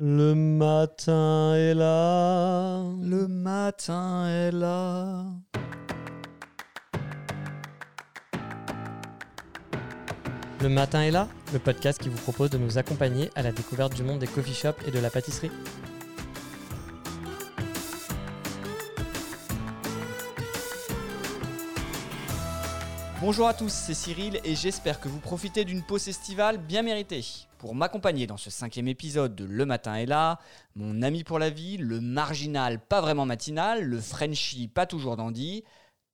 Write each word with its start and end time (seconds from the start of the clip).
Le 0.00 0.34
matin 0.34 1.54
est 1.54 1.72
là. 1.72 2.82
Le 3.00 3.28
matin 3.28 4.26
est 4.26 4.50
là. 4.50 5.24
Le 10.60 10.68
matin 10.68 11.02
est 11.02 11.12
là, 11.12 11.28
le 11.52 11.60
podcast 11.60 12.00
qui 12.00 12.08
vous 12.08 12.18
propose 12.18 12.50
de 12.50 12.58
nous 12.58 12.76
accompagner 12.76 13.30
à 13.36 13.42
la 13.42 13.52
découverte 13.52 13.94
du 13.94 14.02
monde 14.02 14.18
des 14.18 14.26
coffee 14.26 14.52
shops 14.52 14.82
et 14.84 14.90
de 14.90 14.98
la 14.98 15.10
pâtisserie. 15.10 15.52
Bonjour 23.26 23.48
à 23.48 23.54
tous, 23.54 23.72
c'est 23.72 23.94
Cyril 23.94 24.38
et 24.44 24.54
j'espère 24.54 25.00
que 25.00 25.08
vous 25.08 25.18
profitez 25.18 25.64
d'une 25.64 25.82
pause 25.82 26.08
estivale 26.08 26.58
bien 26.58 26.82
méritée. 26.82 27.24
Pour 27.56 27.74
m'accompagner 27.74 28.26
dans 28.26 28.36
ce 28.36 28.50
cinquième 28.50 28.86
épisode 28.86 29.34
de 29.34 29.46
Le 29.46 29.64
Matin 29.64 29.94
est 29.94 30.04
là, 30.04 30.40
mon 30.76 31.00
ami 31.00 31.24
pour 31.24 31.38
la 31.38 31.48
vie, 31.48 31.78
le 31.78 32.02
marginal 32.02 32.78
pas 32.78 33.00
vraiment 33.00 33.24
matinal, 33.24 33.82
le 33.82 33.98
Frenchie 33.98 34.68
pas 34.68 34.84
toujours 34.84 35.16
dandy, 35.16 35.64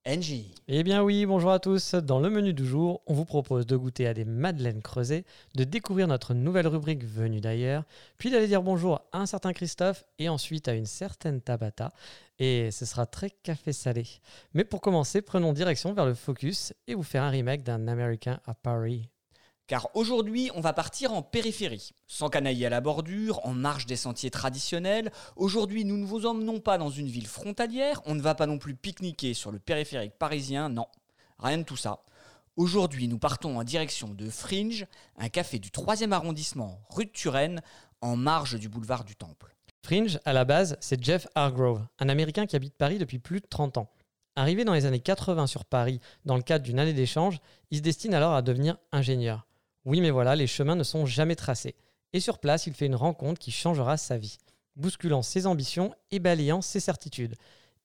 NJ. 0.07 0.45
Eh 0.69 0.83
bien 0.83 1.03
oui, 1.03 1.25
bonjour 1.25 1.51
à 1.51 1.59
tous. 1.59 1.95
Dans 1.95 2.19
le 2.21 2.29
menu 2.29 2.53
du 2.53 2.65
jour, 2.65 3.01
on 3.05 3.13
vous 3.13 3.25
propose 3.25 3.65
de 3.67 3.75
goûter 3.75 4.07
à 4.07 4.13
des 4.13 4.25
madeleines 4.25 4.81
creusées, 4.81 5.25
de 5.53 5.65
découvrir 5.65 6.07
notre 6.07 6.33
nouvelle 6.33 6.67
rubrique 6.67 7.03
venue 7.03 7.41
d'ailleurs, 7.41 7.83
puis 8.17 8.31
d'aller 8.31 8.47
dire 8.47 8.63
bonjour 8.63 9.01
à 9.11 9.19
un 9.19 9.25
certain 9.25 9.51
Christophe 9.51 10.05
et 10.17 10.29
ensuite 10.29 10.69
à 10.69 10.73
une 10.73 10.87
certaine 10.87 11.41
Tabata. 11.41 11.93
Et 12.43 12.71
ce 12.71 12.87
sera 12.87 13.05
très 13.05 13.29
café 13.29 13.71
salé. 13.71 14.03
Mais 14.55 14.63
pour 14.63 14.81
commencer, 14.81 15.21
prenons 15.21 15.53
direction 15.53 15.93
vers 15.93 16.07
le 16.07 16.15
focus 16.15 16.73
et 16.87 16.95
vous 16.95 17.03
faire 17.03 17.21
un 17.21 17.29
remake 17.29 17.61
d'un 17.61 17.87
Américain 17.87 18.39
à 18.47 18.55
Paris. 18.55 19.11
Car 19.67 19.89
aujourd'hui, 19.93 20.49
on 20.55 20.59
va 20.59 20.73
partir 20.73 21.13
en 21.13 21.21
périphérie, 21.21 21.91
sans 22.07 22.29
canailler 22.29 22.65
à 22.65 22.71
la 22.71 22.81
bordure, 22.81 23.45
en 23.45 23.53
marge 23.53 23.85
des 23.85 23.95
sentiers 23.95 24.31
traditionnels. 24.31 25.11
Aujourd'hui, 25.35 25.85
nous 25.85 25.97
ne 25.97 26.03
vous 26.03 26.25
emmenons 26.25 26.59
pas 26.59 26.79
dans 26.79 26.89
une 26.89 27.05
ville 27.05 27.27
frontalière, 27.27 28.01
on 28.07 28.15
ne 28.15 28.23
va 28.23 28.33
pas 28.33 28.47
non 28.47 28.57
plus 28.57 28.73
pique-niquer 28.73 29.35
sur 29.35 29.51
le 29.51 29.59
périphérique 29.59 30.17
parisien, 30.17 30.67
non, 30.67 30.87
rien 31.37 31.59
de 31.59 31.63
tout 31.63 31.77
ça. 31.77 32.01
Aujourd'hui, 32.57 33.07
nous 33.07 33.19
partons 33.19 33.59
en 33.59 33.63
direction 33.63 34.15
de 34.15 34.31
Fringe, 34.31 34.87
un 35.19 35.29
café 35.29 35.59
du 35.59 35.69
3e 35.69 36.11
arrondissement, 36.11 36.81
rue 36.89 37.05
de 37.05 37.11
Turenne, 37.11 37.61
en 38.01 38.15
marge 38.15 38.57
du 38.57 38.67
boulevard 38.67 39.03
du 39.03 39.15
Temple. 39.15 39.55
Fringe, 39.83 40.19
à 40.25 40.33
la 40.33 40.45
base, 40.45 40.77
c'est 40.79 41.03
Jeff 41.03 41.27
Hargrove, 41.33 41.85
un 41.99 42.09
Américain 42.09 42.45
qui 42.45 42.55
habite 42.55 42.75
Paris 42.75 42.99
depuis 42.99 43.19
plus 43.19 43.41
de 43.41 43.47
30 43.47 43.77
ans. 43.77 43.89
Arrivé 44.35 44.63
dans 44.63 44.73
les 44.73 44.85
années 44.85 44.99
80 44.99 45.47
sur 45.47 45.65
Paris 45.65 45.99
dans 46.23 46.35
le 46.35 46.43
cadre 46.43 46.63
d'une 46.63 46.79
année 46.79 46.93
d'échange, 46.93 47.39
il 47.71 47.79
se 47.79 47.83
destine 47.83 48.13
alors 48.13 48.33
à 48.33 48.41
devenir 48.41 48.77
ingénieur. 48.91 49.47
Oui, 49.83 49.99
mais 49.99 50.11
voilà, 50.11 50.35
les 50.35 50.47
chemins 50.47 50.75
ne 50.75 50.83
sont 50.83 51.05
jamais 51.05 51.35
tracés. 51.35 51.75
Et 52.13 52.19
sur 52.19 52.39
place, 52.39 52.67
il 52.67 52.73
fait 52.73 52.85
une 52.85 52.95
rencontre 52.95 53.39
qui 53.39 53.51
changera 53.51 53.97
sa 53.97 54.17
vie, 54.17 54.37
bousculant 54.75 55.23
ses 55.23 55.47
ambitions 55.47 55.93
et 56.11 56.19
balayant 56.19 56.61
ses 56.61 56.79
certitudes. 56.79 57.35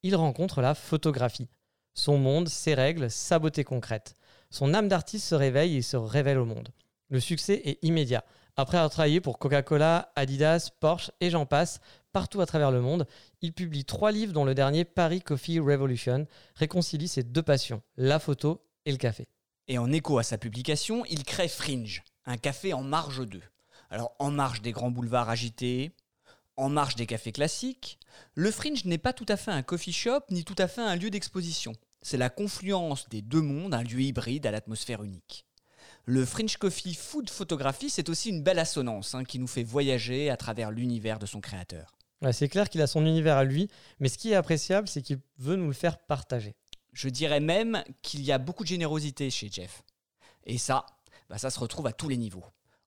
Il 0.03 0.15
rencontre 0.15 0.61
la 0.61 0.75
photographie. 0.75 1.49
Son 1.93 2.17
monde, 2.19 2.47
ses 2.47 2.75
règles, 2.75 3.09
sa 3.09 3.39
beauté 3.39 3.63
concrète. 3.63 4.13
Son 4.51 4.73
âme 4.73 4.87
d'artiste 4.87 5.25
se 5.25 5.35
réveille 5.35 5.77
et 5.77 5.81
se 5.81 5.97
révèle 5.97 6.37
au 6.37 6.45
monde. 6.45 6.69
Le 7.09 7.19
succès 7.19 7.61
est 7.65 7.83
immédiat. 7.83 8.23
Après 8.59 8.77
avoir 8.77 8.89
travaillé 8.89 9.21
pour 9.21 9.37
Coca-Cola, 9.37 10.11
Adidas, 10.15 10.71
Porsche 10.79 11.11
et 11.21 11.29
j'en 11.29 11.45
passe, 11.45 11.79
partout 12.11 12.41
à 12.41 12.47
travers 12.47 12.71
le 12.71 12.81
monde, 12.81 13.05
il 13.41 13.53
publie 13.53 13.85
trois 13.85 14.11
livres 14.11 14.33
dont 14.33 14.45
le 14.45 14.55
dernier, 14.55 14.83
Paris 14.83 15.21
Coffee 15.21 15.59
Revolution, 15.59 16.25
réconcilie 16.55 17.07
ses 17.07 17.21
deux 17.21 17.43
passions, 17.43 17.83
la 17.97 18.17
photo 18.17 18.65
et 18.85 18.91
le 18.91 18.97
café. 18.97 19.27
Et 19.67 19.77
en 19.77 19.91
écho 19.91 20.17
à 20.17 20.23
sa 20.23 20.39
publication, 20.39 21.05
il 21.05 21.23
crée 21.23 21.49
Fringe, 21.49 22.03
un 22.25 22.37
café 22.37 22.73
en 22.73 22.81
marge 22.81 23.23
d'eux. 23.27 23.43
Alors 23.91 24.15
en 24.17 24.31
marge 24.31 24.63
des 24.63 24.71
grands 24.71 24.89
boulevards 24.89 25.29
agités, 25.29 25.91
en 26.55 26.69
marge 26.69 26.95
des 26.95 27.05
cafés 27.05 27.31
classiques, 27.31 27.99
le 28.33 28.49
Fringe 28.49 28.85
n'est 28.85 28.97
pas 28.97 29.13
tout 29.13 29.27
à 29.29 29.37
fait 29.37 29.51
un 29.51 29.61
coffee 29.61 29.93
shop 29.93 30.21
ni 30.31 30.43
tout 30.43 30.55
à 30.57 30.67
fait 30.67 30.81
un 30.81 30.95
lieu 30.95 31.11
d'exposition. 31.11 31.73
C'est 32.01 32.17
la 32.17 32.31
confluence 32.31 33.07
des 33.09 33.21
deux 33.21 33.41
mondes, 33.41 33.75
un 33.75 33.83
lieu 33.83 34.01
hybride 34.01 34.47
à 34.47 34.51
l'atmosphère 34.51 35.03
unique. 35.03 35.46
Le 36.09 36.23
Fringe 36.23 36.55
Coffee 36.55 36.93
Food 36.93 37.29
Photography, 37.29 37.89
c'est 37.89 38.07
aussi 38.07 38.29
une 38.29 38.41
belle 38.41 38.59
assonance 38.59 39.13
hein, 39.13 39.25
qui 39.25 39.39
nous 39.39 39.47
fait 39.47 39.63
voyager 39.63 40.29
à 40.29 40.37
travers 40.37 40.71
l'univers 40.71 41.19
de 41.19 41.25
son 41.25 41.41
créateur. 41.41 41.97
c'est 42.31 42.47
clair 42.47 42.69
qu'il 42.69 42.81
a 42.81 42.87
son 42.87 43.05
univers 43.05 43.35
à 43.35 43.43
lui, 43.43 43.67
mais 43.99 44.07
ce 44.07 44.17
qui 44.17 44.31
est 44.31 44.35
appréciable, 44.35 44.87
c'est 44.87 45.01
qu'il 45.01 45.19
veut 45.37 45.57
nous 45.57 45.67
le 45.67 45.73
faire 45.73 45.97
partager. 45.97 46.55
Je 46.93 47.09
dirais 47.09 47.41
même 47.41 47.83
qu'il 48.03 48.23
y 48.23 48.31
a 48.31 48.37
beaucoup 48.37 48.63
de 48.63 48.69
générosité 48.69 49.29
chez 49.29 49.49
Jeff. 49.51 49.83
Et 50.45 50.57
ça, 50.57 50.85
bah 51.29 51.37
ça 51.37 51.49
se 51.49 51.59
retrouve 51.59 51.87
à 51.87 51.91
tous 51.91 52.07
les 52.07 52.15
niveaux. 52.15 52.45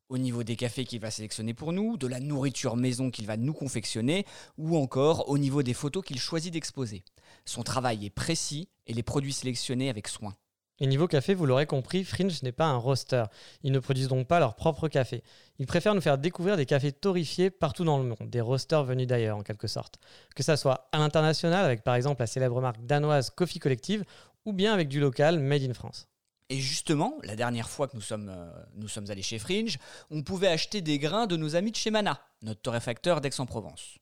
Au 0.08 0.16
niveau 0.16 0.42
des 0.42 0.56
cafés 0.56 0.86
qu'il 0.86 1.00
va 1.00 1.10
sélectionner 1.10 1.52
pour 1.52 1.74
nous, 1.74 1.98
de 1.98 2.06
la 2.06 2.20
nourriture 2.20 2.74
maison 2.74 3.10
qu'il 3.10 3.26
va 3.26 3.36
nous 3.36 3.52
confectionner, 3.52 4.24
ou 4.56 4.78
encore 4.78 5.28
au 5.28 5.36
niveau 5.36 5.62
des 5.62 5.74
photos 5.74 6.02
qu'il 6.02 6.18
choisit 6.18 6.54
d'exposer. 6.54 7.04
Son 7.44 7.64
travail 7.64 8.06
est 8.06 8.10
précis 8.10 8.70
et 8.86 8.94
les 8.94 9.02
produits 9.02 9.34
sélectionnés 9.34 9.90
avec 9.90 10.08
soin. 10.08 10.34
Et 10.80 10.86
niveau 10.86 11.06
café, 11.06 11.34
vous 11.34 11.44
l'aurez 11.44 11.66
compris, 11.66 12.04
Fringe 12.04 12.42
n'est 12.42 12.52
pas 12.52 12.64
un 12.64 12.76
roster. 12.76 13.24
Ils 13.62 13.70
ne 13.70 13.78
produisent 13.78 14.08
donc 14.08 14.26
pas 14.26 14.40
leur 14.40 14.54
propre 14.54 14.88
café. 14.88 15.22
Ils 15.58 15.66
préfèrent 15.66 15.94
nous 15.94 16.00
faire 16.00 16.16
découvrir 16.16 16.56
des 16.56 16.64
cafés 16.64 16.90
torréfiés 16.90 17.50
partout 17.50 17.84
dans 17.84 17.98
le 17.98 18.04
monde, 18.04 18.30
des 18.30 18.40
roasters 18.40 18.84
venus 18.84 19.06
d'ailleurs 19.06 19.36
en 19.36 19.42
quelque 19.42 19.66
sorte. 19.66 19.98
Que 20.34 20.42
ça 20.42 20.56
soit 20.56 20.88
à 20.92 20.98
l'international 20.98 21.66
avec 21.66 21.84
par 21.84 21.94
exemple 21.94 22.22
la 22.22 22.26
célèbre 22.26 22.60
marque 22.62 22.84
danoise 22.86 23.28
Coffee 23.28 23.58
Collective 23.58 24.04
ou 24.46 24.54
bien 24.54 24.72
avec 24.72 24.88
du 24.88 25.00
local 25.00 25.38
Made 25.38 25.62
in 25.62 25.74
France. 25.74 26.08
Et 26.48 26.58
justement, 26.58 27.14
la 27.22 27.36
dernière 27.36 27.68
fois 27.68 27.86
que 27.86 27.94
nous 27.94 28.02
sommes, 28.02 28.28
euh, 28.28 28.50
nous 28.74 28.88
sommes 28.88 29.08
allés 29.10 29.22
chez 29.22 29.38
Fringe, 29.38 29.78
on 30.10 30.22
pouvait 30.22 30.48
acheter 30.48 30.80
des 30.80 30.98
grains 30.98 31.26
de 31.26 31.36
nos 31.36 31.54
amis 31.54 31.70
de 31.70 31.76
chez 31.76 31.90
Mana, 31.90 32.20
notre 32.42 32.60
torréfacteur 32.60 33.20
d'Aix-en-Provence. 33.20 33.98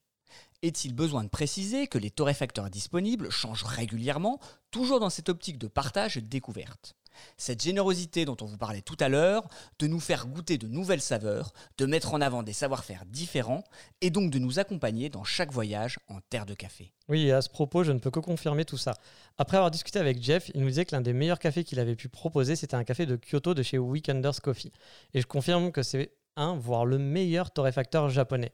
Est-il 0.63 0.93
besoin 0.93 1.23
de 1.23 1.29
préciser 1.29 1.87
que 1.87 1.99
les 1.99 2.11
torréfacteurs 2.11 2.69
disponibles 2.69 3.31
changent 3.31 3.63
régulièrement, 3.63 4.41
toujours 4.73 4.99
dans 4.99 5.11
cette 5.11 5.29
optique 5.29 5.57
de 5.57 5.69
partage 5.69 6.17
et 6.17 6.21
de 6.21 6.27
découverte? 6.27 6.97
Cette 7.37 7.63
générosité 7.63 8.25
dont 8.25 8.37
on 8.41 8.47
vous 8.47 8.59
parlait 8.59 8.83
tout 8.83 8.97
à 8.99 9.09
l'heure, 9.09 9.49
de 9.79 9.87
nous 9.87 10.01
faire 10.01 10.27
goûter 10.27 10.59
de 10.59 10.67
nouvelles 10.67 11.01
saveurs, 11.01 11.53
de 11.79 11.87
mettre 11.87 12.13
en 12.13 12.21
avant 12.21 12.43
des 12.43 12.53
savoir-faire 12.53 13.05
différents, 13.07 13.63
et 14.01 14.11
donc 14.11 14.33
de 14.33 14.41
nous 14.41 14.59
accompagner 14.59 15.09
dans 15.09 15.23
chaque 15.23 15.53
voyage 15.53 16.01
en 16.09 16.19
terre 16.29 16.47
de 16.47 16.55
café. 16.55 16.93
Oui, 17.09 17.31
à 17.31 17.41
ce 17.41 17.49
propos, 17.49 17.85
je 17.85 17.93
ne 17.93 18.01
peux 18.01 18.11
que 18.11 18.21
confirmer 18.21 18.65
tout 18.65 18.79
ça. 18.79 18.95
Après 19.37 19.57
avoir 19.57 19.71
discuté 19.71 20.01
avec 20.01 20.21
Jeff, 20.21 20.51
il 20.55 20.61
nous 20.61 20.69
disait 20.69 20.85
que 20.85 20.95
l'un 20.95 21.01
des 21.03 21.13
meilleurs 21.13 21.39
cafés 21.39 21.63
qu'il 21.63 21.79
avait 21.79 21.97
pu 21.97 22.09
proposer, 22.09 22.57
c'était 22.57 22.75
un 22.75 22.85
café 22.85 23.07
de 23.07 23.17
Kyoto 23.17 23.55
de 23.55 23.63
chez 23.63 23.79
Weekenders 23.79 24.41
Coffee. 24.43 24.73
Et 25.15 25.21
je 25.21 25.27
confirme 25.27 25.71
que 25.71 25.85
c'est 25.85 26.13
un, 26.37 26.57
voire 26.57 26.85
le 26.85 26.99
meilleur 26.99 27.53
torréfacteur 27.53 28.09
japonais. 28.09 28.53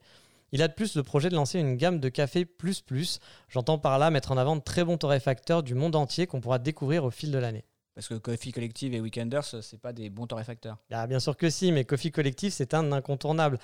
Il 0.54 0.62
a 0.62 0.68
de 0.68 0.72
plus 0.72 0.94
le 0.94 1.02
projet 1.02 1.30
de 1.30 1.34
lancer 1.34 1.58
une 1.58 1.76
gamme 1.76 1.98
de 1.98 2.08
café 2.08 2.44
plus 2.44 2.80
plus. 2.80 3.18
J'entends 3.48 3.76
par 3.76 3.98
là 3.98 4.10
mettre 4.10 4.30
en 4.30 4.36
avant 4.36 4.54
de 4.54 4.60
très 4.60 4.84
bons 4.84 4.96
torréfacteurs 4.96 5.64
du 5.64 5.74
monde 5.74 5.96
entier 5.96 6.28
qu'on 6.28 6.40
pourra 6.40 6.60
découvrir 6.60 7.02
au 7.02 7.10
fil 7.10 7.32
de 7.32 7.38
l'année. 7.38 7.64
Parce 7.96 8.06
que 8.06 8.14
Coffee 8.14 8.52
Collective 8.52 8.94
et 8.94 9.00
Weekenders, 9.00 9.44
c'est 9.62 9.80
pas 9.80 9.92
des 9.92 10.10
bons 10.10 10.28
torréfacteurs. 10.28 10.78
Ah, 10.92 11.08
bien 11.08 11.18
sûr 11.18 11.36
que 11.36 11.50
si, 11.50 11.72
mais 11.72 11.84
Coffee 11.84 12.12
Collective, 12.12 12.52
c'est 12.52 12.72
un 12.72 12.92
incontournable. 12.92 13.58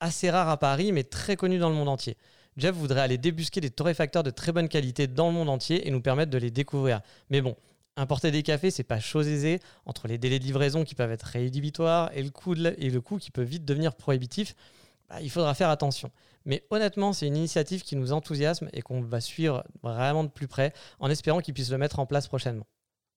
Assez 0.00 0.28
rare 0.28 0.50
à 0.50 0.58
Paris, 0.58 0.92
mais 0.92 1.02
très 1.02 1.36
connu 1.36 1.58
dans 1.58 1.70
le 1.70 1.74
monde 1.74 1.88
entier. 1.88 2.18
Jeff 2.58 2.74
voudrait 2.74 3.00
aller 3.00 3.16
débusquer 3.16 3.62
des 3.62 3.70
torréfacteurs 3.70 4.22
de 4.22 4.30
très 4.30 4.52
bonne 4.52 4.68
qualité 4.68 5.06
dans 5.06 5.28
le 5.28 5.32
monde 5.32 5.48
entier 5.48 5.88
et 5.88 5.90
nous 5.90 6.02
permettre 6.02 6.30
de 6.30 6.36
les 6.36 6.50
découvrir. 6.50 7.00
Mais 7.30 7.40
bon, 7.40 7.56
importer 7.96 8.30
des 8.30 8.42
cafés, 8.42 8.70
c'est 8.70 8.84
pas 8.84 9.00
chose 9.00 9.28
aisée. 9.28 9.60
Entre 9.86 10.08
les 10.08 10.18
délais 10.18 10.40
de 10.40 10.44
livraison 10.44 10.84
qui 10.84 10.94
peuvent 10.94 11.10
être 11.10 11.22
rédhibitoires 11.22 12.10
et 12.12 12.22
le 12.22 12.28
coût, 12.28 12.54
et 12.54 12.90
le 12.90 13.00
coût 13.00 13.16
qui 13.16 13.30
peut 13.30 13.40
vite 13.40 13.64
devenir 13.64 13.94
prohibitif, 13.94 14.54
bah, 15.08 15.20
il 15.20 15.30
faudra 15.30 15.54
faire 15.54 15.70
attention. 15.70 16.10
Mais 16.44 16.64
honnêtement, 16.70 17.12
c'est 17.12 17.26
une 17.26 17.36
initiative 17.36 17.82
qui 17.82 17.96
nous 17.96 18.12
enthousiasme 18.12 18.68
et 18.72 18.82
qu'on 18.82 19.00
va 19.02 19.20
suivre 19.20 19.64
vraiment 19.82 20.24
de 20.24 20.28
plus 20.28 20.48
près 20.48 20.72
en 20.98 21.10
espérant 21.10 21.40
qu'ils 21.40 21.54
puissent 21.54 21.70
le 21.70 21.78
mettre 21.78 21.98
en 21.98 22.06
place 22.06 22.28
prochainement. 22.28 22.66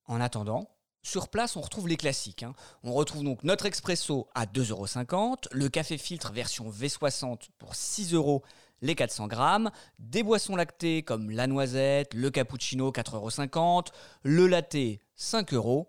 En 0.06 0.19
attendant, 0.19 0.69
sur 1.03 1.30
place, 1.30 1.56
on 1.56 1.62
retrouve 1.62 1.88
les 1.88 1.97
classiques. 1.97 2.44
Hein. 2.44 2.53
On 2.84 2.94
retrouve 2.94 3.24
donc 3.24 3.44
notre 3.44 3.66
expresso 3.66 4.28
à 4.35 4.46
2,50€, 4.46 5.47
le 5.51 5.69
café 5.69 5.97
filtre 5.97 6.31
version 6.31 6.69
V60 6.69 7.50
pour 7.57 7.75
6 7.75 8.13
euros 8.13 8.44
les 8.81 8.96
400 8.96 9.27
grammes, 9.27 9.71
des 10.00 10.24
boissons 10.24 10.56
lactées 10.56 11.04
comme 11.04 11.30
la 11.30 11.48
noisette, 11.48 12.13
le 12.13 12.30
cappuccino 12.31 12.92
4,50€, 12.92 13.88
le 14.24 14.48
latte 14.48 15.00
5 15.15 15.54
euros, 15.54 15.88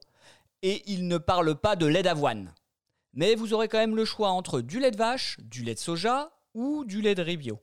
et 0.63 0.83
il 0.87 1.09
ne 1.09 1.19
parle 1.19 1.55
pas 1.57 1.75
de 1.75 1.87
lait 1.87 2.03
d'avoine. 2.03 2.53
Mais 3.15 3.35
vous 3.35 3.53
aurez 3.53 3.69
quand 3.69 3.79
même 3.79 3.97
le 3.97 4.05
choix 4.05 4.31
entre 4.31 4.61
du 4.61 4.81
lait 4.81 4.91
de 4.91 4.97
vache, 4.97 5.39
du 5.41 5.63
lait 5.63 5.75
de 5.75 5.79
soja 5.79 6.33
ou 6.55 6.85
du 6.85 7.03
lait 7.03 7.15
de 7.15 7.23
riz 7.23 7.37
bio. 7.37 7.61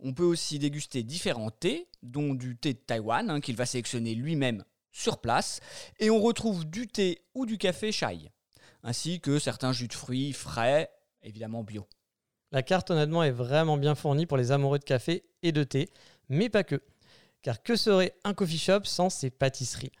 On 0.00 0.12
peut 0.12 0.24
aussi 0.24 0.58
déguster 0.58 1.02
différents 1.02 1.50
thés, 1.50 1.88
dont 2.02 2.34
du 2.34 2.56
thé 2.56 2.74
de 2.74 2.78
Taïwan, 2.78 3.30
hein, 3.30 3.40
qu'il 3.40 3.56
va 3.56 3.66
sélectionner 3.66 4.14
lui-même 4.14 4.64
sur 4.92 5.20
place, 5.20 5.60
et 5.98 6.10
on 6.10 6.20
retrouve 6.20 6.64
du 6.64 6.86
thé 6.86 7.24
ou 7.34 7.46
du 7.46 7.58
café 7.58 7.92
chai, 7.92 8.30
ainsi 8.82 9.20
que 9.20 9.38
certains 9.38 9.72
jus 9.72 9.88
de 9.88 9.94
fruits 9.94 10.32
frais, 10.32 10.90
évidemment 11.22 11.64
bio. 11.64 11.86
La 12.52 12.62
carte 12.62 12.90
honnêtement 12.90 13.24
est 13.24 13.32
vraiment 13.32 13.76
bien 13.76 13.94
fournie 13.94 14.26
pour 14.26 14.36
les 14.36 14.52
amoureux 14.52 14.78
de 14.78 14.84
café 14.84 15.24
et 15.42 15.52
de 15.52 15.64
thé, 15.64 15.88
mais 16.28 16.48
pas 16.48 16.64
que. 16.64 16.80
Car 17.42 17.62
que 17.62 17.76
serait 17.76 18.16
un 18.24 18.34
coffee 18.34 18.58
shop 18.58 18.84
sans 18.84 19.10
ses 19.10 19.30
pâtisseries? 19.30 19.92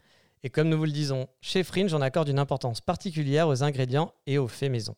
Et 0.44 0.50
comme 0.50 0.68
nous 0.68 0.76
vous 0.76 0.84
le 0.84 0.92
disons, 0.92 1.26
chez 1.40 1.64
Fringe, 1.64 1.94
on 1.94 2.02
accorde 2.02 2.28
une 2.28 2.38
importance 2.38 2.82
particulière 2.82 3.48
aux 3.48 3.62
ingrédients 3.62 4.12
et 4.26 4.36
aux 4.36 4.46
faits 4.46 4.70
maison. 4.70 4.94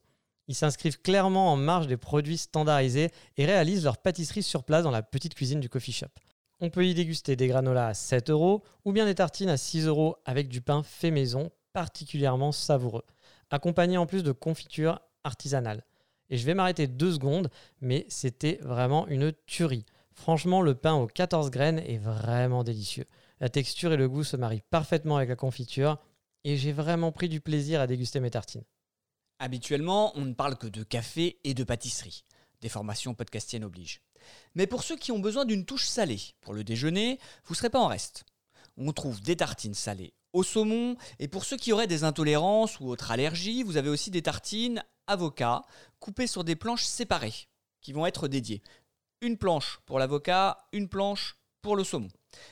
Ils 0.48 0.56
s'inscrivent 0.56 1.00
clairement 1.00 1.52
en 1.52 1.56
marge 1.56 1.87
des 1.87 1.96
produits 1.96 2.37
standardisés 2.37 3.12
et 3.37 3.46
réalisent 3.46 3.84
leur 3.84 3.98
pâtisserie 3.98 4.43
sur 4.43 4.64
place 4.64 4.82
dans 4.82 4.90
la 4.90 5.04
petite 5.04 5.37
cuisine 5.37 5.60
du 5.60 5.69
coffee 5.69 5.93
shop. 5.93 6.08
On 6.58 6.69
peut 6.69 6.84
y 6.84 6.94
déguster 6.94 7.37
des 7.37 7.46
granolas 7.46 7.88
à 7.88 7.94
7 7.94 8.31
euros 8.31 8.64
ou 8.84 8.90
bien 8.90 9.04
des 9.04 9.14
tartines 9.14 9.48
à 9.48 9.56
6 9.56 9.87
euros 9.87 10.16
avec 10.25 10.48
du 10.48 10.60
pain 10.60 10.82
fait 10.82 11.12
maison 11.12 11.52
particulièrement 11.72 12.50
savoureux, 12.50 13.04
accompagné 13.50 13.99
en 13.99 14.06
plus 14.06 14.25
de 14.25 14.32
confitures 14.32 15.00
artisanales. 15.22 15.84
Et 16.28 16.38
je 16.38 16.46
vais 16.46 16.54
m'arrêter 16.54 16.88
deux 16.88 17.12
secondes, 17.12 17.50
mais 17.81 18.04
c'était 18.08 18.58
vraiment 18.62 19.06
une 19.06 19.32
tuerie. 19.46 19.87
Franchement, 20.12 20.60
le 20.60 20.75
pain 20.75 20.94
aux 20.94 21.06
14 21.06 21.50
graines 21.50 21.78
est 21.78 21.99
vraiment 21.99 22.64
délicieux. 22.64 23.06
La 23.41 23.49
texture 23.49 23.93
et 23.93 23.97
le 23.97 24.09
goût 24.09 24.25
se 24.25 24.37
marient 24.37 24.62
parfaitement 24.71 25.17
avec 25.17 25.29
la 25.29 25.37
confiture 25.37 25.99
et 26.44 26.56
j'ai 26.56 26.73
vraiment 26.73 27.12
pris 27.12 27.29
du 27.29 27.41
plaisir 27.41 27.81
à 27.81 27.87
déguster 27.87 28.21
mes 28.21 28.31
tartines. 28.31 28.65
Habituellement, 29.38 30.12
on 30.17 30.25
ne 30.25 30.33
parle 30.33 30.56
que 30.56 30.67
de 30.67 30.83
café 30.83 31.38
et 31.44 31.53
de 31.53 31.65
pâtisserie. 31.65 32.25
Des 32.62 32.71
formations 32.71 33.15
podcastiennes 33.15 33.65
obligent. 33.65 34.00
Mais 34.55 34.67
pour 34.67 34.83
ceux 34.83 34.97
qui 34.97 35.12
ont 35.12 35.19
besoin 35.19 35.44
d'une 35.44 35.67
touche 35.67 35.87
salée 35.87 36.21
pour 36.41 36.55
le 36.55 36.65
déjeuner, 36.65 37.19
vous 37.44 37.53
ne 37.53 37.59
serez 37.59 37.71
pas 37.71 37.81
en 37.81 37.88
reste. 37.88 38.25
On 38.79 38.93
trouve 38.93 39.21
des 39.21 39.37
tartines 39.37 39.75
salées 39.75 40.15
au 40.33 40.43
saumon, 40.43 40.97
et 41.19 41.29
pour 41.29 41.47
ceux 41.47 41.56
qui 41.56 41.73
auraient 41.73 41.87
des 41.87 42.05
intolérances 42.05 42.79
ou 42.79 42.91
autres 42.91 43.11
allergies, 43.11 43.62
vous 43.62 43.79
avez 43.79 43.88
aussi 43.88 44.11
des 44.11 44.21
tartines 44.21 44.85
avocat 45.06 45.62
coupées 45.99 46.27
sur 46.27 46.44
des 46.44 46.56
planches 46.56 46.85
séparées 46.85 47.49
qui 47.81 47.94
vont 47.94 48.05
être 48.05 48.29
dédiées. 48.29 48.62
Une 49.23 49.38
planche 49.38 49.81
pour 49.87 49.99
l'avocat, 49.99 50.69
une 50.73 50.88
planche 50.88 51.38
pour 51.62 51.75
le 51.75 51.85
saumon. 51.85 52.11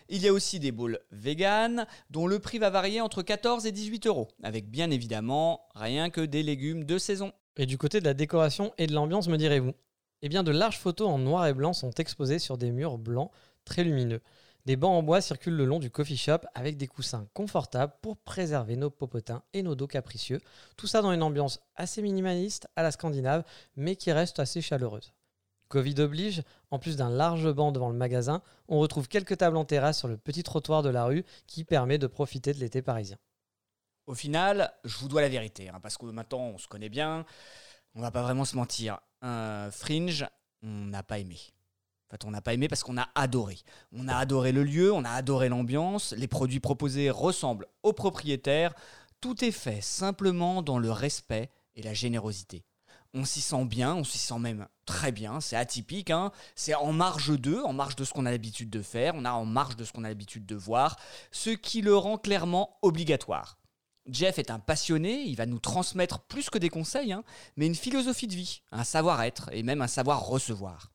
Il 0.08 0.22
y 0.22 0.28
a 0.28 0.32
aussi 0.32 0.60
des 0.60 0.72
bowls 0.72 1.00
vegan 1.10 1.86
dont 2.10 2.26
le 2.26 2.38
prix 2.38 2.58
va 2.58 2.70
varier 2.70 3.00
entre 3.00 3.22
14 3.22 3.66
et 3.66 3.72
18 3.72 4.06
euros, 4.06 4.28
avec 4.42 4.70
bien 4.70 4.90
évidemment 4.90 5.66
rien 5.74 6.10
que 6.10 6.20
des 6.20 6.42
légumes 6.42 6.84
de 6.84 6.98
saison. 6.98 7.32
Et 7.56 7.66
du 7.66 7.78
côté 7.78 8.00
de 8.00 8.04
la 8.04 8.14
décoration 8.14 8.72
et 8.78 8.86
de 8.86 8.94
l'ambiance, 8.94 9.28
me 9.28 9.36
direz-vous? 9.36 9.74
Eh 10.22 10.28
bien, 10.28 10.42
de 10.42 10.50
larges 10.50 10.78
photos 10.78 11.08
en 11.08 11.18
noir 11.18 11.46
et 11.46 11.54
blanc 11.54 11.72
sont 11.72 11.92
exposées 11.92 12.38
sur 12.38 12.58
des 12.58 12.72
murs 12.72 12.98
blancs 12.98 13.30
très 13.64 13.84
lumineux. 13.84 14.20
Des 14.66 14.76
bancs 14.76 14.94
en 14.94 15.02
bois 15.02 15.20
circulent 15.20 15.56
le 15.56 15.66
long 15.66 15.78
du 15.78 15.90
coffee 15.90 16.16
shop 16.16 16.38
avec 16.54 16.76
des 16.78 16.86
coussins 16.86 17.28
confortables 17.34 17.92
pour 18.00 18.16
préserver 18.16 18.76
nos 18.76 18.90
popotins 18.90 19.42
et 19.52 19.62
nos 19.62 19.74
dos 19.74 19.86
capricieux. 19.86 20.40
Tout 20.76 20.86
ça 20.86 21.02
dans 21.02 21.12
une 21.12 21.22
ambiance 21.22 21.60
assez 21.76 22.00
minimaliste 22.00 22.66
à 22.74 22.82
la 22.82 22.90
scandinave, 22.90 23.44
mais 23.76 23.96
qui 23.96 24.10
reste 24.10 24.38
assez 24.38 24.62
chaleureuse. 24.62 25.12
Covid 25.74 26.00
oblige, 26.00 26.42
en 26.70 26.78
plus 26.78 26.96
d'un 26.96 27.10
large 27.10 27.50
banc 27.52 27.72
devant 27.72 27.90
le 27.90 27.96
magasin, 27.96 28.42
on 28.68 28.78
retrouve 28.78 29.08
quelques 29.08 29.38
tables 29.38 29.56
en 29.56 29.64
terrasse 29.64 29.98
sur 29.98 30.06
le 30.06 30.16
petit 30.16 30.44
trottoir 30.44 30.82
de 30.82 30.88
la 30.88 31.04
rue 31.04 31.24
qui 31.48 31.64
permet 31.64 31.98
de 31.98 32.06
profiter 32.06 32.54
de 32.54 32.60
l'été 32.60 32.80
parisien. 32.80 33.18
Au 34.06 34.14
final, 34.14 34.72
je 34.84 34.96
vous 34.98 35.08
dois 35.08 35.20
la 35.20 35.28
vérité, 35.28 35.68
hein, 35.68 35.80
parce 35.82 35.96
que 35.96 36.06
maintenant 36.06 36.42
on 36.42 36.58
se 36.58 36.68
connaît 36.68 36.88
bien, 36.88 37.26
on 37.96 38.00
va 38.02 38.12
pas 38.12 38.22
vraiment 38.22 38.44
se 38.44 38.54
mentir. 38.54 39.00
Fringe, 39.20 40.26
on 40.62 40.68
n'a 40.68 41.02
pas 41.02 41.18
aimé 41.18 41.38
on 42.24 42.30
n'a 42.30 42.40
pas 42.40 42.54
aimé 42.54 42.68
parce 42.68 42.84
qu'on 42.84 42.98
a 42.98 43.08
adoré. 43.16 43.58
On 43.92 44.06
a 44.06 44.14
adoré 44.14 44.52
le 44.52 44.62
lieu, 44.62 44.92
on 44.92 45.04
a 45.04 45.10
adoré 45.10 45.48
l'ambiance, 45.48 46.12
les 46.12 46.28
produits 46.28 46.60
proposés 46.60 47.10
ressemblent 47.10 47.66
aux 47.82 47.92
propriétaires. 47.92 48.74
Tout 49.20 49.44
est 49.44 49.50
fait 49.50 49.80
simplement 49.80 50.62
dans 50.62 50.78
le 50.78 50.92
respect 50.92 51.50
et 51.74 51.82
la 51.82 51.94
générosité. 51.94 52.64
On 53.14 53.24
s'y 53.24 53.40
sent 53.40 53.64
bien, 53.64 53.94
on 53.94 54.04
s'y 54.04 54.18
sent 54.18 54.38
même 54.38 54.66
très 54.86 55.12
bien, 55.12 55.40
c'est 55.40 55.56
atypique, 55.56 56.10
hein. 56.10 56.32
c'est 56.56 56.74
en 56.74 56.92
marge 56.92 57.38
d'eux, 57.38 57.62
en 57.62 57.72
marge 57.72 57.96
de 57.96 58.04
ce 58.04 58.12
qu'on 58.12 58.26
a 58.26 58.30
l'habitude 58.30 58.70
de 58.70 58.82
faire, 58.82 59.14
on 59.14 59.24
a 59.24 59.32
en 59.32 59.44
marge 59.44 59.76
de 59.76 59.84
ce 59.84 59.92
qu'on 59.92 60.04
a 60.04 60.08
l'habitude 60.08 60.44
de 60.44 60.56
voir, 60.56 60.96
ce 61.30 61.50
qui 61.50 61.80
le 61.80 61.96
rend 61.96 62.18
clairement 62.18 62.76
obligatoire. 62.82 63.58
Jeff 64.06 64.38
est 64.38 64.50
un 64.50 64.58
passionné, 64.58 65.22
il 65.22 65.36
va 65.36 65.46
nous 65.46 65.60
transmettre 65.60 66.20
plus 66.20 66.50
que 66.50 66.58
des 66.58 66.68
conseils, 66.68 67.12
hein, 67.12 67.24
mais 67.56 67.66
une 67.66 67.74
philosophie 67.74 68.26
de 68.26 68.34
vie, 68.34 68.62
un 68.72 68.84
savoir-être 68.84 69.48
et 69.52 69.62
même 69.62 69.80
un 69.80 69.86
savoir 69.86 70.26
recevoir 70.26 70.90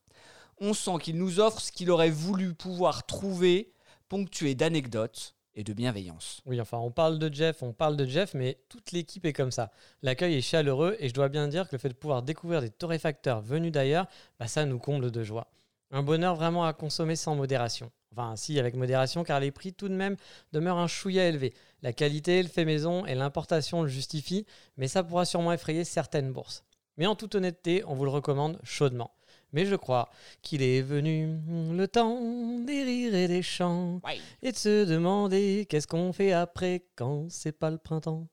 on 0.62 0.74
sent 0.74 0.98
qu'il 1.02 1.18
nous 1.18 1.40
offre 1.40 1.62
ce 1.62 1.72
qu'il 1.72 1.90
aurait 1.92 2.10
voulu 2.10 2.54
pouvoir 2.54 3.06
trouver, 3.06 3.74
ponctué 4.08 4.56
d'anecdotes 4.56 5.36
et 5.56 5.64
de 5.64 5.74
bienveillance. 5.74 6.42
Oui, 6.46 6.60
enfin, 6.62 6.78
on 6.78 6.92
parle 6.92 7.20
de 7.20 7.34
Jeff, 7.34 7.64
on 7.64 7.74
parle 7.74 7.98
de 7.98 8.06
Jeff, 8.06 8.34
mais 8.34 8.60
toute 8.70 8.92
l'équipe 8.92 9.26
est 9.26 9.34
comme 9.34 9.52
ça. 9.52 9.72
L'accueil 10.02 10.36
est 10.36 10.42
chaleureux 10.42 10.96
et 11.00 11.10
je 11.10 11.14
dois 11.14 11.30
bien 11.30 11.48
dire 11.48 11.68
que 11.68 11.76
le 11.76 11.80
fait 11.80 11.90
de 11.90 11.94
pouvoir 11.94 12.24
découvrir 12.24 12.62
des 12.62 12.70
torréfacteurs 12.70 13.42
venus 13.42 13.72
d'ailleurs, 13.72 14.08
bah, 14.40 14.48
ça 14.48 14.66
nous 14.66 14.80
comble 14.80 15.12
de 15.12 15.24
joie. 15.24 15.48
Un 15.92 16.04
bonheur 16.04 16.36
vraiment 16.36 16.66
à 16.66 16.74
consommer 16.74 17.16
sans 17.16 17.36
modération. 17.36 17.92
Enfin, 18.12 18.36
si, 18.36 18.60
avec 18.60 18.76
modération, 18.76 19.24
car 19.24 19.40
les 19.40 19.52
prix 19.52 19.74
tout 19.74 19.90
de 19.90 19.94
même 19.94 20.18
demeurent 20.52 20.78
un 20.78 20.88
chouïa 20.88 21.28
élevé. 21.28 21.54
La 21.82 21.94
qualité, 21.94 22.42
le 22.42 22.50
fait 22.50 22.66
maison 22.66 23.06
et 23.06 23.16
l'importation 23.16 23.84
le 23.84 23.88
justifient, 23.88 24.46
mais 24.78 24.88
ça 24.88 25.04
pourra 25.04 25.26
sûrement 25.26 25.54
effrayer 25.54 25.84
certaines 25.84 26.32
bourses. 26.32 26.64
Mais 26.98 27.06
en 27.06 27.16
toute 27.16 27.36
honnêteté, 27.36 27.84
on 27.88 27.96
vous 27.96 28.06
le 28.06 28.12
recommande 28.12 28.60
chaudement 28.64 29.12
mais 29.54 29.66
je 29.66 29.76
crois 29.76 30.10
qu'il 30.42 30.62
est 30.62 30.82
venu 30.82 31.40
le 31.72 31.88
temps 31.88 32.20
des 32.66 32.84
rires 32.84 33.16
et 33.16 33.28
des 33.28 33.42
chants 33.42 34.02
et 34.42 34.52
de 34.52 34.58
se 34.58 34.86
demander 34.86 35.66
qu'est-ce 35.70 35.88
qu'on 35.88 36.14
fait 36.14 36.32
après 36.32 36.86
quand 36.96 37.26
c'est 37.30 37.52
pas 37.52 37.70
le 37.70 37.78
printemps. 37.78 38.28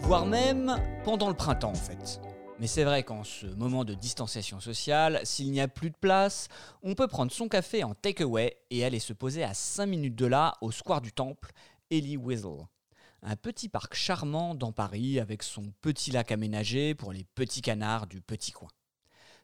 Voire 0.00 0.26
même 0.26 0.76
pendant 1.04 1.28
le 1.28 1.34
printemps 1.34 1.70
en 1.70 1.74
fait. 1.74 2.20
Mais 2.58 2.66
c'est 2.66 2.84
vrai 2.84 3.02
qu'en 3.02 3.24
ce 3.24 3.46
moment 3.46 3.84
de 3.84 3.94
distanciation 3.94 4.60
sociale, 4.60 5.20
s'il 5.24 5.50
n'y 5.50 5.60
a 5.60 5.66
plus 5.66 5.90
de 5.90 5.96
place, 5.96 6.48
on 6.82 6.94
peut 6.94 7.08
prendre 7.08 7.32
son 7.32 7.48
café 7.48 7.82
en 7.82 7.94
takeaway 7.94 8.56
et 8.70 8.84
aller 8.84 9.00
se 9.00 9.12
poser 9.12 9.42
à 9.42 9.54
5 9.54 9.86
minutes 9.86 10.14
de 10.14 10.26
là 10.26 10.54
au 10.60 10.70
square 10.70 11.00
du 11.00 11.12
Temple, 11.12 11.50
Ellie 11.90 12.16
Whistle 12.16 12.66
un 13.22 13.36
petit 13.36 13.68
parc 13.68 13.94
charmant 13.94 14.54
dans 14.54 14.72
Paris 14.72 15.20
avec 15.20 15.42
son 15.42 15.72
petit 15.80 16.10
lac 16.10 16.32
aménagé 16.32 16.94
pour 16.94 17.12
les 17.12 17.24
petits 17.34 17.62
canards 17.62 18.06
du 18.06 18.20
petit 18.20 18.52
coin. 18.52 18.68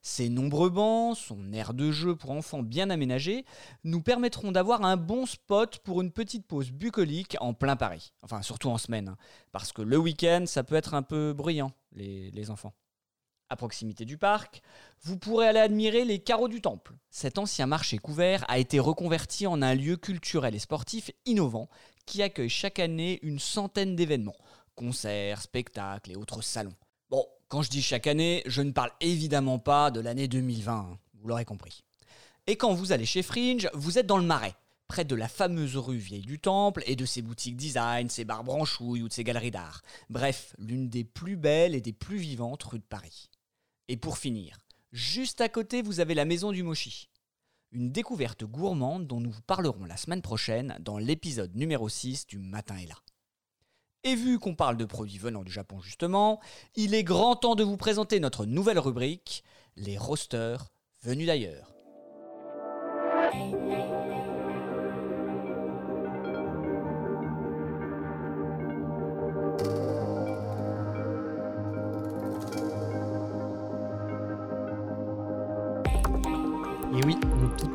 Ses 0.02 0.28
nombreux 0.28 0.70
bancs, 0.70 1.16
son 1.16 1.52
aire 1.52 1.75
de 1.75 1.90
jeu 1.90 2.14
pour 2.14 2.30
enfants 2.30 2.62
bien 2.62 2.88
aménagé, 2.90 3.44
nous 3.84 4.00
permettront 4.00 4.52
d'avoir 4.52 4.84
un 4.84 4.96
bon 4.96 5.26
spot 5.26 5.78
pour 5.78 6.00
une 6.00 6.12
petite 6.12 6.46
pause 6.46 6.70
bucolique 6.70 7.36
en 7.40 7.52
plein 7.52 7.76
Paris. 7.76 8.12
Enfin, 8.22 8.42
surtout 8.42 8.69
en 8.69 8.78
semaine, 8.78 9.08
hein, 9.08 9.16
parce 9.52 9.72
que 9.72 9.82
le 9.82 9.98
week-end, 9.98 10.44
ça 10.46 10.62
peut 10.62 10.76
être 10.76 10.94
un 10.94 11.02
peu 11.02 11.32
bruyant, 11.32 11.72
les, 11.92 12.30
les 12.30 12.50
enfants. 12.50 12.75
À 13.50 13.56
proximité 13.56 14.04
du 14.04 14.19
parc, 14.19 14.60
vous 15.02 15.16
pourrez 15.16 15.48
aller 15.48 15.58
admirer 15.58 16.04
les 16.04 16.19
carreaux 16.19 16.48
du 16.48 16.60
temple. 16.60 16.94
Cet 17.10 17.38
ancien 17.38 17.66
marché 17.66 17.96
couvert 17.96 18.44
a 18.48 18.58
été 18.58 18.78
reconverti 18.78 19.46
en 19.46 19.62
un 19.62 19.75
lieu 19.75 19.96
culturel 19.96 20.54
et 20.54 20.58
sportif 20.58 21.10
innovant 21.25 21.69
qui 22.08 22.22
accueille 22.22 22.49
chaque 22.49 22.78
année 22.78 23.20
une 23.22 23.38
centaine 23.38 23.94
d'événements, 23.94 24.37
concerts, 24.75 25.43
spectacles 25.43 26.12
et 26.12 26.16
autres 26.16 26.43
salons. 26.43 26.75
Bon, 27.10 27.25
quand 27.49 27.61
je 27.61 27.68
dis 27.68 27.83
chaque 27.83 28.06
année, 28.06 28.42
je 28.47 28.62
ne 28.62 28.73
parle 28.73 28.90
évidemment 29.00 29.59
pas 29.59 29.90
de 29.90 30.00
l'année 30.00 30.26
2020, 30.26 30.73
hein, 30.73 30.99
vous 31.21 31.28
l'aurez 31.28 31.44
compris. 31.44 31.85
Et 32.47 32.56
quand 32.56 32.73
vous 32.73 32.92
allez 32.92 33.04
chez 33.04 33.23
Fringe, 33.23 33.68
vous 33.75 33.99
êtes 33.99 34.06
dans 34.06 34.16
le 34.16 34.25
Marais, 34.25 34.54
près 34.88 35.04
de 35.04 35.14
la 35.14 35.28
fameuse 35.28 35.76
rue 35.76 35.99
Vieille 35.99 36.23
du 36.23 36.38
Temple 36.38 36.83
et 36.87 36.97
de 36.97 37.04
ses 37.04 37.21
boutiques 37.21 37.56
design, 37.56 38.09
ses 38.09 38.25
bars 38.25 38.42
branchouilles 38.42 39.02
ou 39.02 39.09
de 39.09 39.12
ses 39.12 39.25
galeries 39.25 39.50
d'art. 39.50 39.83
Bref, 40.09 40.56
l'une 40.59 40.88
des 40.88 41.04
plus 41.04 41.37
belles 41.37 41.75
et 41.75 41.83
des 41.83 41.92
plus 41.92 42.16
vivantes 42.16 42.62
rues 42.62 42.78
de 42.78 42.85
Paris. 42.85 43.28
Et 43.88 43.99
pour 43.99 44.16
finir, 44.16 44.56
juste 44.92 45.42
à 45.42 45.50
côté, 45.50 45.83
vous 45.83 46.00
avez 46.00 46.14
la 46.14 46.25
maison 46.25 46.52
du 46.52 46.62
Mochi 46.62 47.11
une 47.72 47.90
découverte 47.90 48.44
gourmande 48.44 49.06
dont 49.06 49.20
nous 49.20 49.30
vous 49.30 49.42
parlerons 49.42 49.84
la 49.84 49.96
semaine 49.96 50.22
prochaine 50.22 50.76
dans 50.80 50.98
l'épisode 50.98 51.54
numéro 51.54 51.88
6 51.88 52.26
du 52.26 52.38
Matin 52.38 52.76
est 52.76 52.87
là. 52.87 52.96
Et 54.04 54.14
vu 54.14 54.38
qu'on 54.38 54.54
parle 54.54 54.76
de 54.76 54.84
produits 54.84 55.18
venant 55.18 55.42
du 55.42 55.52
Japon 55.52 55.80
justement, 55.80 56.40
il 56.76 56.94
est 56.94 57.04
grand 57.04 57.37
temps 57.37 57.56
de 57.56 57.64
vous 57.64 57.76
présenter 57.76 58.20
notre 58.20 58.46
nouvelle 58.46 58.78
rubrique, 58.78 59.44
les 59.76 59.98
roasters 59.98 60.70
venus 61.02 61.26
d'ailleurs. 61.26 61.75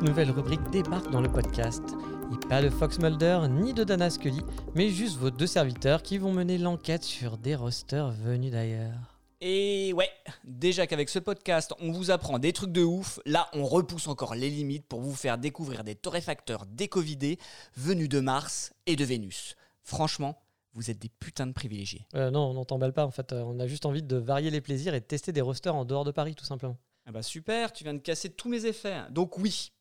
Nouvelle 0.04 0.30
rubrique 0.30 0.60
débarque 0.70 1.10
dans 1.10 1.22
le 1.22 1.32
podcast. 1.32 1.82
Et 2.30 2.48
pas 2.48 2.60
de 2.60 2.68
Fox 2.68 2.98
Mulder 2.98 3.40
ni 3.48 3.72
de 3.72 3.84
Dana 3.84 4.10
Scully, 4.10 4.42
mais 4.74 4.90
juste 4.90 5.16
vos 5.16 5.30
deux 5.30 5.46
serviteurs 5.46 6.02
qui 6.02 6.18
vont 6.18 6.30
mener 6.30 6.58
l'enquête 6.58 7.02
sur 7.02 7.38
des 7.38 7.54
rosters 7.54 8.10
venus 8.10 8.52
d'ailleurs. 8.52 9.18
Et 9.40 9.94
ouais, 9.94 10.10
déjà 10.44 10.86
qu'avec 10.86 11.08
ce 11.08 11.18
podcast, 11.18 11.72
on 11.80 11.90
vous 11.90 12.10
apprend 12.10 12.38
des 12.38 12.52
trucs 12.52 12.70
de 12.70 12.82
ouf, 12.82 13.18
là 13.24 13.48
on 13.54 13.64
repousse 13.64 14.06
encore 14.06 14.34
les 14.34 14.50
limites 14.50 14.86
pour 14.86 15.00
vous 15.00 15.14
faire 15.14 15.38
découvrir 15.38 15.84
des 15.84 15.94
torréfacteurs 15.94 16.66
décovidés 16.66 17.38
venus 17.74 18.10
de 18.10 18.20
Mars 18.20 18.74
et 18.84 18.96
de 18.96 19.04
Vénus. 19.06 19.54
Franchement, 19.82 20.38
vous 20.74 20.90
êtes 20.90 20.98
des 20.98 21.08
putains 21.08 21.46
de 21.46 21.52
privilégiés. 21.52 22.06
Euh, 22.14 22.30
non, 22.30 22.50
on 22.50 22.54
n'en 22.54 22.66
t'emballe 22.66 22.92
pas 22.92 23.06
en 23.06 23.10
fait, 23.10 23.32
euh, 23.32 23.42
on 23.42 23.58
a 23.58 23.66
juste 23.66 23.86
envie 23.86 24.02
de 24.02 24.16
varier 24.16 24.50
les 24.50 24.60
plaisirs 24.60 24.92
et 24.92 25.00
de 25.00 25.06
tester 25.06 25.32
des 25.32 25.40
rosters 25.40 25.74
en 25.74 25.86
dehors 25.86 26.04
de 26.04 26.10
Paris 26.10 26.34
tout 26.34 26.44
simplement. 26.44 26.76
Ah 27.06 27.12
bah 27.12 27.22
super, 27.22 27.72
tu 27.72 27.84
viens 27.84 27.94
de 27.94 27.98
casser 27.98 28.30
tous 28.30 28.50
mes 28.50 28.66
effets. 28.66 29.02
Donc 29.10 29.38
oui, 29.38 29.72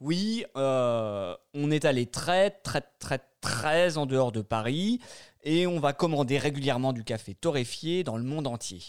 Oui, 0.00 0.46
euh, 0.56 1.36
on 1.52 1.70
est 1.70 1.84
allé 1.84 2.06
très 2.06 2.50
très 2.50 2.80
très 2.98 3.20
très 3.42 3.98
en 3.98 4.06
dehors 4.06 4.32
de 4.32 4.40
Paris 4.40 4.98
et 5.42 5.66
on 5.66 5.78
va 5.78 5.92
commander 5.92 6.38
régulièrement 6.38 6.94
du 6.94 7.04
café 7.04 7.34
torréfié 7.34 8.02
dans 8.02 8.16
le 8.16 8.22
monde 8.22 8.46
entier. 8.46 8.80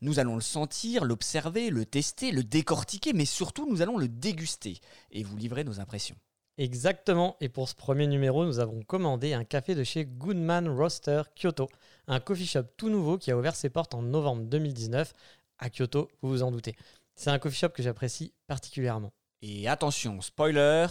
Nous 0.00 0.18
allons 0.20 0.36
le 0.36 0.40
sentir, 0.40 1.04
l'observer, 1.04 1.68
le 1.68 1.84
tester, 1.84 2.30
le 2.30 2.42
décortiquer, 2.42 3.12
mais 3.12 3.26
surtout 3.26 3.70
nous 3.70 3.82
allons 3.82 3.98
le 3.98 4.08
déguster 4.08 4.78
et 5.10 5.22
vous 5.22 5.36
livrer 5.36 5.64
nos 5.64 5.80
impressions. 5.80 6.16
Exactement, 6.56 7.36
et 7.40 7.50
pour 7.50 7.68
ce 7.68 7.74
premier 7.74 8.06
numéro, 8.06 8.46
nous 8.46 8.58
avons 8.58 8.80
commandé 8.82 9.34
un 9.34 9.44
café 9.44 9.74
de 9.74 9.84
chez 9.84 10.06
Goodman 10.06 10.68
Roaster 10.68 11.22
Kyoto, 11.34 11.68
un 12.06 12.20
coffee 12.20 12.46
shop 12.46 12.62
tout 12.78 12.88
nouveau 12.88 13.18
qui 13.18 13.30
a 13.30 13.36
ouvert 13.36 13.56
ses 13.56 13.68
portes 13.68 13.94
en 13.94 14.02
novembre 14.02 14.44
2019 14.44 15.12
à 15.58 15.68
Kyoto, 15.68 16.08
vous 16.22 16.30
vous 16.30 16.42
en 16.42 16.52
doutez. 16.52 16.74
C'est 17.16 17.30
un 17.30 17.38
coffee 17.38 17.58
shop 17.58 17.70
que 17.70 17.82
j'apprécie 17.82 18.32
particulièrement. 18.46 19.12
Et 19.46 19.68
attention, 19.68 20.22
spoiler, 20.22 20.86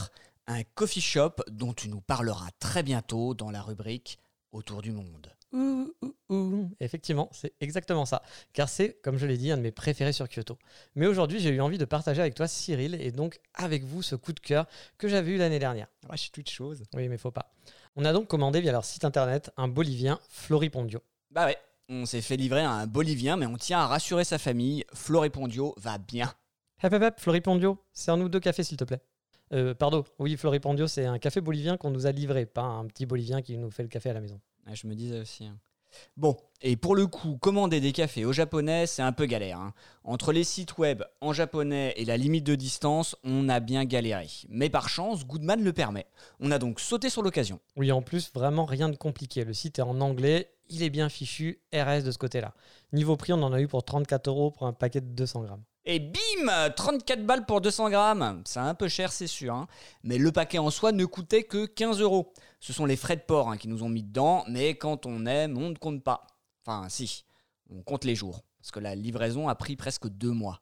un 0.46 0.62
coffee 0.76 1.02
shop 1.02 1.38
dont 1.50 1.74
tu 1.74 1.90
nous 1.90 2.02
parleras 2.02 2.52
très 2.60 2.84
bientôt 2.84 3.34
dans 3.34 3.50
la 3.50 3.64
rubrique 3.64 4.20
Autour 4.52 4.84
du 4.84 4.92
monde. 4.92 5.34
Ouh, 5.54 5.92
ouh, 6.04 6.16
ouh. 6.30 6.70
Effectivement, 6.80 7.30
c'est 7.32 7.56
exactement 7.62 8.06
ça. 8.06 8.22
Car 8.54 8.70
c'est, 8.70 9.02
comme 9.02 9.18
je 9.18 9.26
l'ai 9.26 9.38
dit, 9.38 9.50
un 9.50 9.58
de 9.58 9.64
mes 9.64 9.72
préférés 9.72 10.14
sur 10.14 10.28
Kyoto. 10.30 10.60
Mais 10.94 11.08
aujourd'hui, 11.08 11.40
j'ai 11.40 11.50
eu 11.50 11.62
envie 11.62 11.80
de 11.80 11.86
partager 11.86 12.22
avec 12.22 12.36
toi, 12.36 12.48
Cyril, 12.48 12.94
et 13.02 13.12
donc 13.12 13.40
avec 13.56 13.84
vous 13.86 14.04
ce 14.04 14.16
coup 14.16 14.34
de 14.34 14.40
cœur 14.40 14.68
que 15.00 15.08
j'avais 15.08 15.32
eu 15.32 15.38
l'année 15.38 15.58
dernière. 15.58 15.88
Ouais, 16.08 16.16
je 16.16 16.22
suis 16.22 16.32
toute 16.32 16.52
chose. 16.52 16.84
Oui, 16.94 17.10
mais 17.10 17.18
faut 17.18 17.32
pas. 17.32 17.52
On 17.96 18.06
a 18.06 18.14
donc 18.14 18.28
commandé 18.28 18.62
via 18.62 18.72
leur 18.72 18.86
site 18.86 19.04
internet 19.04 19.50
un 19.58 19.68
Bolivien 19.68 20.20
Floripondio. 20.30 21.02
Bah 21.32 21.48
ouais, 21.48 21.58
on 21.90 22.06
s'est 22.06 22.22
fait 22.22 22.38
livrer 22.38 22.62
un 22.62 22.86
Bolivien, 22.86 23.36
mais 23.36 23.48
on 23.48 23.58
tient 23.58 23.80
à 23.80 23.88
rassurer 23.88 24.26
sa 24.26 24.38
famille, 24.38 24.86
Floripondio 24.94 25.74
va 25.80 25.98
bien. 25.98 26.32
Hep 26.84 26.92
hep 26.94 27.02
hep, 27.02 27.20
Floripondio, 27.20 27.78
sers-nous 27.94 28.28
deux 28.30 28.40
cafés 28.42 28.64
s'il 28.64 28.78
te 28.78 28.84
plaît. 28.84 29.00
Euh, 29.54 29.74
pardon, 29.74 30.04
oui, 30.20 30.36
Floripondio, 30.36 30.88
c'est 30.88 31.06
un 31.06 31.18
café 31.18 31.40
bolivien 31.40 31.78
qu'on 31.78 31.92
nous 31.92 32.08
a 32.08 32.12
livré, 32.12 32.46
pas 32.46 32.64
un 32.64 32.86
petit 32.88 33.06
bolivien 33.06 33.42
qui 33.42 33.58
nous 33.58 33.72
fait 33.72 33.84
le 33.84 33.90
café 33.90 34.10
à 34.10 34.14
la 34.14 34.22
maison. 34.22 34.40
Je 34.74 34.88
me 34.88 34.96
disais 34.96 35.20
aussi. 35.20 35.46
hein. 35.46 35.58
Bon, 36.18 36.36
et 36.62 36.76
pour 36.76 36.96
le 36.96 37.06
coup, 37.06 37.38
commander 37.38 37.80
des 37.80 37.92
cafés 37.92 38.26
au 38.26 38.34
japonais, 38.34 38.88
c'est 38.88 39.04
un 39.04 39.12
peu 39.12 39.26
galère. 39.28 39.60
hein. 39.60 39.74
Entre 40.04 40.34
les 40.34 40.44
sites 40.44 40.78
web 40.80 41.04
en 41.22 41.32
japonais 41.34 41.94
et 41.98 42.04
la 42.04 42.18
limite 42.18 42.46
de 42.46 42.56
distance, 42.56 43.16
on 43.24 43.48
a 43.48 43.60
bien 43.60 43.86
galéré. 43.86 44.28
Mais 44.50 44.70
par 44.70 44.90
chance, 44.90 45.26
Goodman 45.26 45.64
le 45.64 45.72
permet. 45.72 46.08
On 46.40 46.50
a 46.52 46.58
donc 46.58 46.80
sauté 46.80 47.10
sur 47.10 47.22
l'occasion. 47.22 47.60
Oui, 47.78 47.92
en 47.92 48.02
plus, 48.02 48.32
vraiment 48.34 48.66
rien 48.66 48.90
de 48.90 48.96
compliqué. 48.98 49.46
Le 49.46 49.54
site 49.54 49.78
est 49.80 49.84
en 49.84 50.02
anglais, 50.02 50.50
il 50.70 50.82
est 50.82 50.90
bien 50.90 51.08
fichu, 51.10 51.62
RS 51.74 52.04
de 52.04 52.12
ce 52.12 52.18
côté-là. 52.18 52.56
Niveau 52.92 53.16
prix, 53.16 53.32
on 53.34 53.44
en 53.44 53.54
a 53.54 53.62
eu 53.62 53.68
pour 53.68 53.86
34 53.86 54.28
euros 54.28 54.50
pour 54.52 54.66
un 54.66 54.74
paquet 54.74 55.00
de 55.00 55.06
200 55.08 55.44
grammes. 55.44 55.64
Et 55.86 56.00
bim 56.00 56.70
34 56.76 57.26
balles 57.26 57.46
pour 57.46 57.60
200 57.60 57.90
grammes. 57.90 58.42
C'est 58.46 58.60
un 58.60 58.74
peu 58.74 58.88
cher, 58.88 59.12
c'est 59.12 59.28
sûr. 59.28 59.54
hein. 59.54 59.68
Mais 60.04 60.18
le 60.18 60.32
paquet 60.32 60.58
en 60.58 60.70
soi 60.70 60.92
ne 60.94 61.06
coûtait 61.06 61.44
que 61.44 61.66
15 61.66 62.00
euros. 62.00 62.32
Ce 62.62 62.72
sont 62.72 62.86
les 62.86 62.96
frais 62.96 63.18
de 63.18 63.22
port 63.22 63.50
hein, 63.50 63.58
qui 63.58 63.68
nous 63.68 63.84
ont 63.84 63.90
mis 63.90 64.04
dedans, 64.04 64.46
mais 64.48 64.76
quand 64.76 65.06
on 65.06 65.26
aime, 65.26 65.58
on 65.58 65.70
ne 65.70 65.76
compte 65.76 66.02
pas. 66.02 66.26
Enfin, 66.66 66.88
si, 66.88 67.26
on 67.70 67.82
compte 67.84 68.06
les 68.06 68.16
jours. 68.16 68.42
Parce 68.60 68.72
que 68.72 68.80
la 68.80 68.96
livraison 68.96 69.50
a 69.50 69.56
pris 69.56 69.76
presque 69.76 70.08
deux 70.08 70.32
mois. 70.32 70.62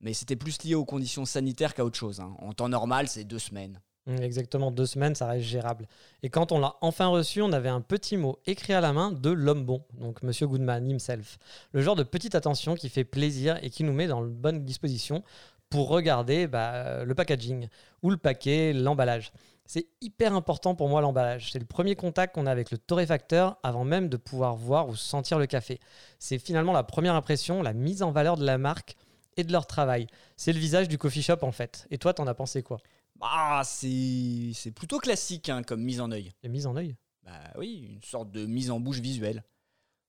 Mais 0.00 0.14
c'était 0.14 0.36
plus 0.36 0.62
lié 0.62 0.74
aux 0.74 0.86
conditions 0.86 1.26
sanitaires 1.26 1.74
qu'à 1.74 1.84
autre 1.84 1.98
chose. 1.98 2.20
hein. 2.20 2.34
En 2.38 2.54
temps 2.54 2.70
normal, 2.70 3.08
c'est 3.08 3.24
deux 3.24 3.38
semaines. 3.38 3.80
Hum, 4.06 4.16
Exactement 4.22 4.70
deux 4.70 4.86
semaines, 4.86 5.14
ça 5.14 5.26
reste 5.26 5.46
gérable. 5.46 5.86
Et 6.22 6.28
quand 6.28 6.52
on 6.52 6.58
l'a 6.58 6.76
enfin 6.82 7.06
reçu, 7.06 7.40
on 7.40 7.52
avait 7.52 7.70
un 7.70 7.80
petit 7.80 8.16
mot 8.16 8.38
écrit 8.46 8.74
à 8.74 8.80
la 8.80 8.92
main 8.92 9.12
de 9.12 9.30
l'homme 9.30 9.64
bon, 9.64 9.82
donc 9.94 10.22
Monsieur 10.22 10.46
Goodman 10.46 10.88
himself. 10.90 11.38
Le 11.72 11.80
genre 11.80 11.96
de 11.96 12.02
petite 12.02 12.34
attention 12.34 12.74
qui 12.74 12.90
fait 12.90 13.04
plaisir 13.04 13.58
et 13.62 13.70
qui 13.70 13.82
nous 13.82 13.94
met 13.94 14.06
dans 14.06 14.22
de 14.22 14.28
bonnes 14.28 14.64
dispositions 14.64 15.22
pour 15.70 15.88
regarder 15.88 16.46
bah, 16.46 17.04
le 17.04 17.14
packaging 17.14 17.68
ou 18.02 18.10
le 18.10 18.18
paquet, 18.18 18.72
l'emballage. 18.74 19.32
C'est 19.64 19.86
hyper 20.02 20.34
important 20.34 20.74
pour 20.74 20.90
moi 20.90 21.00
l'emballage. 21.00 21.50
C'est 21.50 21.58
le 21.58 21.64
premier 21.64 21.96
contact 21.96 22.34
qu'on 22.34 22.44
a 22.44 22.50
avec 22.50 22.70
le 22.70 22.76
torréfacteur 22.76 23.56
avant 23.62 23.84
même 23.84 24.10
de 24.10 24.18
pouvoir 24.18 24.54
voir 24.56 24.88
ou 24.88 24.94
sentir 24.94 25.38
le 25.38 25.46
café. 25.46 25.80
C'est 26.18 26.38
finalement 26.38 26.74
la 26.74 26.82
première 26.82 27.14
impression, 27.14 27.62
la 27.62 27.72
mise 27.72 28.02
en 28.02 28.10
valeur 28.10 28.36
de 28.36 28.44
la 28.44 28.58
marque 28.58 28.96
et 29.38 29.44
de 29.44 29.50
leur 29.52 29.66
travail. 29.66 30.06
C'est 30.36 30.52
le 30.52 30.58
visage 30.58 30.88
du 30.88 30.98
coffee 30.98 31.22
shop 31.22 31.38
en 31.42 31.52
fait. 31.52 31.86
Et 31.90 31.96
toi, 31.96 32.12
t'en 32.12 32.26
as 32.26 32.34
pensé 32.34 32.62
quoi? 32.62 32.78
Bah, 33.16 33.62
c'est 33.64 34.50
c'est 34.54 34.72
plutôt 34.72 34.98
classique 34.98 35.48
hein, 35.48 35.62
comme 35.62 35.82
mise 35.82 36.00
en 36.00 36.10
œil. 36.10 36.32
Les 36.42 36.48
mises 36.48 36.66
en 36.66 36.76
œil 36.76 36.96
Bah 37.22 37.52
oui, 37.56 37.88
une 37.94 38.02
sorte 38.02 38.30
de 38.30 38.46
mise 38.46 38.70
en 38.70 38.80
bouche 38.80 39.00
visuelle. 39.00 39.44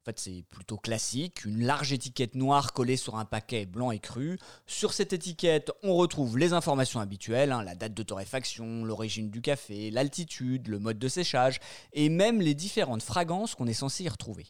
En 0.02 0.12
fait, 0.12 0.20
c'est 0.20 0.44
plutôt 0.52 0.78
classique, 0.78 1.46
une 1.46 1.66
large 1.66 1.92
étiquette 1.92 2.36
noire 2.36 2.74
collée 2.74 2.96
sur 2.96 3.16
un 3.16 3.26
paquet 3.26 3.66
blanc 3.66 3.90
et 3.90 3.98
cru. 3.98 4.38
Sur 4.68 4.94
cette 4.94 5.14
étiquette, 5.14 5.72
on 5.82 5.96
retrouve 5.96 6.38
les 6.38 6.54
informations 6.54 7.00
habituelles, 7.00 7.52
hein, 7.52 7.64
la 7.64 7.74
date 7.74 7.96
de 7.96 8.04
torréfaction, 8.04 8.86
l'origine 8.86 9.32
du 9.32 9.42
café, 9.42 9.90
l'altitude, 9.90 10.68
le 10.68 10.78
mode 10.78 11.00
de 11.00 11.08
séchage, 11.08 11.60
et 11.94 12.10
même 12.10 12.40
les 12.40 12.54
différentes 12.54 13.02
fragrances 13.02 13.56
qu'on 13.56 13.66
est 13.66 13.74
censé 13.74 14.04
y 14.04 14.10
retrouver. 14.10 14.46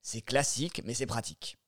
C'est 0.00 0.20
classique, 0.20 0.82
mais 0.84 0.94
c'est 0.94 1.06
pratique. 1.06 1.58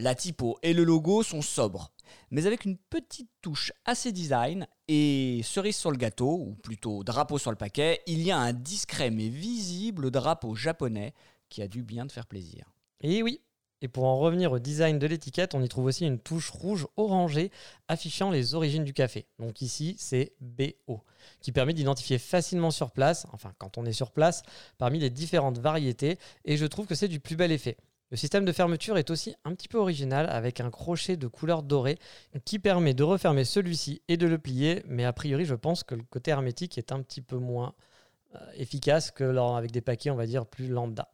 La 0.00 0.14
typo 0.14 0.58
et 0.62 0.72
le 0.72 0.82
logo 0.82 1.22
sont 1.22 1.42
sobres, 1.42 1.92
mais 2.30 2.46
avec 2.46 2.64
une 2.64 2.78
petite 2.78 3.28
touche 3.42 3.70
assez 3.84 4.12
design 4.12 4.66
et 4.88 5.42
cerise 5.44 5.76
sur 5.76 5.90
le 5.90 5.98
gâteau, 5.98 6.38
ou 6.40 6.54
plutôt 6.54 7.04
drapeau 7.04 7.36
sur 7.36 7.50
le 7.50 7.56
paquet, 7.58 8.00
il 8.06 8.22
y 8.22 8.30
a 8.30 8.38
un 8.38 8.54
discret 8.54 9.10
mais 9.10 9.28
visible 9.28 10.10
drapeau 10.10 10.54
japonais 10.54 11.12
qui 11.50 11.60
a 11.60 11.68
dû 11.68 11.82
bien 11.82 12.06
te 12.06 12.12
faire 12.12 12.26
plaisir. 12.26 12.72
Et 13.02 13.22
oui. 13.22 13.42
Et 13.82 13.88
pour 13.88 14.04
en 14.04 14.18
revenir 14.18 14.52
au 14.52 14.58
design 14.58 14.98
de 14.98 15.06
l'étiquette, 15.06 15.54
on 15.54 15.62
y 15.62 15.68
trouve 15.68 15.84
aussi 15.84 16.06
une 16.06 16.18
touche 16.18 16.48
rouge 16.48 16.86
orangée 16.96 17.50
affichant 17.88 18.30
les 18.30 18.54
origines 18.54 18.84
du 18.84 18.94
café. 18.94 19.26
Donc 19.38 19.60
ici, 19.60 19.96
c'est 19.98 20.32
BO, 20.40 21.02
qui 21.40 21.52
permet 21.52 21.74
d'identifier 21.74 22.18
facilement 22.18 22.70
sur 22.70 22.90
place, 22.90 23.26
enfin 23.32 23.52
quand 23.58 23.76
on 23.76 23.84
est 23.84 23.92
sur 23.92 24.12
place, 24.12 24.44
parmi 24.78 24.98
les 24.98 25.10
différentes 25.10 25.58
variétés. 25.58 26.18
Et 26.46 26.56
je 26.56 26.64
trouve 26.64 26.86
que 26.86 26.94
c'est 26.94 27.08
du 27.08 27.20
plus 27.20 27.36
bel 27.36 27.52
effet. 27.52 27.76
Le 28.10 28.16
système 28.16 28.44
de 28.44 28.50
fermeture 28.50 28.98
est 28.98 29.10
aussi 29.10 29.36
un 29.44 29.54
petit 29.54 29.68
peu 29.68 29.78
original 29.78 30.28
avec 30.28 30.60
un 30.60 30.70
crochet 30.70 31.16
de 31.16 31.28
couleur 31.28 31.62
dorée 31.62 31.96
qui 32.44 32.58
permet 32.58 32.92
de 32.92 33.04
refermer 33.04 33.44
celui-ci 33.44 34.02
et 34.08 34.16
de 34.16 34.26
le 34.26 34.36
plier. 34.38 34.82
Mais 34.88 35.04
a 35.04 35.12
priori, 35.12 35.44
je 35.44 35.54
pense 35.54 35.84
que 35.84 35.94
le 35.94 36.02
côté 36.02 36.32
hermétique 36.32 36.76
est 36.76 36.90
un 36.90 37.02
petit 37.02 37.20
peu 37.20 37.36
moins 37.36 37.72
euh, 38.34 38.38
efficace 38.56 39.12
que 39.12 39.36
avec 39.56 39.70
des 39.70 39.80
paquets, 39.80 40.10
on 40.10 40.16
va 40.16 40.26
dire, 40.26 40.44
plus 40.44 40.66
lambda. 40.66 41.12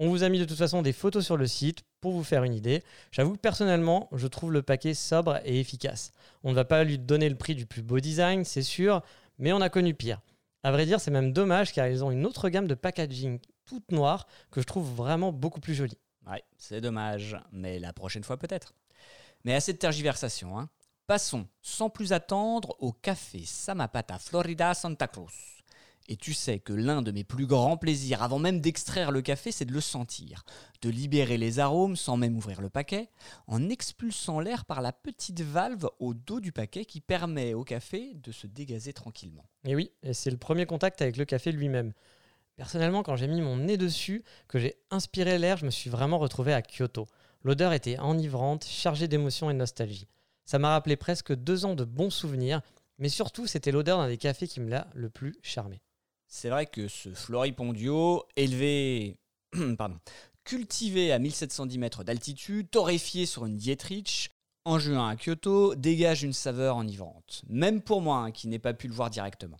On 0.00 0.08
vous 0.08 0.24
a 0.24 0.28
mis 0.28 0.40
de 0.40 0.44
toute 0.44 0.58
façon 0.58 0.82
des 0.82 0.92
photos 0.92 1.24
sur 1.24 1.36
le 1.36 1.46
site 1.46 1.84
pour 2.00 2.10
vous 2.12 2.24
faire 2.24 2.42
une 2.42 2.54
idée. 2.54 2.82
J'avoue 3.12 3.34
que 3.34 3.38
personnellement, 3.38 4.08
je 4.12 4.26
trouve 4.26 4.50
le 4.50 4.62
paquet 4.62 4.92
sobre 4.92 5.40
et 5.44 5.60
efficace. 5.60 6.10
On 6.42 6.50
ne 6.50 6.56
va 6.56 6.64
pas 6.64 6.82
lui 6.82 6.98
donner 6.98 7.28
le 7.28 7.36
prix 7.36 7.54
du 7.54 7.64
plus 7.64 7.82
beau 7.82 8.00
design, 8.00 8.44
c'est 8.44 8.62
sûr, 8.62 9.02
mais 9.38 9.52
on 9.52 9.60
a 9.60 9.68
connu 9.68 9.94
pire. 9.94 10.20
À 10.64 10.72
vrai 10.72 10.84
dire, 10.84 10.98
c'est 10.98 11.12
même 11.12 11.32
dommage 11.32 11.72
car 11.72 11.86
ils 11.86 12.02
ont 12.02 12.10
une 12.10 12.26
autre 12.26 12.48
gamme 12.48 12.66
de 12.66 12.74
packaging 12.74 13.38
toute 13.66 13.92
noire 13.92 14.26
que 14.50 14.60
je 14.60 14.66
trouve 14.66 14.92
vraiment 14.92 15.32
beaucoup 15.32 15.60
plus 15.60 15.74
jolie. 15.74 15.98
Ouais, 16.26 16.42
c'est 16.56 16.80
dommage, 16.80 17.36
mais 17.52 17.78
la 17.78 17.92
prochaine 17.92 18.24
fois 18.24 18.38
peut-être. 18.38 18.74
Mais 19.44 19.54
assez 19.54 19.72
de 19.72 19.78
tergiversation, 19.78 20.58
hein. 20.58 20.68
Passons, 21.06 21.46
sans 21.60 21.90
plus 21.90 22.14
attendre, 22.14 22.76
au 22.78 22.92
café 22.92 23.42
Samapata 23.44 24.18
Florida 24.18 24.72
Santa 24.72 25.06
Cruz. 25.06 25.34
Et 26.06 26.16
tu 26.16 26.34
sais 26.34 26.58
que 26.58 26.72
l'un 26.72 27.02
de 27.02 27.10
mes 27.10 27.24
plus 27.24 27.46
grands 27.46 27.76
plaisirs, 27.76 28.22
avant 28.22 28.38
même 28.38 28.60
d'extraire 28.60 29.10
le 29.10 29.22
café, 29.22 29.52
c'est 29.52 29.64
de 29.64 29.72
le 29.72 29.80
sentir, 29.80 30.44
de 30.82 30.90
libérer 30.90 31.38
les 31.38 31.58
arômes 31.58 31.96
sans 31.96 32.16
même 32.16 32.36
ouvrir 32.36 32.60
le 32.60 32.68
paquet, 32.68 33.10
en 33.46 33.70
expulsant 33.70 34.40
l'air 34.40 34.64
par 34.66 34.82
la 34.82 34.92
petite 34.92 35.40
valve 35.40 35.88
au 35.98 36.12
dos 36.12 36.40
du 36.40 36.52
paquet 36.52 36.84
qui 36.84 37.00
permet 37.00 37.54
au 37.54 37.64
café 37.64 38.14
de 38.14 38.32
se 38.32 38.46
dégazer 38.46 38.92
tranquillement. 38.92 39.44
Et 39.64 39.74
oui, 39.74 39.92
c'est 40.12 40.30
le 40.30 40.36
premier 40.36 40.66
contact 40.66 41.00
avec 41.00 41.16
le 41.16 41.24
café 41.24 41.52
lui-même. 41.52 41.92
Personnellement, 42.56 43.02
quand 43.02 43.16
j'ai 43.16 43.26
mis 43.26 43.40
mon 43.40 43.56
nez 43.56 43.76
dessus, 43.76 44.24
que 44.48 44.58
j'ai 44.58 44.76
inspiré 44.90 45.38
l'air, 45.38 45.56
je 45.56 45.66
me 45.66 45.70
suis 45.70 45.90
vraiment 45.90 46.18
retrouvé 46.18 46.52
à 46.52 46.62
Kyoto. 46.62 47.06
L'odeur 47.42 47.72
était 47.72 47.98
enivrante, 47.98 48.64
chargée 48.64 49.08
d'émotion 49.08 49.50
et 49.50 49.54
de 49.54 49.58
nostalgie. 49.58 50.08
Ça 50.44 50.58
m'a 50.58 50.70
rappelé 50.70 50.96
presque 50.96 51.34
deux 51.34 51.64
ans 51.64 51.74
de 51.74 51.84
bons 51.84 52.10
souvenirs, 52.10 52.60
mais 52.98 53.08
surtout 53.08 53.46
c'était 53.46 53.72
l'odeur 53.72 53.98
d'un 53.98 54.08
des 54.08 54.18
cafés 54.18 54.46
qui 54.46 54.60
me 54.60 54.70
l'a 54.70 54.88
le 54.94 55.10
plus 55.10 55.36
charmé. 55.42 55.82
C'est 56.28 56.48
vrai 56.48 56.66
que 56.66 56.88
ce 56.88 57.10
Floripondio, 57.10 58.24
élevé, 58.36 59.18
pardon, 59.78 59.98
cultivé 60.44 61.12
à 61.12 61.18
1710 61.18 61.78
mètres 61.78 62.04
d'altitude, 62.04 62.70
torréfié 62.70 63.26
sur 63.26 63.46
une 63.46 63.56
Dietrich, 63.56 64.30
en 64.64 64.78
juin 64.78 65.08
à 65.08 65.16
Kyoto, 65.16 65.74
dégage 65.74 66.22
une 66.22 66.32
saveur 66.32 66.76
enivrante, 66.76 67.42
même 67.48 67.82
pour 67.82 68.00
moi 68.00 68.18
hein, 68.18 68.30
qui 68.30 68.48
n'ai 68.48 68.58
pas 68.58 68.74
pu 68.74 68.88
le 68.88 68.94
voir 68.94 69.10
directement. 69.10 69.58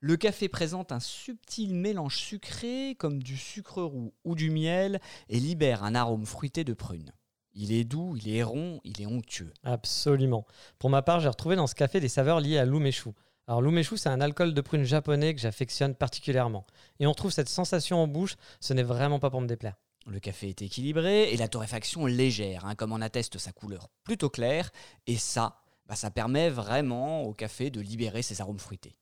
Le 0.00 0.18
café 0.18 0.50
présente 0.50 0.92
un 0.92 1.00
subtil 1.00 1.74
mélange 1.74 2.18
sucré 2.18 2.96
comme 2.98 3.22
du 3.22 3.38
sucre 3.38 3.82
roux 3.82 4.12
ou 4.24 4.34
du 4.34 4.50
miel 4.50 5.00
et 5.30 5.40
libère 5.40 5.84
un 5.84 5.94
arôme 5.94 6.26
fruité 6.26 6.64
de 6.64 6.74
prune. 6.74 7.12
Il 7.54 7.72
est 7.72 7.84
doux, 7.84 8.14
il 8.16 8.28
est 8.28 8.42
rond, 8.42 8.78
il 8.84 9.00
est 9.00 9.06
onctueux. 9.06 9.54
Absolument. 9.64 10.44
Pour 10.78 10.90
ma 10.90 11.00
part, 11.00 11.20
j'ai 11.20 11.30
retrouvé 11.30 11.56
dans 11.56 11.66
ce 11.66 11.74
café 11.74 11.98
des 11.98 12.10
saveurs 12.10 12.40
liées 12.40 12.58
à 12.58 12.66
l'umeshu. 12.66 13.08
Alors 13.46 13.62
l'umeshu, 13.62 13.96
c'est 13.96 14.10
un 14.10 14.20
alcool 14.20 14.52
de 14.52 14.60
prune 14.60 14.84
japonais 14.84 15.34
que 15.34 15.40
j'affectionne 15.40 15.94
particulièrement. 15.94 16.66
Et 17.00 17.06
on 17.06 17.14
trouve 17.14 17.32
cette 17.32 17.48
sensation 17.48 17.96
en 18.02 18.06
bouche, 18.06 18.36
ce 18.60 18.74
n'est 18.74 18.82
vraiment 18.82 19.18
pas 19.18 19.30
pour 19.30 19.40
me 19.40 19.46
déplaire. 19.46 19.76
Le 20.06 20.20
café 20.20 20.50
est 20.50 20.60
équilibré 20.60 21.32
et 21.32 21.38
la 21.38 21.48
torréfaction 21.48 22.04
légère, 22.04 22.66
hein, 22.66 22.74
comme 22.74 22.92
en 22.92 23.00
atteste 23.00 23.38
sa 23.38 23.52
couleur 23.52 23.88
plutôt 24.04 24.28
claire. 24.28 24.70
Et 25.06 25.16
ça, 25.16 25.62
bah, 25.86 25.96
ça 25.96 26.10
permet 26.10 26.50
vraiment 26.50 27.22
au 27.22 27.32
café 27.32 27.70
de 27.70 27.80
libérer 27.80 28.20
ses 28.20 28.42
arômes 28.42 28.58
fruités. 28.58 28.94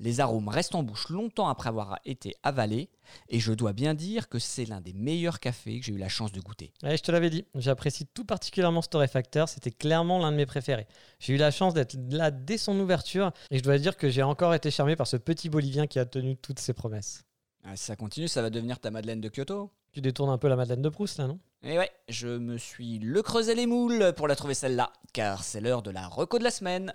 Les 0.00 0.20
arômes 0.20 0.48
restent 0.48 0.76
en 0.76 0.84
bouche 0.84 1.08
longtemps 1.08 1.48
après 1.48 1.68
avoir 1.68 1.98
été 2.04 2.36
avalés, 2.44 2.88
et 3.28 3.40
je 3.40 3.52
dois 3.52 3.72
bien 3.72 3.94
dire 3.94 4.28
que 4.28 4.38
c'est 4.38 4.64
l'un 4.64 4.80
des 4.80 4.92
meilleurs 4.92 5.40
cafés 5.40 5.80
que 5.80 5.86
j'ai 5.86 5.92
eu 5.92 5.98
la 5.98 6.08
chance 6.08 6.30
de 6.30 6.40
goûter. 6.40 6.72
je 6.82 6.96
te 6.96 7.10
l'avais 7.10 7.30
dit, 7.30 7.44
j'apprécie 7.56 8.06
tout 8.06 8.24
particulièrement 8.24 8.80
ce 8.80 8.88
torréfacteur, 8.88 9.48
c'était 9.48 9.72
clairement 9.72 10.20
l'un 10.20 10.30
de 10.30 10.36
mes 10.36 10.46
préférés. 10.46 10.86
J'ai 11.18 11.34
eu 11.34 11.36
la 11.36 11.50
chance 11.50 11.74
d'être 11.74 11.96
là 12.10 12.30
dès 12.30 12.58
son 12.58 12.78
ouverture, 12.78 13.32
et 13.50 13.58
je 13.58 13.62
dois 13.62 13.78
dire 13.78 13.96
que 13.96 14.08
j'ai 14.08 14.22
encore 14.22 14.54
été 14.54 14.70
charmé 14.70 14.94
par 14.94 15.08
ce 15.08 15.16
petit 15.16 15.48
Bolivien 15.48 15.88
qui 15.88 15.98
a 15.98 16.06
tenu 16.06 16.36
toutes 16.36 16.60
ses 16.60 16.74
promesses. 16.74 17.24
Ah, 17.64 17.74
si 17.74 17.84
ça 17.84 17.96
continue, 17.96 18.28
ça 18.28 18.40
va 18.40 18.50
devenir 18.50 18.78
ta 18.78 18.92
Madeleine 18.92 19.20
de 19.20 19.28
Kyoto 19.28 19.72
Tu 19.92 20.00
détournes 20.00 20.30
un 20.30 20.38
peu 20.38 20.48
la 20.48 20.54
Madeleine 20.54 20.82
de 20.82 20.88
Proust 20.88 21.18
là, 21.18 21.26
non? 21.26 21.40
Et 21.64 21.74
eh 21.74 21.78
ouais, 21.78 21.90
je 22.08 22.28
me 22.28 22.56
suis 22.56 23.00
le 23.00 23.20
creusé 23.20 23.56
les 23.56 23.66
moules 23.66 24.12
pour 24.16 24.28
la 24.28 24.36
trouver 24.36 24.54
celle-là, 24.54 24.92
car 25.12 25.42
c'est 25.42 25.60
l'heure 25.60 25.82
de 25.82 25.90
la 25.90 26.06
reco 26.06 26.38
de 26.38 26.44
la 26.44 26.52
semaine. 26.52 26.94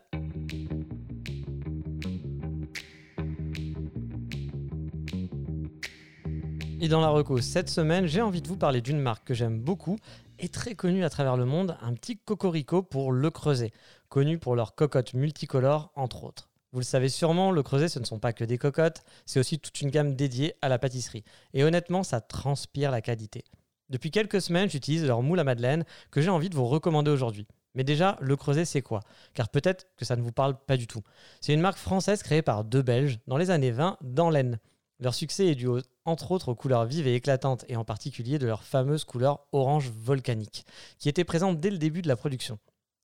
Et 6.81 6.87
dans 6.87 7.01
la 7.01 7.09
reco 7.09 7.39
cette 7.39 7.69
semaine, 7.69 8.07
j'ai 8.07 8.21
envie 8.21 8.41
de 8.41 8.47
vous 8.47 8.57
parler 8.57 8.81
d'une 8.81 8.99
marque 8.99 9.25
que 9.25 9.33
j'aime 9.33 9.59
beaucoup 9.59 9.97
et 10.39 10.49
très 10.49 10.75
connue 10.75 11.03
à 11.03 11.09
travers 11.09 11.37
le 11.37 11.45
monde, 11.45 11.77
un 11.81 11.93
petit 11.93 12.17
cocorico 12.17 12.81
pour 12.81 13.11
le 13.11 13.29
creuset, 13.29 13.71
connu 14.09 14.37
pour 14.37 14.55
leurs 14.55 14.75
cocottes 14.75 15.13
multicolores 15.13 15.91
entre 15.95 16.23
autres. 16.23 16.49
Vous 16.71 16.79
le 16.79 16.85
savez 16.85 17.09
sûrement, 17.09 17.51
le 17.51 17.63
creuset, 17.63 17.87
ce 17.87 17.99
ne 17.99 18.05
sont 18.05 18.19
pas 18.19 18.33
que 18.33 18.43
des 18.43 18.57
cocottes, 18.57 19.03
c'est 19.25 19.39
aussi 19.39 19.59
toute 19.59 19.79
une 19.81 19.91
gamme 19.91 20.15
dédiée 20.15 20.55
à 20.61 20.69
la 20.69 20.79
pâtisserie. 20.79 21.23
Et 21.53 21.63
honnêtement, 21.63 22.03
ça 22.03 22.19
transpire 22.19 22.91
la 22.91 23.01
qualité. 23.01 23.43
Depuis 23.89 24.11
quelques 24.11 24.41
semaines, 24.41 24.69
j'utilise 24.69 25.05
leur 25.05 25.21
moule 25.21 25.39
à 25.39 25.43
madeleine 25.43 25.85
que 26.09 26.19
j'ai 26.19 26.29
envie 26.29 26.49
de 26.49 26.55
vous 26.55 26.65
recommander 26.65 27.11
aujourd'hui. 27.11 27.47
Mais 27.75 27.83
déjà, 27.83 28.17
le 28.21 28.35
creuset, 28.35 28.65
c'est 28.65 28.81
quoi? 28.81 29.01
Car 29.33 29.49
peut-être 29.49 29.87
que 29.97 30.05
ça 30.05 30.15
ne 30.15 30.21
vous 30.21 30.31
parle 30.31 30.57
pas 30.57 30.77
du 30.77 30.87
tout. 30.87 31.01
C'est 31.41 31.53
une 31.53 31.61
marque 31.61 31.77
française 31.77 32.23
créée 32.23 32.41
par 32.41 32.63
deux 32.63 32.81
Belges 32.81 33.19
dans 33.27 33.37
les 33.37 33.51
années 33.51 33.71
20 33.71 33.97
dans 34.01 34.29
l'Aisne. 34.29 34.59
Leur 34.99 35.13
succès 35.13 35.47
est 35.47 35.55
dû 35.55 35.67
entre 36.05 36.31
autres 36.31 36.49
aux 36.49 36.55
couleurs 36.55 36.85
vives 36.85 37.07
et 37.07 37.15
éclatantes, 37.15 37.65
et 37.67 37.75
en 37.75 37.85
particulier 37.85 38.39
de 38.39 38.47
leur 38.47 38.63
fameuse 38.63 39.03
couleur 39.03 39.45
orange 39.51 39.89
volcanique, 39.89 40.65
qui 40.99 41.09
était 41.09 41.23
présente 41.23 41.59
dès 41.59 41.69
le 41.69 41.77
début 41.77 42.01
de 42.01 42.07
la 42.07 42.15
production. 42.15 42.59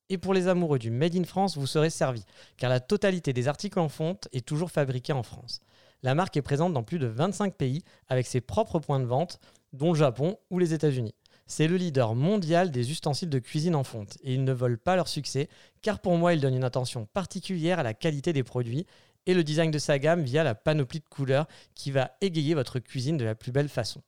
Et 0.08 0.18
pour 0.18 0.34
les 0.34 0.48
amoureux 0.48 0.78
du 0.78 0.90
Made 0.90 1.16
in 1.16 1.24
France, 1.24 1.56
vous 1.56 1.66
serez 1.66 1.90
servis, 1.90 2.24
car 2.56 2.68
la 2.68 2.80
totalité 2.80 3.32
des 3.32 3.46
articles 3.46 3.78
en 3.78 3.88
fonte 3.88 4.28
est 4.32 4.44
toujours 4.44 4.70
fabriquée 4.70 5.12
en 5.12 5.22
France. 5.22 5.60
La 6.02 6.14
marque 6.14 6.36
est 6.36 6.42
présente 6.42 6.72
dans 6.72 6.82
plus 6.82 6.98
de 6.98 7.06
25 7.06 7.54
pays, 7.54 7.82
avec 8.08 8.26
ses 8.26 8.40
propres 8.40 8.80
points 8.80 9.00
de 9.00 9.04
vente, 9.04 9.38
dont 9.72 9.92
le 9.92 9.98
Japon 9.98 10.36
ou 10.50 10.58
les 10.58 10.74
États-Unis. 10.74 11.14
C'est 11.46 11.68
le 11.68 11.76
leader 11.76 12.14
mondial 12.14 12.70
des 12.70 12.90
ustensiles 12.90 13.28
de 13.28 13.38
cuisine 13.38 13.74
en 13.74 13.84
fonte, 13.84 14.16
et 14.22 14.34
ils 14.34 14.44
ne 14.44 14.52
volent 14.52 14.78
pas 14.82 14.96
leur 14.96 15.08
succès, 15.08 15.48
car 15.82 16.00
pour 16.00 16.16
moi, 16.16 16.32
ils 16.32 16.40
donnent 16.40 16.54
une 16.54 16.64
attention 16.64 17.06
particulière 17.06 17.78
à 17.78 17.82
la 17.82 17.94
qualité 17.94 18.32
des 18.32 18.44
produits 18.44 18.86
et 19.26 19.34
le 19.34 19.44
design 19.44 19.70
de 19.70 19.78
sa 19.78 19.98
gamme 19.98 20.22
via 20.22 20.44
la 20.44 20.54
panoplie 20.54 21.00
de 21.00 21.08
couleurs 21.08 21.46
qui 21.74 21.90
va 21.90 22.12
égayer 22.20 22.54
votre 22.54 22.78
cuisine 22.78 23.16
de 23.16 23.24
la 23.24 23.34
plus 23.34 23.52
belle 23.52 23.68
façon. 23.68 24.02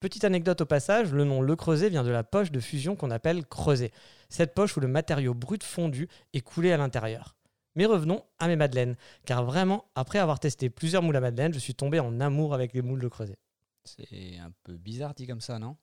Petite 0.00 0.24
anecdote 0.24 0.62
au 0.62 0.66
passage, 0.66 1.12
le 1.12 1.24
nom 1.24 1.40
Le 1.40 1.54
Creuset 1.54 1.88
vient 1.88 2.02
de 2.02 2.10
la 2.10 2.24
poche 2.24 2.50
de 2.50 2.58
fusion 2.58 2.96
qu'on 2.96 3.12
appelle 3.12 3.46
creuset. 3.46 3.92
Cette 4.28 4.52
poche 4.52 4.76
où 4.76 4.80
le 4.80 4.88
matériau 4.88 5.32
brut 5.32 5.62
fondu 5.62 6.08
est 6.32 6.40
coulé 6.40 6.72
à 6.72 6.76
l'intérieur. 6.76 7.36
Mais 7.76 7.86
revenons 7.86 8.24
à 8.38 8.48
mes 8.48 8.56
madeleines, 8.56 8.96
car 9.24 9.44
vraiment, 9.44 9.84
après 9.94 10.18
avoir 10.18 10.40
testé 10.40 10.70
plusieurs 10.70 11.02
moules 11.02 11.16
à 11.16 11.20
madeleine, 11.20 11.54
je 11.54 11.58
suis 11.58 11.74
tombé 11.74 12.00
en 12.00 12.20
amour 12.20 12.52
avec 12.52 12.72
les 12.74 12.82
moules 12.82 13.00
de 13.00 13.08
creuset. 13.08 13.38
C'est 13.84 14.38
un 14.38 14.52
peu 14.64 14.76
bizarre 14.76 15.14
dit 15.14 15.26
comme 15.26 15.40
ça, 15.40 15.58
non? 15.58 15.76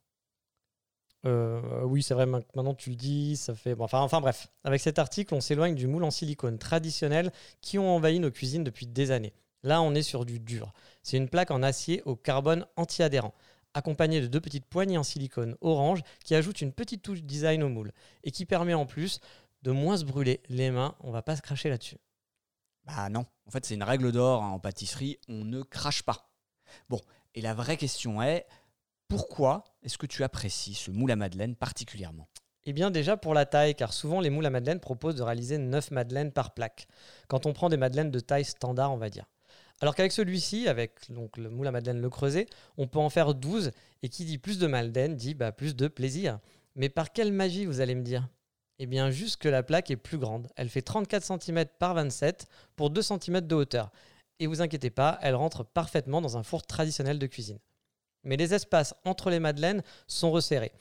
Euh, 1.25 1.83
oui, 1.83 2.01
c'est 2.01 2.13
vrai, 2.13 2.25
maintenant 2.25 2.73
tu 2.73 2.89
le 2.91 2.95
dis, 2.95 3.35
ça 3.35 3.53
fait... 3.53 3.75
enfin, 3.77 4.21
bref, 4.21 4.47
avec 4.63 4.81
cet 4.81 4.99
article, 4.99 5.33
on 5.33 5.41
s'éloigne 5.41 5.75
du 5.75 5.87
moule 5.87 6.03
en 6.03 6.11
silicone 6.11 6.57
traditionnel 6.57 7.31
qui 7.61 7.77
ont 7.77 7.95
envahi 7.95 8.19
nos 8.19 8.31
cuisines 8.31 8.63
depuis 8.63 8.87
des 8.87 9.11
années. 9.11 9.33
Là, 9.63 9.81
on 9.81 9.93
est 9.93 10.03
sur 10.03 10.25
du 10.25 10.39
dur. 10.39 10.71
C'est 11.03 11.17
une 11.17 11.27
plaque 11.27 11.51
en 11.51 11.61
acier 11.63 12.01
au 12.05 12.15
carbone 12.15 12.65
anti-adhérent, 12.77 13.33
accompagnée 13.73 14.21
de 14.21 14.27
deux 14.27 14.39
petites 14.39 14.65
poignées 14.65 14.97
en 14.97 15.03
silicone 15.03 15.57
orange 15.61 16.01
qui 16.23 16.35
ajoutent 16.35 16.61
une 16.61 16.71
petite 16.71 17.01
touche 17.01 17.23
design 17.23 17.63
au 17.63 17.69
moule 17.69 17.91
et 18.23 18.31
qui 18.31 18.45
permet 18.45 18.73
en 18.73 18.85
plus 18.85 19.19
de 19.63 19.71
moins 19.71 19.97
se 19.97 20.05
brûler 20.05 20.41
les 20.47 20.71
mains. 20.71 20.95
On 21.01 21.11
va 21.11 21.21
pas 21.21 21.35
se 21.35 21.41
cracher 21.41 21.69
là-dessus. 21.69 21.97
Bah 22.85 23.09
non, 23.09 23.25
en 23.45 23.51
fait 23.51 23.65
c'est 23.65 23.75
une 23.75 23.83
règle 23.83 24.11
d'or 24.11 24.41
hein, 24.41 24.49
en 24.49 24.59
pâtisserie, 24.59 25.19
on 25.27 25.43
ne 25.43 25.61
crache 25.61 26.01
pas. 26.03 26.31
Bon, 26.87 27.01
et 27.35 27.41
la 27.41 27.53
vraie 27.53 27.77
question 27.77 28.21
est, 28.21 28.47
pourquoi 29.09 29.63
est-ce 29.83 29.97
que 29.97 30.05
tu 30.05 30.23
apprécies 30.23 30.75
ce 30.75 30.91
moule 30.91 31.11
à 31.11 31.15
madeleine 31.15 31.55
particulièrement? 31.55 32.29
Eh 32.65 32.73
bien 32.73 32.91
déjà 32.91 33.17
pour 33.17 33.33
la 33.33 33.45
taille, 33.45 33.73
car 33.73 33.91
souvent 33.91 34.21
les 34.21 34.29
moules 34.29 34.45
à 34.45 34.51
madeleine 34.51 34.79
proposent 34.79 35.15
de 35.15 35.23
réaliser 35.23 35.57
9 35.57 35.91
madeleines 35.91 36.31
par 36.31 36.53
plaque, 36.53 36.87
quand 37.27 37.47
on 37.47 37.53
prend 37.53 37.69
des 37.69 37.77
madeleines 37.77 38.11
de 38.11 38.19
taille 38.19 38.45
standard 38.45 38.93
on 38.93 38.97
va 38.97 39.09
dire. 39.09 39.25
Alors 39.81 39.95
qu'avec 39.95 40.11
celui-ci, 40.11 40.67
avec 40.67 41.09
donc, 41.09 41.37
le 41.37 41.49
moule 41.49 41.67
à 41.67 41.71
madeleine 41.71 42.01
le 42.01 42.09
creuset, 42.09 42.45
on 42.77 42.85
peut 42.85 42.99
en 42.99 43.09
faire 43.09 43.33
12, 43.33 43.71
et 44.03 44.09
qui 44.09 44.25
dit 44.25 44.37
plus 44.37 44.59
de 44.59 44.67
madeleine 44.67 45.15
dit 45.15 45.33
bah, 45.33 45.51
plus 45.51 45.75
de 45.75 45.87
plaisir. 45.87 46.39
Mais 46.75 46.89
par 46.89 47.11
quelle 47.11 47.31
magie 47.31 47.65
vous 47.65 47.81
allez 47.81 47.95
me 47.95 48.03
dire? 48.03 48.27
Eh 48.77 48.85
bien 48.85 49.09
juste 49.09 49.37
que 49.37 49.49
la 49.49 49.63
plaque 49.63 49.89
est 49.89 49.97
plus 49.97 50.19
grande, 50.19 50.47
elle 50.55 50.69
fait 50.69 50.83
34 50.83 51.41
cm 51.41 51.65
par 51.79 51.95
27 51.95 52.45
pour 52.75 52.91
2 52.91 53.01
cm 53.01 53.41
de 53.41 53.55
hauteur. 53.55 53.91
Et 54.39 54.45
vous 54.45 54.61
inquiétez 54.61 54.91
pas, 54.91 55.17
elle 55.21 55.35
rentre 55.35 55.65
parfaitement 55.65 56.21
dans 56.21 56.37
un 56.37 56.43
four 56.43 56.65
traditionnel 56.65 57.17
de 57.17 57.25
cuisine 57.25 57.59
mais 58.23 58.37
les 58.37 58.53
espaces 58.53 58.93
entre 59.05 59.29
les 59.29 59.39
madeleines 59.39 59.83
sont 60.07 60.31
resserrés. 60.31 60.71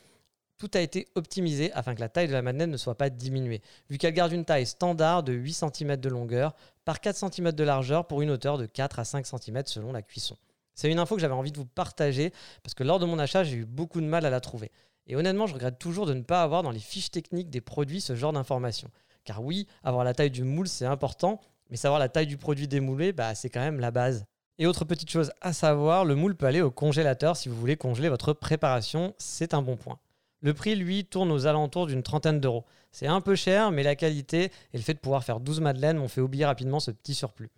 Tout 0.58 0.70
a 0.74 0.80
été 0.80 1.06
optimisé 1.14 1.72
afin 1.72 1.94
que 1.94 2.00
la 2.00 2.08
taille 2.08 2.26
de 2.26 2.32
la 2.32 2.42
madeleine 2.42 2.70
ne 2.70 2.76
soit 2.76 2.96
pas 2.96 3.10
diminuée, 3.10 3.62
vu 3.88 3.96
qu'elle 3.96 4.14
garde 4.14 4.32
une 4.32 4.44
taille 4.44 4.66
standard 4.66 5.22
de 5.22 5.32
8 5.32 5.52
cm 5.52 5.96
de 5.96 6.08
longueur 6.08 6.54
par 6.84 7.00
4 7.00 7.30
cm 7.32 7.52
de 7.52 7.64
largeur 7.64 8.06
pour 8.06 8.22
une 8.22 8.30
hauteur 8.30 8.58
de 8.58 8.66
4 8.66 8.98
à 8.98 9.04
5 9.04 9.26
cm 9.26 9.62
selon 9.66 9.92
la 9.92 10.02
cuisson. 10.02 10.36
C'est 10.74 10.90
une 10.90 10.98
info 10.98 11.14
que 11.14 11.20
j'avais 11.20 11.34
envie 11.34 11.52
de 11.52 11.58
vous 11.58 11.66
partager 11.66 12.32
parce 12.62 12.74
que 12.74 12.84
lors 12.84 12.98
de 12.98 13.06
mon 13.06 13.18
achat, 13.18 13.44
j'ai 13.44 13.56
eu 13.56 13.64
beaucoup 13.64 14.00
de 14.00 14.06
mal 14.06 14.24
à 14.26 14.30
la 14.30 14.40
trouver. 14.40 14.70
Et 15.06 15.16
honnêtement, 15.16 15.46
je 15.46 15.54
regrette 15.54 15.78
toujours 15.78 16.06
de 16.06 16.14
ne 16.14 16.22
pas 16.22 16.42
avoir 16.42 16.62
dans 16.62 16.70
les 16.70 16.78
fiches 16.80 17.10
techniques 17.10 17.50
des 17.50 17.60
produits 17.60 18.00
ce 18.00 18.14
genre 18.14 18.32
d'informations. 18.32 18.90
Car 19.24 19.42
oui, 19.42 19.66
avoir 19.82 20.04
la 20.04 20.14
taille 20.14 20.30
du 20.30 20.44
moule, 20.44 20.68
c'est 20.68 20.86
important, 20.86 21.40
mais 21.70 21.76
savoir 21.76 21.98
la 21.98 22.08
taille 22.08 22.26
du 22.26 22.36
produit 22.36 22.68
démoulé, 22.68 23.12
bah, 23.12 23.34
c'est 23.34 23.50
quand 23.50 23.60
même 23.60 23.80
la 23.80 23.90
base. 23.90 24.24
Et 24.60 24.66
autre 24.66 24.84
petite 24.84 25.10
chose 25.10 25.30
à 25.40 25.52
savoir, 25.52 26.04
le 26.04 26.16
moule 26.16 26.34
peut 26.34 26.46
aller 26.46 26.62
au 26.62 26.72
congélateur 26.72 27.36
si 27.36 27.48
vous 27.48 27.54
voulez 27.54 27.76
congeler 27.76 28.08
votre 28.08 28.32
préparation, 28.32 29.14
c'est 29.16 29.54
un 29.54 29.62
bon 29.62 29.76
point. 29.76 30.00
Le 30.40 30.52
prix, 30.52 30.74
lui, 30.74 31.04
tourne 31.04 31.30
aux 31.30 31.46
alentours 31.46 31.86
d'une 31.86 32.02
trentaine 32.02 32.40
d'euros. 32.40 32.64
C'est 32.90 33.06
un 33.06 33.20
peu 33.20 33.36
cher, 33.36 33.70
mais 33.70 33.84
la 33.84 33.94
qualité 33.94 34.50
et 34.72 34.76
le 34.76 34.82
fait 34.82 34.94
de 34.94 34.98
pouvoir 34.98 35.22
faire 35.22 35.38
12 35.38 35.60
madeleines 35.60 35.98
m'ont 35.98 36.08
fait 36.08 36.20
oublier 36.20 36.44
rapidement 36.44 36.80
ce 36.80 36.90
petit 36.90 37.14
surplus. 37.14 37.50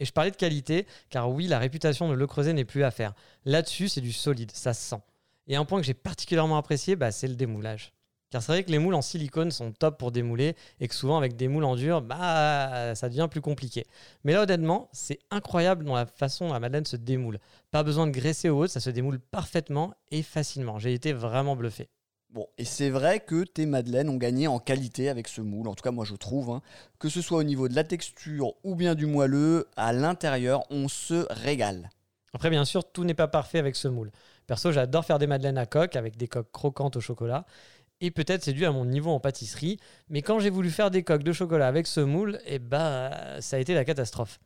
Et 0.00 0.06
je 0.06 0.12
parlais 0.12 0.30
de 0.30 0.36
qualité, 0.36 0.86
car 1.10 1.30
oui, 1.30 1.46
la 1.46 1.58
réputation 1.58 2.08
de 2.08 2.14
Le 2.14 2.26
Creuset 2.26 2.54
n'est 2.54 2.64
plus 2.64 2.84
à 2.84 2.90
faire. 2.90 3.14
Là-dessus, 3.44 3.88
c'est 3.88 4.00
du 4.00 4.12
solide, 4.12 4.50
ça 4.52 4.72
se 4.72 4.82
sent. 4.82 5.02
Et 5.48 5.56
un 5.56 5.64
point 5.64 5.80
que 5.80 5.86
j'ai 5.86 5.94
particulièrement 5.94 6.56
apprécié, 6.56 6.96
bah, 6.96 7.12
c'est 7.12 7.28
le 7.28 7.36
démoulage. 7.36 7.92
Car 8.30 8.42
c'est 8.42 8.52
vrai 8.52 8.64
que 8.64 8.70
les 8.70 8.78
moules 8.78 8.94
en 8.94 9.02
silicone 9.02 9.50
sont 9.50 9.72
top 9.72 9.98
pour 9.98 10.10
démouler 10.10 10.56
et 10.80 10.88
que 10.88 10.94
souvent 10.94 11.16
avec 11.16 11.36
des 11.36 11.46
moules 11.46 11.64
en 11.64 11.76
dur, 11.76 12.02
bah, 12.02 12.94
ça 12.94 13.08
devient 13.08 13.28
plus 13.30 13.40
compliqué. 13.40 13.86
Mais 14.24 14.32
là, 14.32 14.42
honnêtement, 14.42 14.88
c'est 14.92 15.20
incroyable 15.30 15.84
dans 15.84 15.94
la 15.94 16.06
façon 16.06 16.48
dont 16.48 16.52
la 16.52 16.60
madeleine 16.60 16.86
se 16.86 16.96
démoule. 16.96 17.38
Pas 17.70 17.84
besoin 17.84 18.06
de 18.06 18.12
graisser 18.12 18.48
au 18.48 18.64
haut, 18.64 18.66
ça 18.66 18.80
se 18.80 18.90
démoule 18.90 19.20
parfaitement 19.20 19.94
et 20.10 20.22
facilement. 20.22 20.78
J'ai 20.78 20.92
été 20.92 21.12
vraiment 21.12 21.54
bluffé. 21.54 21.88
Bon, 22.30 22.48
et 22.58 22.64
c'est 22.64 22.90
vrai 22.90 23.20
que 23.20 23.44
tes 23.44 23.66
madeleines 23.66 24.08
ont 24.08 24.16
gagné 24.16 24.48
en 24.48 24.58
qualité 24.58 25.08
avec 25.08 25.28
ce 25.28 25.40
moule, 25.40 25.68
en 25.68 25.74
tout 25.74 25.82
cas 25.82 25.92
moi 25.92 26.04
je 26.04 26.16
trouve, 26.16 26.50
hein. 26.50 26.60
que 26.98 27.08
ce 27.08 27.22
soit 27.22 27.38
au 27.38 27.44
niveau 27.44 27.68
de 27.68 27.74
la 27.74 27.84
texture 27.84 28.52
ou 28.64 28.74
bien 28.74 28.94
du 28.94 29.06
moelleux, 29.06 29.68
à 29.76 29.92
l'intérieur 29.92 30.64
on 30.70 30.88
se 30.88 31.26
régale. 31.30 31.88
Après 32.34 32.50
bien 32.50 32.64
sûr 32.64 32.84
tout 32.90 33.04
n'est 33.04 33.14
pas 33.14 33.28
parfait 33.28 33.58
avec 33.58 33.76
ce 33.76 33.88
moule. 33.88 34.10
Perso 34.46 34.70
j'adore 34.72 35.04
faire 35.04 35.18
des 35.18 35.26
madeleines 35.26 35.56
à 35.56 35.66
coque 35.66 35.96
avec 35.96 36.16
des 36.16 36.28
coques 36.28 36.50
croquantes 36.52 36.96
au 36.96 37.00
chocolat 37.00 37.46
et 38.00 38.10
peut-être 38.10 38.42
c'est 38.44 38.52
dû 38.52 38.66
à 38.66 38.72
mon 38.72 38.84
niveau 38.84 39.10
en 39.10 39.20
pâtisserie, 39.20 39.78
mais 40.08 40.22
quand 40.22 40.38
j'ai 40.38 40.50
voulu 40.50 40.70
faire 40.70 40.90
des 40.90 41.02
coques 41.02 41.22
de 41.22 41.32
chocolat 41.32 41.68
avec 41.68 41.86
ce 41.86 42.00
moule, 42.00 42.38
eh 42.46 42.58
bah, 42.58 43.40
ça 43.40 43.56
a 43.56 43.60
été 43.60 43.74
la 43.74 43.84
catastrophe. 43.84 44.38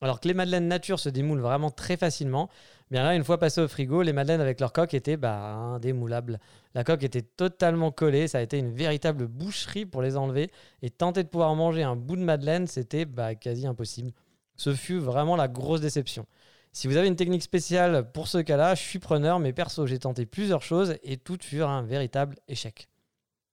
Alors 0.00 0.20
que 0.20 0.28
les 0.28 0.34
madeleines 0.34 0.68
nature 0.68 1.00
se 1.00 1.08
démoulent 1.08 1.40
vraiment 1.40 1.70
très 1.70 1.96
facilement, 1.96 2.48
bien 2.90 3.02
là, 3.02 3.16
une 3.16 3.24
fois 3.24 3.38
passé 3.38 3.60
au 3.60 3.66
frigo, 3.66 4.02
les 4.02 4.12
madeleines 4.12 4.40
avec 4.40 4.60
leur 4.60 4.72
coque 4.72 4.94
étaient 4.94 5.16
bah, 5.16 5.54
indémoulables. 5.54 6.38
La 6.74 6.84
coque 6.84 7.02
était 7.02 7.22
totalement 7.22 7.90
collée, 7.90 8.28
ça 8.28 8.38
a 8.38 8.42
été 8.42 8.58
une 8.58 8.72
véritable 8.72 9.26
boucherie 9.26 9.86
pour 9.86 10.02
les 10.02 10.16
enlever, 10.16 10.52
et 10.82 10.90
tenter 10.90 11.24
de 11.24 11.28
pouvoir 11.28 11.54
manger 11.56 11.82
un 11.82 11.96
bout 11.96 12.16
de 12.16 12.22
madeleine, 12.22 12.68
c'était 12.68 13.06
bah, 13.06 13.34
quasi 13.34 13.66
impossible. 13.66 14.12
Ce 14.54 14.74
fut 14.74 14.98
vraiment 14.98 15.34
la 15.34 15.48
grosse 15.48 15.80
déception. 15.80 16.26
Si 16.72 16.86
vous 16.86 16.96
avez 16.96 17.08
une 17.08 17.16
technique 17.16 17.42
spéciale 17.42 18.12
pour 18.12 18.28
ce 18.28 18.38
cas-là, 18.38 18.76
je 18.76 18.82
suis 18.82 18.98
preneur, 19.00 19.40
mais 19.40 19.52
perso, 19.52 19.86
j'ai 19.86 19.98
tenté 19.98 20.26
plusieurs 20.26 20.62
choses 20.62 20.96
et 21.02 21.16
toutes 21.16 21.42
furent 21.42 21.70
un 21.70 21.82
véritable 21.82 22.36
échec. 22.46 22.88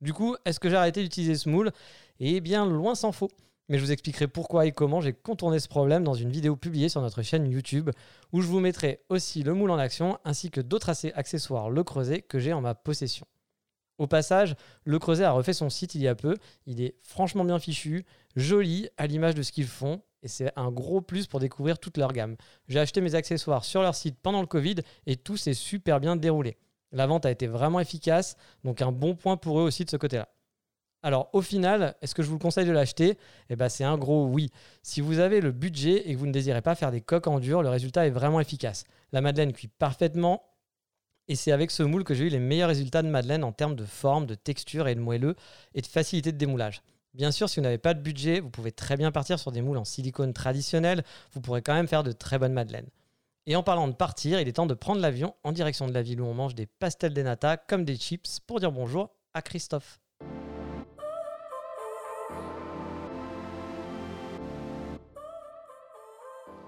Du 0.01 0.13
coup, 0.13 0.35
est-ce 0.45 0.59
que 0.59 0.69
j'ai 0.69 0.75
arrêté 0.75 1.01
d'utiliser 1.01 1.35
ce 1.35 1.49
moule? 1.49 1.71
Eh 2.19 2.41
bien, 2.41 2.65
loin 2.65 2.95
s'en 2.95 3.11
faut. 3.11 3.29
Mais 3.67 3.77
je 3.79 3.83
vous 3.83 3.91
expliquerai 3.91 4.27
pourquoi 4.27 4.67
et 4.67 4.71
comment 4.71 5.01
j'ai 5.01 5.13
contourné 5.13 5.59
ce 5.59 5.67
problème 5.67 6.03
dans 6.03 6.13
une 6.13 6.29
vidéo 6.29 6.55
publiée 6.55 6.89
sur 6.89 7.01
notre 7.01 7.23
chaîne 7.23 7.49
YouTube, 7.49 7.89
où 8.31 8.41
je 8.41 8.47
vous 8.47 8.59
mettrai 8.59 9.01
aussi 9.09 9.41
le 9.41 9.55
moule 9.55 9.71
en 9.71 9.79
action 9.79 10.19
ainsi 10.23 10.51
que 10.51 10.61
d'autres 10.61 10.91
accessoires 11.15 11.71
le 11.71 11.83
creuset 11.83 12.21
que 12.21 12.37
j'ai 12.37 12.53
en 12.53 12.61
ma 12.61 12.75
possession. 12.75 13.25
Au 13.97 14.07
passage, 14.07 14.55
Le 14.83 14.99
Creuset 14.99 15.23
a 15.23 15.31
refait 15.31 15.53
son 15.53 15.69
site 15.69 15.95
il 15.95 16.01
y 16.01 16.07
a 16.07 16.15
peu. 16.15 16.35
Il 16.65 16.81
est 16.81 16.95
franchement 17.01 17.45
bien 17.45 17.59
fichu, 17.59 18.05
joli, 18.35 18.89
à 18.97 19.07
l'image 19.07 19.35
de 19.35 19.41
ce 19.41 19.51
qu'ils 19.51 19.67
font. 19.67 20.01
Et 20.21 20.27
c'est 20.27 20.51
un 20.55 20.71
gros 20.71 21.01
plus 21.01 21.27
pour 21.27 21.39
découvrir 21.39 21.79
toute 21.79 21.97
leur 21.97 22.11
gamme. 22.11 22.35
J'ai 22.67 22.79
acheté 22.79 22.99
mes 22.99 23.15
accessoires 23.15 23.63
sur 23.63 23.81
leur 23.81 23.95
site 23.95 24.17
pendant 24.21 24.41
le 24.41 24.47
Covid 24.47 24.75
et 25.05 25.15
tout 25.15 25.37
s'est 25.37 25.53
super 25.53 25.99
bien 25.99 26.15
déroulé. 26.15 26.57
La 26.95 27.07
vente 27.07 27.25
a 27.25 27.31
été 27.31 27.45
vraiment 27.45 27.81
efficace, 27.81 28.37
donc 28.63 28.81
un 28.81 28.93
bon 28.93 29.15
point 29.15 29.35
pour 29.35 29.59
eux 29.59 29.63
aussi 29.63 29.83
de 29.83 29.89
ce 29.89 29.97
côté-là. 29.97 30.29
Alors 31.03 31.29
au 31.33 31.41
final, 31.41 31.95
est-ce 32.01 32.15
que 32.15 32.23
je 32.23 32.29
vous 32.29 32.35
le 32.35 32.39
conseille 32.39 32.65
de 32.65 32.71
l'acheter? 32.71 33.17
Eh 33.49 33.57
ben, 33.57 33.67
c'est 33.67 33.83
un 33.83 33.97
gros 33.97 34.25
oui. 34.27 34.49
Si 34.81 35.01
vous 35.01 35.19
avez 35.19 35.41
le 35.41 35.51
budget 35.51 36.09
et 36.09 36.13
que 36.13 36.17
vous 36.17 36.25
ne 36.25 36.31
désirez 36.31 36.61
pas 36.61 36.73
faire 36.73 36.91
des 36.91 37.01
coques 37.01 37.27
en 37.27 37.41
dur, 37.41 37.61
le 37.61 37.69
résultat 37.69 38.07
est 38.07 38.11
vraiment 38.11 38.39
efficace. 38.39 38.85
La 39.11 39.19
madeleine 39.19 39.51
cuit 39.51 39.67
parfaitement 39.67 40.43
et 41.27 41.35
c'est 41.35 41.51
avec 41.51 41.69
ce 41.69 41.83
moule 41.83 42.05
que 42.05 42.13
j'ai 42.13 42.27
eu 42.27 42.29
les 42.29 42.39
meilleurs 42.39 42.69
résultats 42.69 43.01
de 43.01 43.09
madeleine 43.09 43.43
en 43.43 43.51
termes 43.51 43.75
de 43.75 43.83
forme, 43.83 44.25
de 44.25 44.35
texture 44.35 44.87
et 44.87 44.95
de 44.95 45.01
moelleux 45.01 45.35
et 45.73 45.81
de 45.81 45.87
facilité 45.87 46.31
de 46.31 46.37
démoulage. 46.37 46.81
Bien 47.13 47.31
sûr, 47.31 47.49
si 47.49 47.59
vous 47.59 47.63
n'avez 47.63 47.77
pas 47.77 47.93
de 47.93 47.99
budget, 47.99 48.39
vous 48.39 48.49
pouvez 48.49 48.71
très 48.71 48.95
bien 48.95 49.11
partir 49.11 49.37
sur 49.37 49.51
des 49.51 49.61
moules 49.61 49.77
en 49.77 49.85
silicone 49.85 50.31
traditionnel, 50.31 51.03
vous 51.33 51.41
pourrez 51.41 51.61
quand 51.61 51.73
même 51.73 51.89
faire 51.89 52.03
de 52.03 52.13
très 52.13 52.39
bonnes 52.39 52.53
madeleines. 52.53 52.87
Et 53.47 53.55
en 53.55 53.61
parlant 53.61 53.87
de 53.87 53.93
partir, 53.93 54.41
il 54.41 54.47
est 54.47 54.53
temps 54.53 54.65
de 54.65 54.73
prendre 54.73 54.99
l'avion 55.01 55.35
en 55.43 55.51
direction 55.51 55.87
de 55.87 55.93
la 55.93 56.01
ville 56.01 56.19
où 56.19 56.25
on 56.25 56.33
mange 56.33 56.55
des 56.55 56.65
pastels 56.65 57.13
des 57.13 57.21
nata 57.21 57.57
comme 57.57 57.85
des 57.85 57.95
chips 57.95 58.39
pour 58.39 58.59
dire 58.59 58.71
bonjour 58.71 59.11
à 59.35 59.43
Christophe. 59.43 59.99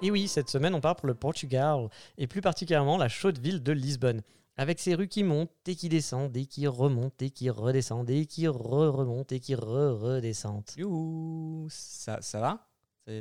Et 0.03 0.11
oui, 0.11 0.27
cette 0.27 0.51
semaine, 0.51 0.75
on 0.75 0.79
part 0.79 0.95
pour 0.95 1.07
le 1.07 1.15
Portugal, 1.15 1.89
et 2.19 2.27
plus 2.27 2.41
particulièrement 2.41 2.97
la 2.97 3.09
chaude 3.09 3.39
ville 3.39 3.63
de 3.63 3.71
Lisbonne, 3.71 4.21
avec 4.55 4.79
ses 4.79 4.93
rues 4.93 5.07
qui 5.07 5.23
montent 5.23 5.49
et 5.65 5.75
qui 5.75 5.89
descendent, 5.89 6.37
et 6.37 6.45
qui 6.45 6.67
remontent 6.67 7.25
et 7.25 7.31
qui 7.31 7.49
redescendent, 7.49 8.11
et 8.11 8.27
qui 8.27 8.47
re-remontent 8.47 9.33
et 9.33 9.39
qui 9.39 9.55
re-redescendent. 9.55 10.69
Youhou, 10.77 11.65
ça, 11.71 12.21
ça 12.21 12.39
va? 12.39 12.67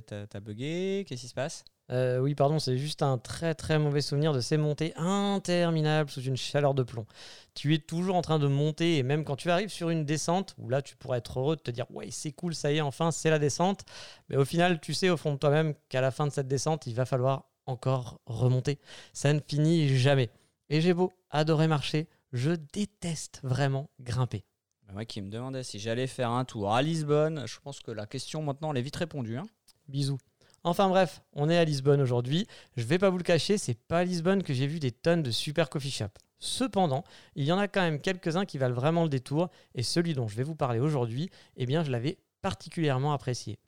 T'as 0.06 0.26
t'as 0.26 0.40
bugué? 0.40 1.06
Qu'est-ce 1.08 1.22
qui 1.22 1.28
se 1.28 1.34
passe? 1.34 1.64
Euh, 1.90 2.18
oui, 2.18 2.34
pardon, 2.34 2.58
c'est 2.58 2.76
juste 2.78 3.02
un 3.02 3.16
très 3.16 3.54
très 3.54 3.78
mauvais 3.78 4.00
souvenir 4.00 4.32
de 4.32 4.40
ces 4.40 4.56
montées 4.56 4.92
interminables 4.96 6.10
sous 6.10 6.20
une 6.22 6.36
chaleur 6.36 6.74
de 6.74 6.82
plomb. 6.82 7.06
Tu 7.54 7.74
es 7.74 7.78
toujours 7.78 8.16
en 8.16 8.22
train 8.22 8.40
de 8.40 8.48
monter 8.48 8.96
et 8.98 9.02
même 9.04 9.24
quand 9.24 9.36
tu 9.36 9.50
arrives 9.50 9.68
sur 9.68 9.90
une 9.90 10.04
descente, 10.04 10.54
où 10.58 10.68
là 10.68 10.82
tu 10.82 10.96
pourrais 10.96 11.18
être 11.18 11.38
heureux 11.38 11.54
de 11.54 11.60
te 11.60 11.70
dire 11.70 11.86
ouais 11.90 12.08
c'est 12.10 12.32
cool, 12.32 12.54
ça 12.56 12.72
y 12.72 12.78
est, 12.78 12.80
enfin 12.80 13.12
c'est 13.12 13.30
la 13.30 13.38
descente, 13.38 13.84
mais 14.28 14.36
au 14.36 14.44
final 14.44 14.80
tu 14.80 14.94
sais 14.94 15.10
au 15.10 15.16
fond 15.16 15.32
de 15.32 15.38
toi-même 15.38 15.74
qu'à 15.88 16.00
la 16.00 16.10
fin 16.10 16.26
de 16.26 16.32
cette 16.32 16.48
descente, 16.48 16.86
il 16.88 16.94
va 16.94 17.04
falloir 17.04 17.44
encore 17.66 18.20
remonter. 18.26 18.78
Ça 19.12 19.32
ne 19.32 19.40
finit 19.40 19.96
jamais. 19.96 20.30
Et 20.68 20.80
j'ai 20.80 20.92
beau 20.92 21.12
adorer 21.30 21.68
marcher, 21.68 22.08
je 22.32 22.50
déteste 22.72 23.40
vraiment 23.44 23.90
grimper. 24.00 24.44
Bah, 24.88 24.94
Moi 24.94 25.04
qui 25.04 25.22
me 25.22 25.30
demandais 25.30 25.62
si 25.62 25.78
j'allais 25.78 26.08
faire 26.08 26.30
un 26.30 26.44
tour 26.44 26.74
à 26.74 26.82
Lisbonne, 26.82 27.44
je 27.46 27.58
pense 27.60 27.78
que 27.78 27.92
la 27.92 28.06
question 28.06 28.42
maintenant 28.42 28.72
elle 28.72 28.78
est 28.78 28.82
vite 28.82 28.96
répondue. 28.96 29.36
hein. 29.36 29.46
Bisous. 29.88 30.18
Enfin 30.66 30.88
bref, 30.88 31.22
on 31.32 31.48
est 31.48 31.56
à 31.56 31.64
Lisbonne 31.64 32.00
aujourd'hui. 32.00 32.48
Je 32.76 32.82
vais 32.82 32.98
pas 32.98 33.08
vous 33.08 33.18
le 33.18 33.22
cacher, 33.22 33.56
c'est 33.56 33.78
pas 33.86 34.00
à 34.00 34.04
Lisbonne 34.04 34.42
que 34.42 34.52
j'ai 34.52 34.66
vu 34.66 34.80
des 34.80 34.90
tonnes 34.90 35.22
de 35.22 35.30
super 35.30 35.70
coffee 35.70 35.92
shops. 35.92 36.18
Cependant, 36.40 37.04
il 37.36 37.44
y 37.44 37.52
en 37.52 37.58
a 37.58 37.68
quand 37.68 37.82
même 37.82 38.00
quelques-uns 38.00 38.44
qui 38.44 38.58
valent 38.58 38.74
vraiment 38.74 39.04
le 39.04 39.08
détour 39.08 39.48
et 39.76 39.84
celui 39.84 40.12
dont 40.12 40.26
je 40.26 40.34
vais 40.34 40.42
vous 40.42 40.56
parler 40.56 40.80
aujourd'hui, 40.80 41.30
eh 41.56 41.66
bien 41.66 41.84
je 41.84 41.92
l'avais 41.92 42.18
particulièrement 42.42 43.12
apprécié. 43.12 43.60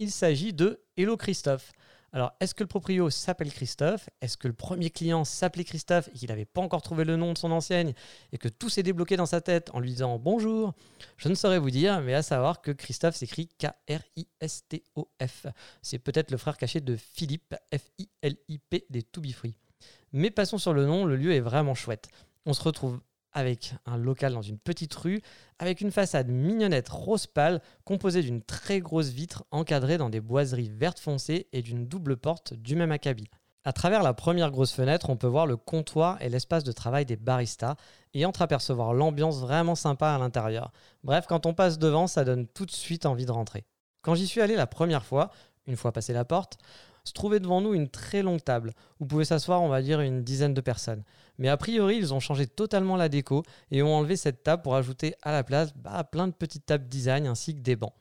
Il 0.00 0.10
s'agit 0.10 0.52
de 0.52 0.82
Hello 0.96 1.16
Christophe. 1.16 1.70
Alors, 2.12 2.32
est-ce 2.40 2.54
que 2.54 2.64
le 2.64 2.68
proprio 2.68 3.08
s'appelle 3.08 3.52
Christophe? 3.52 4.08
Est-ce 4.20 4.36
que 4.36 4.48
le 4.48 4.54
premier 4.54 4.90
client 4.90 5.24
s'appelait 5.24 5.62
Christophe 5.62 6.08
et 6.08 6.18
qu'il 6.18 6.28
n'avait 6.28 6.44
pas 6.44 6.60
encore 6.60 6.82
trouvé 6.82 7.04
le 7.04 7.16
nom 7.16 7.32
de 7.32 7.38
son 7.38 7.52
enseigne 7.52 7.92
et 8.32 8.38
que 8.38 8.48
tout 8.48 8.68
s'est 8.68 8.82
débloqué 8.82 9.16
dans 9.16 9.26
sa 9.26 9.40
tête 9.40 9.70
en 9.74 9.80
lui 9.80 9.90
disant 9.90 10.18
bonjour? 10.18 10.74
Je 11.16 11.28
ne 11.28 11.34
saurais 11.34 11.60
vous 11.60 11.70
dire, 11.70 12.00
mais 12.00 12.14
à 12.14 12.22
savoir 12.22 12.62
que 12.62 12.72
Christophe 12.72 13.14
s'écrit 13.14 13.48
K-R-I-S-T-O-F. 13.58 15.46
C'est 15.82 16.00
peut-être 16.00 16.32
le 16.32 16.36
frère 16.36 16.56
caché 16.56 16.80
de 16.80 16.96
Philippe, 16.96 17.54
F-I-L-I-P 17.72 18.86
des 18.90 19.02
To 19.04 19.20
Be 19.20 19.30
Free. 19.30 19.54
Mais 20.12 20.30
passons 20.30 20.58
sur 20.58 20.72
le 20.72 20.86
nom, 20.86 21.04
le 21.04 21.14
lieu 21.16 21.32
est 21.32 21.40
vraiment 21.40 21.74
chouette. 21.76 22.08
On 22.44 22.54
se 22.54 22.62
retrouve 22.62 23.00
avec 23.32 23.74
un 23.86 23.96
local 23.96 24.32
dans 24.32 24.42
une 24.42 24.58
petite 24.58 24.94
rue, 24.94 25.20
avec 25.58 25.80
une 25.80 25.90
façade 25.90 26.28
mignonnette 26.28 26.88
rose 26.88 27.26
pâle, 27.26 27.60
composée 27.84 28.22
d'une 28.22 28.42
très 28.42 28.80
grosse 28.80 29.08
vitre 29.08 29.44
encadrée 29.50 29.98
dans 29.98 30.10
des 30.10 30.20
boiseries 30.20 30.70
vertes 30.70 30.98
foncées 30.98 31.48
et 31.52 31.62
d'une 31.62 31.86
double 31.86 32.16
porte 32.16 32.54
du 32.54 32.76
même 32.76 32.92
acabit. 32.92 33.28
À 33.62 33.74
travers 33.74 34.02
la 34.02 34.14
première 34.14 34.50
grosse 34.50 34.72
fenêtre, 34.72 35.10
on 35.10 35.16
peut 35.16 35.26
voir 35.26 35.46
le 35.46 35.58
comptoir 35.58 36.20
et 36.22 36.30
l'espace 36.30 36.64
de 36.64 36.72
travail 36.72 37.04
des 37.04 37.16
baristas 37.16 37.76
et 38.14 38.24
entreapercevoir 38.24 38.94
l'ambiance 38.94 39.38
vraiment 39.38 39.74
sympa 39.74 40.08
à 40.08 40.18
l'intérieur. 40.18 40.72
Bref, 41.04 41.26
quand 41.28 41.44
on 41.44 41.52
passe 41.52 41.78
devant, 41.78 42.06
ça 42.06 42.24
donne 42.24 42.46
tout 42.46 42.64
de 42.64 42.70
suite 42.70 43.04
envie 43.04 43.26
de 43.26 43.32
rentrer. 43.32 43.66
Quand 44.00 44.14
j'y 44.14 44.26
suis 44.26 44.40
allé 44.40 44.56
la 44.56 44.66
première 44.66 45.04
fois, 45.04 45.30
une 45.66 45.76
fois 45.76 45.92
passé 45.92 46.14
la 46.14 46.24
porte, 46.24 46.56
se 47.04 47.12
trouvait 47.12 47.40
devant 47.40 47.60
nous 47.60 47.74
une 47.74 47.88
très 47.88 48.22
longue 48.22 48.42
table 48.42 48.72
où 48.98 49.06
pouvaient 49.06 49.24
s'asseoir, 49.24 49.62
on 49.62 49.68
va 49.68 49.82
dire, 49.82 50.00
une 50.00 50.22
dizaine 50.22 50.54
de 50.54 50.60
personnes. 50.60 51.02
Mais 51.40 51.48
a 51.48 51.56
priori, 51.56 51.96
ils 51.96 52.12
ont 52.12 52.20
changé 52.20 52.46
totalement 52.46 52.96
la 52.96 53.08
déco 53.08 53.42
et 53.70 53.82
ont 53.82 53.94
enlevé 53.94 54.16
cette 54.16 54.42
table 54.42 54.62
pour 54.62 54.76
ajouter 54.76 55.14
à 55.22 55.32
la 55.32 55.42
place 55.42 55.72
bah, 55.74 56.04
plein 56.04 56.28
de 56.28 56.34
petites 56.34 56.66
tables 56.66 56.86
design 56.86 57.26
ainsi 57.26 57.54
que 57.54 57.60
des 57.60 57.76
bancs. 57.76 57.94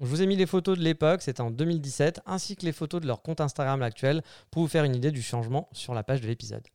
Je 0.00 0.06
vous 0.06 0.22
ai 0.22 0.26
mis 0.26 0.34
les 0.34 0.46
photos 0.46 0.78
de 0.78 0.82
l'époque, 0.82 1.20
c'était 1.20 1.42
en 1.42 1.50
2017, 1.50 2.22
ainsi 2.24 2.56
que 2.56 2.64
les 2.64 2.72
photos 2.72 3.02
de 3.02 3.06
leur 3.06 3.20
compte 3.20 3.42
Instagram 3.42 3.82
actuel 3.82 4.22
pour 4.50 4.62
vous 4.62 4.68
faire 4.68 4.84
une 4.84 4.94
idée 4.94 5.10
du 5.10 5.20
changement 5.20 5.68
sur 5.72 5.92
la 5.92 6.02
page 6.02 6.22
de 6.22 6.26
l'épisode. 6.26 6.66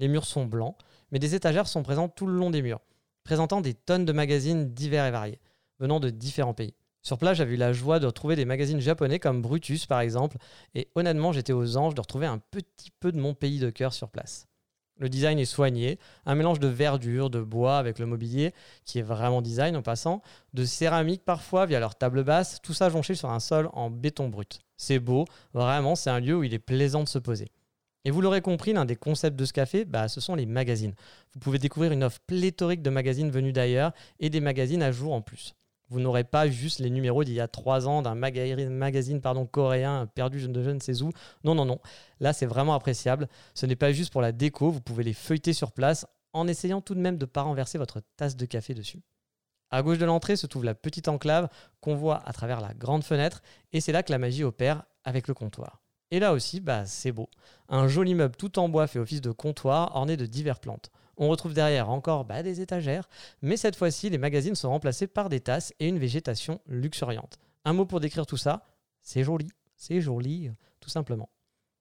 Les 0.00 0.08
murs 0.08 0.26
sont 0.26 0.46
blancs, 0.46 0.76
mais 1.12 1.20
des 1.20 1.36
étagères 1.36 1.68
sont 1.68 1.84
présentes 1.84 2.16
tout 2.16 2.26
le 2.26 2.34
long 2.34 2.50
des 2.50 2.62
murs, 2.62 2.80
présentant 3.22 3.60
des 3.60 3.74
tonnes 3.74 4.04
de 4.04 4.12
magazines 4.12 4.74
divers 4.74 5.06
et 5.06 5.12
variés, 5.12 5.40
venant 5.78 6.00
de 6.00 6.10
différents 6.10 6.54
pays. 6.54 6.74
Sur 7.02 7.18
place, 7.18 7.36
j'avais 7.36 7.54
eu 7.54 7.56
la 7.56 7.72
joie 7.72 8.00
de 8.00 8.06
retrouver 8.06 8.34
des 8.34 8.44
magazines 8.44 8.80
japonais 8.80 9.20
comme 9.20 9.42
Brutus 9.42 9.86
par 9.86 10.00
exemple, 10.00 10.38
et 10.74 10.88
honnêtement, 10.96 11.30
j'étais 11.30 11.52
aux 11.52 11.76
anges 11.76 11.94
de 11.94 12.00
retrouver 12.00 12.26
un 12.26 12.38
petit 12.38 12.90
peu 12.98 13.12
de 13.12 13.20
mon 13.20 13.34
pays 13.34 13.60
de 13.60 13.70
cœur 13.70 13.92
sur 13.92 14.10
place. 14.10 14.48
Le 14.98 15.08
design 15.08 15.38
est 15.38 15.44
soigné, 15.44 15.98
un 16.26 16.34
mélange 16.34 16.58
de 16.60 16.68
verdure, 16.68 17.30
de 17.30 17.40
bois 17.40 17.78
avec 17.78 17.98
le 17.98 18.06
mobilier, 18.06 18.52
qui 18.84 18.98
est 18.98 19.02
vraiment 19.02 19.42
design 19.42 19.76
en 19.76 19.82
passant, 19.82 20.22
de 20.54 20.64
céramique 20.64 21.24
parfois 21.24 21.66
via 21.66 21.80
leur 21.80 21.94
table 21.94 22.24
basse, 22.24 22.60
tout 22.62 22.74
ça 22.74 22.90
jonché 22.90 23.14
sur 23.14 23.30
un 23.30 23.40
sol 23.40 23.70
en 23.72 23.90
béton 23.90 24.28
brut. 24.28 24.60
C'est 24.76 24.98
beau, 24.98 25.24
vraiment, 25.54 25.94
c'est 25.94 26.10
un 26.10 26.20
lieu 26.20 26.36
où 26.36 26.44
il 26.44 26.54
est 26.54 26.58
plaisant 26.58 27.04
de 27.04 27.08
se 27.08 27.18
poser. 27.18 27.48
Et 28.04 28.10
vous 28.10 28.20
l'aurez 28.20 28.40
compris, 28.40 28.72
l'un 28.72 28.84
des 28.84 28.96
concepts 28.96 29.38
de 29.38 29.44
ce 29.44 29.52
café, 29.52 29.84
bah, 29.84 30.08
ce 30.08 30.20
sont 30.20 30.34
les 30.34 30.46
magazines. 30.46 30.94
Vous 31.34 31.40
pouvez 31.40 31.58
découvrir 31.58 31.92
une 31.92 32.04
offre 32.04 32.20
pléthorique 32.26 32.82
de 32.82 32.90
magazines 32.90 33.30
venus 33.30 33.52
d'ailleurs 33.52 33.92
et 34.18 34.30
des 34.30 34.40
magazines 34.40 34.82
à 34.82 34.92
jour 34.92 35.12
en 35.12 35.20
plus. 35.20 35.54
Vous 35.88 36.00
n'aurez 36.00 36.24
pas 36.24 36.48
juste 36.48 36.80
les 36.80 36.90
numéros 36.90 37.24
d'il 37.24 37.34
y 37.34 37.40
a 37.40 37.48
trois 37.48 37.88
ans 37.88 38.02
d'un 38.02 38.14
maga- 38.14 38.68
magazine 38.68 39.20
coréen 39.50 40.06
perdu 40.06 40.46
de 40.46 40.62
je 40.62 40.70
ne 40.70 40.80
sais 40.80 41.02
où. 41.02 41.10
Non, 41.44 41.54
non, 41.54 41.64
non. 41.64 41.80
Là, 42.20 42.32
c'est 42.32 42.46
vraiment 42.46 42.74
appréciable. 42.74 43.28
Ce 43.54 43.64
n'est 43.66 43.76
pas 43.76 43.92
juste 43.92 44.12
pour 44.12 44.20
la 44.20 44.32
déco, 44.32 44.70
vous 44.70 44.80
pouvez 44.80 45.04
les 45.04 45.14
feuilleter 45.14 45.52
sur 45.52 45.72
place 45.72 46.06
en 46.32 46.46
essayant 46.46 46.80
tout 46.80 46.94
de 46.94 47.00
même 47.00 47.16
de 47.16 47.24
ne 47.24 47.30
pas 47.30 47.42
renverser 47.42 47.78
votre 47.78 48.02
tasse 48.16 48.36
de 48.36 48.44
café 48.44 48.74
dessus. 48.74 49.00
À 49.70 49.82
gauche 49.82 49.98
de 49.98 50.04
l'entrée 50.04 50.36
se 50.36 50.46
trouve 50.46 50.64
la 50.64 50.74
petite 50.74 51.08
enclave 51.08 51.48
qu'on 51.80 51.94
voit 51.94 52.22
à 52.26 52.32
travers 52.32 52.60
la 52.60 52.74
grande 52.74 53.04
fenêtre 53.04 53.42
et 53.72 53.80
c'est 53.80 53.92
là 53.92 54.02
que 54.02 54.12
la 54.12 54.18
magie 54.18 54.44
opère 54.44 54.84
avec 55.04 55.28
le 55.28 55.34
comptoir. 55.34 55.82
Et 56.10 56.20
là 56.20 56.32
aussi, 56.32 56.60
bah, 56.60 56.86
c'est 56.86 57.12
beau. 57.12 57.28
Un 57.68 57.86
joli 57.86 58.14
meuble 58.14 58.34
tout 58.36 58.58
en 58.58 58.68
bois 58.68 58.86
fait 58.86 58.98
office 58.98 59.20
de 59.20 59.30
comptoir 59.30 59.94
orné 59.94 60.16
de 60.16 60.24
diverses 60.24 60.60
plantes. 60.60 60.90
On 61.18 61.28
retrouve 61.28 61.52
derrière 61.52 61.90
encore 61.90 62.24
bah, 62.24 62.42
des 62.42 62.60
étagères, 62.60 63.08
mais 63.42 63.56
cette 63.56 63.76
fois-ci, 63.76 64.08
les 64.08 64.18
magazines 64.18 64.54
sont 64.54 64.70
remplacés 64.70 65.08
par 65.08 65.28
des 65.28 65.40
tasses 65.40 65.74
et 65.80 65.88
une 65.88 65.98
végétation 65.98 66.60
luxuriante. 66.66 67.38
Un 67.64 67.72
mot 67.72 67.84
pour 67.84 68.00
décrire 68.00 68.24
tout 68.24 68.36
ça, 68.36 68.64
c'est 69.02 69.24
joli, 69.24 69.48
c'est 69.76 70.00
joli, 70.00 70.50
tout 70.80 70.90
simplement. 70.90 71.28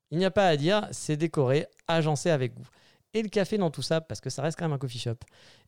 Il 0.09 0.17
n'y 0.17 0.25
a 0.25 0.31
pas 0.31 0.47
à 0.47 0.57
dire, 0.57 0.87
c'est 0.91 1.17
décoré, 1.17 1.67
agencé 1.87 2.31
avec 2.31 2.55
goût. 2.55 2.67
Et 3.13 3.21
le 3.21 3.29
café 3.29 3.57
dans 3.57 3.71
tout 3.71 3.83
ça, 3.83 4.01
parce 4.01 4.21
que 4.21 4.29
ça 4.29 4.41
reste 4.41 4.57
quand 4.57 4.65
même 4.65 4.73
un 4.73 4.79
coffee 4.79 4.99
shop, 4.99 5.17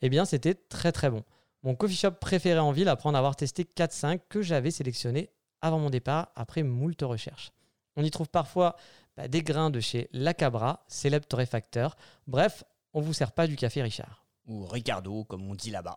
eh 0.02 0.10
bien 0.10 0.26
c'était 0.26 0.56
très 0.56 0.92
très 0.92 1.10
bon. 1.10 1.24
Mon 1.64 1.76
coffee 1.76 1.96
shop 1.96 2.12
préféré 2.12 2.60
en 2.60 2.72
ville 2.72 2.90
après 2.90 3.10
en 3.10 3.14
avoir 3.14 3.36
testé 3.36 3.64
4-5 3.64 4.20
que 4.30 4.42
j'avais 4.42 4.72
sélectionné 4.72 5.30
avant 5.62 5.80
mon 5.80 5.90
départ 5.90 6.32
après 6.36 6.64
moult 6.64 7.02
recherches. 7.02 7.52
On 7.96 8.04
y 8.04 8.12
trouve 8.12 8.30
parfois 8.30 8.76
bah, 9.18 9.28
des 9.28 9.44
grains 9.44 9.70
de 9.70 9.82
chez 9.82 10.10
La 10.14 10.34
Cabra, 10.34 10.86
célèbre 10.88 11.28
torréfacteur. 11.28 11.98
Bref, 12.28 12.64
on 12.94 13.02
vous 13.02 13.14
sert 13.14 13.32
pas 13.32 13.48
du 13.48 13.56
café 13.56 13.82
Richard. 13.82 14.26
Ou 14.48 14.66
Ricardo, 14.66 15.24
comme 15.26 15.48
on 15.50 15.56
dit 15.56 15.72
là-bas. 15.72 15.96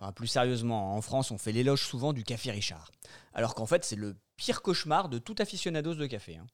Enfin, 0.00 0.12
plus 0.12 0.28
sérieusement, 0.28 0.94
en 0.94 1.00
France, 1.02 1.30
on 1.30 1.38
fait 1.38 1.52
l'éloge 1.52 1.84
souvent 1.84 2.12
du 2.12 2.22
café 2.22 2.52
Richard. 2.52 2.92
Alors 3.34 3.54
qu'en 3.54 3.66
fait, 3.66 3.84
c'est 3.84 3.96
le 3.96 4.16
pire 4.36 4.62
cauchemar 4.62 5.08
de 5.08 5.18
tout 5.18 5.34
aficionados 5.38 5.94
de 5.94 6.06
café. 6.06 6.36
hein. 6.36 6.46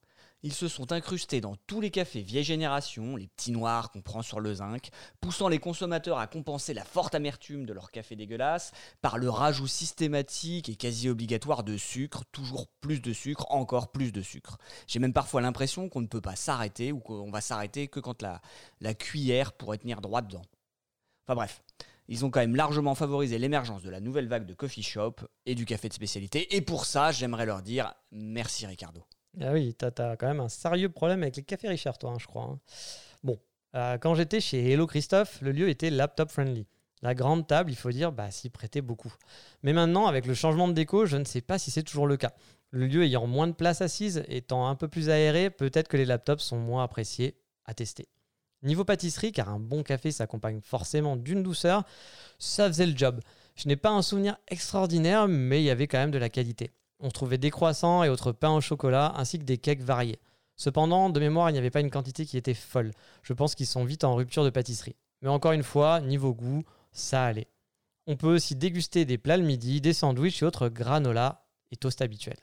Ils 0.45 0.53
se 0.53 0.67
sont 0.67 0.91
incrustés 0.91 1.41
dans 1.41 1.55
tous 1.65 1.81
les 1.81 1.89
cafés 1.89 2.21
vieille 2.21 2.43
génération, 2.43 3.15
les 3.15 3.25
petits 3.25 3.51
noirs 3.51 3.89
qu'on 3.89 4.03
prend 4.03 4.21
sur 4.21 4.39
le 4.39 4.53
zinc, 4.53 4.91
poussant 5.19 5.47
les 5.47 5.57
consommateurs 5.57 6.19
à 6.19 6.27
compenser 6.27 6.75
la 6.75 6.83
forte 6.83 7.15
amertume 7.15 7.65
de 7.65 7.73
leur 7.73 7.89
café 7.89 8.15
dégueulasse 8.15 8.71
par 9.01 9.17
le 9.17 9.27
rajout 9.27 9.65
systématique 9.65 10.69
et 10.69 10.75
quasi 10.75 11.09
obligatoire 11.09 11.63
de 11.63 11.77
sucre, 11.77 12.25
toujours 12.31 12.67
plus 12.79 13.01
de 13.01 13.11
sucre, 13.11 13.47
encore 13.49 13.91
plus 13.91 14.11
de 14.11 14.21
sucre. 14.21 14.59
J'ai 14.85 14.99
même 14.99 15.13
parfois 15.13 15.41
l'impression 15.41 15.89
qu'on 15.89 16.01
ne 16.01 16.05
peut 16.05 16.21
pas 16.21 16.35
s'arrêter 16.35 16.91
ou 16.91 16.99
qu'on 16.99 17.31
va 17.31 17.41
s'arrêter 17.41 17.87
que 17.87 17.99
quand 17.99 18.21
la, 18.21 18.93
cuillère 18.93 19.51
pourrait 19.51 19.79
tenir 19.79 19.99
droit 19.99 20.21
dedans. 20.21 20.43
Enfin 21.25 21.33
bref, 21.33 21.63
ils 22.07 22.23
ont 22.23 22.29
quand 22.29 22.41
même 22.41 22.55
largement 22.55 22.93
favorisé 22.93 23.39
l'émergence 23.39 23.81
de 23.81 23.89
la 23.89 23.99
nouvelle 23.99 24.27
vague 24.27 24.45
de 24.45 24.53
coffee 24.53 24.83
shop 24.83 25.15
et 25.47 25.55
du 25.55 25.65
café 25.65 25.89
de 25.89 25.93
spécialité. 25.95 26.55
Et 26.55 26.61
pour 26.61 26.85
ça, 26.85 27.11
j'aimerais 27.11 27.47
leur 27.47 27.63
dire 27.63 27.95
merci 28.11 28.67
Ricardo. 28.67 29.07
Ah 29.41 29.51
oui, 29.51 29.73
t'as 29.73 29.91
as 29.97 30.15
quand 30.15 30.27
même 30.27 30.39
un 30.39 30.49
sérieux 30.49 30.89
problème 30.89 31.21
avec 31.23 31.35
les 31.35 31.43
cafés 31.43 31.67
Richard, 31.67 31.97
toi, 31.97 32.11
hein, 32.11 32.17
je 32.19 32.25
crois. 32.27 32.43
hein. 32.43 32.59
Bon, 33.23 33.39
euh, 33.75 33.97
quand 33.97 34.15
j'étais 34.15 34.39
chez 34.39 34.71
Hello 34.71 34.87
Christophe, 34.87 35.41
le 35.41 35.51
lieu 35.51 35.69
était 35.69 35.89
laptop 35.89 36.29
friendly. 36.31 36.67
La 37.01 37.13
grande 37.13 37.45
table, 37.45 37.71
il 37.71 37.75
faut 37.75 37.91
dire, 37.91 38.11
bah, 38.11 38.31
s'y 38.31 38.49
prêtait 38.49 38.81
beaucoup. 38.81 39.13
Mais 39.61 39.73
maintenant, 39.73 40.07
avec 40.07 40.25
le 40.25 40.33
changement 40.33 40.67
de 40.67 40.73
déco, 40.73 41.05
je 41.05 41.17
ne 41.17 41.25
sais 41.25 41.41
pas 41.41 41.59
si 41.59 41.69
c'est 41.69 41.83
toujours 41.83 42.07
le 42.07 42.17
cas. 42.17 42.33
Le 42.71 42.87
lieu 42.87 43.03
ayant 43.03 43.27
moins 43.27 43.47
de 43.47 43.53
place 43.53 43.81
assise, 43.81 44.23
étant 44.27 44.67
un 44.67 44.75
peu 44.75 44.87
plus 44.87 45.09
aéré, 45.09 45.49
peut-être 45.49 45.87
que 45.87 45.97
les 45.97 46.05
laptops 46.05 46.41
sont 46.43 46.57
moins 46.57 46.83
appréciés 46.83 47.35
à 47.65 47.73
tester. 47.73 48.07
Niveau 48.63 48.85
pâtisserie, 48.85 49.31
car 49.31 49.49
un 49.49 49.59
bon 49.59 49.83
café 49.83 50.11
s'accompagne 50.11 50.61
forcément 50.61 51.15
d'une 51.17 51.43
douceur, 51.43 51.83
ça 52.39 52.67
faisait 52.67 52.87
le 52.87 52.97
job. 52.97 53.19
Je 53.55 53.67
n'ai 53.67 53.75
pas 53.75 53.91
un 53.91 54.01
souvenir 54.01 54.37
extraordinaire, 54.47 55.27
mais 55.27 55.61
il 55.61 55.65
y 55.65 55.69
avait 55.69 55.87
quand 55.87 55.99
même 55.99 56.11
de 56.11 56.17
la 56.17 56.29
qualité. 56.29 56.71
On 56.99 57.09
trouvait 57.09 57.37
des 57.37 57.51
croissants 57.51 58.03
et 58.03 58.09
autres 58.09 58.31
pains 58.31 58.55
au 58.55 58.61
chocolat, 58.61 59.13
ainsi 59.17 59.39
que 59.39 59.43
des 59.43 59.57
cakes 59.57 59.81
variés. 59.81 60.19
Cependant, 60.55 61.09
de 61.09 61.19
mémoire, 61.19 61.49
il 61.49 61.53
n'y 61.53 61.59
avait 61.59 61.69
pas 61.69 61.81
une 61.81 61.91
quantité 61.91 62.25
qui 62.25 62.37
était 62.37 62.53
folle. 62.53 62.91
Je 63.23 63.33
pense 63.33 63.55
qu'ils 63.55 63.67
sont 63.67 63.83
vite 63.83 64.03
en 64.03 64.15
rupture 64.15 64.43
de 64.43 64.49
pâtisserie. 64.49 64.95
Mais 65.21 65.29
encore 65.29 65.51
une 65.51 65.63
fois, 65.63 65.99
niveau 65.99 66.33
goût, 66.33 66.63
ça 66.91 67.25
allait. 67.25 67.47
On 68.07 68.15
peut 68.15 68.33
aussi 68.33 68.55
déguster 68.55 69.03
des 69.03 69.17
plats 69.17 69.37
le 69.37 69.43
midi, 69.43 69.81
des 69.81 69.93
sandwichs 69.93 70.41
et 70.41 70.45
autres 70.45 70.69
granola 70.69 71.45
et 71.71 71.75
toast 71.75 72.01
habituels. 72.01 72.39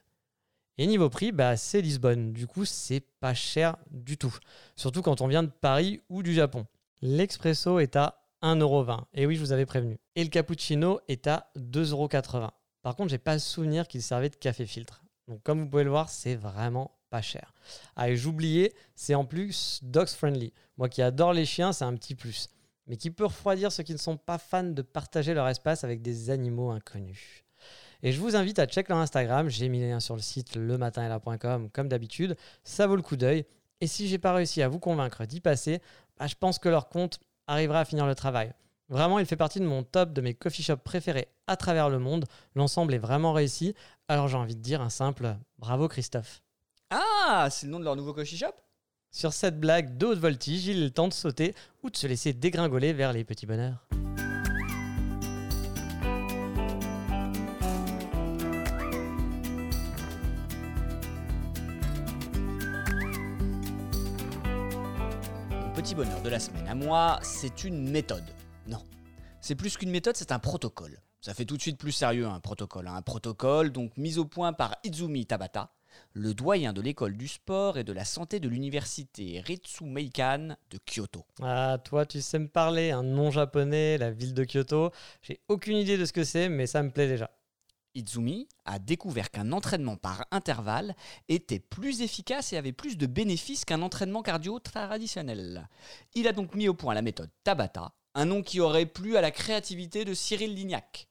Et 0.78 0.86
niveau 0.86 1.08
prix, 1.08 1.32
bah, 1.32 1.56
c'est 1.56 1.80
Lisbonne. 1.80 2.32
Du 2.32 2.46
coup, 2.46 2.64
c'est 2.64 3.04
pas 3.20 3.34
cher 3.34 3.76
du 3.90 4.16
tout. 4.16 4.36
Surtout 4.74 5.02
quand 5.02 5.20
on 5.20 5.28
vient 5.28 5.42
de 5.42 5.50
Paris 5.50 6.00
ou 6.08 6.22
du 6.22 6.34
Japon. 6.34 6.66
L'expresso 7.02 7.78
est 7.78 7.96
à 7.96 8.22
1,20€. 8.42 9.04
Et 9.14 9.26
oui, 9.26 9.36
je 9.36 9.40
vous 9.40 9.52
avais 9.52 9.66
prévenu. 9.66 9.98
Et 10.16 10.24
le 10.24 10.30
cappuccino 10.30 11.00
est 11.08 11.26
à 11.26 11.50
2,80€. 11.56 12.50
Par 12.83 12.97
contre, 12.97 13.11
j'ai 13.11 13.18
pas 13.18 13.35
le 13.35 13.38
souvenir 13.38 13.88
qu'il 13.88 14.03
servait 14.03 14.29
de 14.29 14.37
café 14.37 14.66
filtre. 14.66 15.03
Donc, 15.29 15.42
comme 15.42 15.61
vous 15.61 15.68
pouvez 15.68 15.85
le 15.85 15.90
voir, 15.90 16.09
c'est 16.09 16.35
vraiment 16.35 16.92
pas 17.11 17.23
cher. 17.23 17.55
Ah, 17.95 18.11
et 18.11 18.16
j'oubliais, 18.16 18.75
c'est 18.95 19.14
en 19.14 19.25
plus 19.25 19.81
dogs 19.83 20.09
friendly. 20.09 20.53
Moi 20.77 20.88
qui 20.88 21.03
adore 21.03 21.33
les 21.33 21.45
chiens, 21.45 21.73
c'est 21.73 21.85
un 21.85 21.95
petit 21.95 22.14
plus. 22.14 22.49
Mais 22.87 22.97
qui 22.97 23.11
peut 23.11 23.27
refroidir 23.27 23.71
ceux 23.71 23.83
qui 23.85 23.92
ne 23.92 23.99
sont 23.99 24.16
pas 24.16 24.38
fans 24.38 24.64
de 24.64 24.83
partager 24.83 25.35
leur 25.35 25.47
espace 25.49 25.85
avec 25.85 26.03
des 26.03 26.31
animaux 26.31 26.71
inconnus. 26.71 27.45
Et 28.03 28.11
je 28.11 28.21
vous 28.21 28.35
invite 28.35 28.59
à 28.59 28.66
check 28.66 28.88
leur 28.88 28.99
Instagram. 28.99 29.49
J'ai 29.49 29.68
mis 29.68 29.79
les 29.79 29.90
liens 29.90 30.01
sur 30.01 30.16
le 30.16 30.23
site 30.23 30.57
lematinela.com 30.57 31.71
comme 31.71 31.88
d'habitude. 31.88 32.37
Ça 32.64 32.87
vaut 32.88 32.97
le 32.97 33.03
coup 33.03 33.16
d'œil. 33.16 33.45
Et 33.81 33.87
si 33.87 34.09
j'ai 34.09 34.18
pas 34.18 34.33
réussi 34.33 34.62
à 34.62 34.68
vous 34.68 34.81
convaincre 34.81 35.25
d'y 35.25 35.40
passer, 35.40 35.81
bah, 36.18 36.27
je 36.27 36.35
pense 36.35 36.59
que 36.59 36.68
leur 36.68 36.88
compte 36.88 37.21
arrivera 37.47 37.81
à 37.81 37.85
finir 37.85 38.07
le 38.07 38.14
travail. 38.14 38.53
Vraiment, 38.92 39.18
il 39.18 39.24
fait 39.24 39.37
partie 39.37 39.59
de 39.59 39.64
mon 39.64 39.85
top 39.85 40.12
de 40.12 40.20
mes 40.20 40.35
coffee 40.35 40.62
shops 40.62 40.83
préférés 40.85 41.28
à 41.46 41.57
travers 41.57 41.88
le 41.88 41.98
monde. 41.98 42.26
L'ensemble 42.55 42.92
est 42.92 42.98
vraiment 42.98 43.33
réussi. 43.33 43.74
Alors 44.07 44.28
j'ai 44.28 44.37
envie 44.37 44.55
de 44.55 44.61
dire 44.61 44.83
un 44.83 44.90
simple 44.90 45.35
bravo 45.59 45.88
Christophe. 45.88 46.42
Ah, 46.90 47.48
c'est 47.50 47.64
le 47.64 47.72
nom 47.72 47.78
de 47.78 47.85
leur 47.85 47.96
nouveau 47.96 48.12
coffee 48.12 48.37
shop? 48.37 48.52
Sur 49.11 49.33
cette 49.33 49.59
blague 49.59 49.96
de 49.96 50.05
haute 50.05 50.18
voltige, 50.18 50.66
il 50.66 50.76
est 50.76 50.85
le 50.85 50.90
temps 50.90 51.09
de 51.09 51.14
sauter 51.14 51.55
ou 51.83 51.88
de 51.88 51.96
se 51.96 52.07
laisser 52.07 52.35
dégringoler 52.35 52.92
vers 52.92 53.14
les 53.14 53.24
petits 53.24 53.46
bonheurs. 53.46 53.88
Mon 65.50 65.72
petit 65.74 65.94
bonheur 65.94 66.20
de 66.20 66.28
la 66.28 66.38
semaine 66.38 66.68
à 66.68 66.74
moi, 66.74 67.18
c'est 67.22 67.64
une 67.64 67.88
méthode. 67.90 68.24
Non, 68.66 68.83
c'est 69.40 69.55
plus 69.55 69.77
qu'une 69.77 69.90
méthode, 69.90 70.16
c'est 70.16 70.33
un 70.33 70.38
protocole. 70.38 71.01
Ça 71.20 71.35
fait 71.35 71.44
tout 71.44 71.57
de 71.57 71.62
suite 71.62 71.79
plus 71.79 71.92
sérieux 71.92 72.27
un 72.27 72.40
protocole. 72.40 72.88
Un 72.88 73.03
protocole 73.03 73.70
donc 73.70 73.96
mis 73.96 74.18
au 74.18 74.25
point 74.25 74.53
par 74.53 74.77
Izumi 74.85 75.27
Tabata, 75.27 75.72
le 76.12 76.35
doyen 76.35 76.72
de 76.72 76.81
l'école 76.81 77.16
du 77.16 77.29
sport 77.29 77.79
et 77.79 77.85
de 77.85 77.92
la 77.92 78.05
santé 78.05 78.40
de 78.40 78.48
l'université 78.48 79.40
Ritsumeikan 79.40 80.57
de 80.70 80.79
Kyoto. 80.85 81.25
Ah, 81.40 81.79
toi, 81.85 82.07
tu 82.07 82.20
sais 82.20 82.38
me 82.38 82.48
parler, 82.48 82.90
un 82.90 83.03
nom 83.03 83.31
japonais, 83.31 83.98
la 83.98 84.11
ville 84.11 84.35
de 84.35 84.44
Kyoto. 84.44 84.90
J'ai 85.22 85.40
aucune 85.48 85.77
idée 85.77 85.98
de 85.98 86.05
ce 86.05 86.12
que 86.12 86.25
c'est, 86.25 86.48
mais 86.48 86.66
ça 86.66 86.83
me 86.83 86.90
plaît 86.90 87.09
déjà. 87.09 87.31
Izumi 87.94 88.48
a 88.64 88.79
découvert 88.79 89.31
qu'un 89.31 89.53
entraînement 89.53 89.96
par 89.96 90.25
intervalle 90.31 90.94
était 91.29 91.61
plus 91.61 92.01
efficace 92.01 92.53
et 92.53 92.57
avait 92.57 92.72
plus 92.72 92.96
de 92.96 93.07
bénéfices 93.07 93.64
qu'un 93.64 93.83
entraînement 93.83 94.22
cardio 94.22 94.59
traditionnel. 94.59 95.68
Il 96.14 96.27
a 96.27 96.33
donc 96.33 96.55
mis 96.55 96.68
au 96.68 96.75
point 96.75 96.94
la 96.94 97.03
méthode 97.03 97.31
Tabata, 97.44 97.92
un 98.14 98.25
nom 98.27 98.42
qui 98.42 98.61
aurait 98.61 98.87
plu 98.87 99.16
à 99.16 99.20
la 99.20 99.31
créativité 99.31 100.05
de 100.05 100.14
Cyril 100.14 100.55
Lignac. 100.55 101.09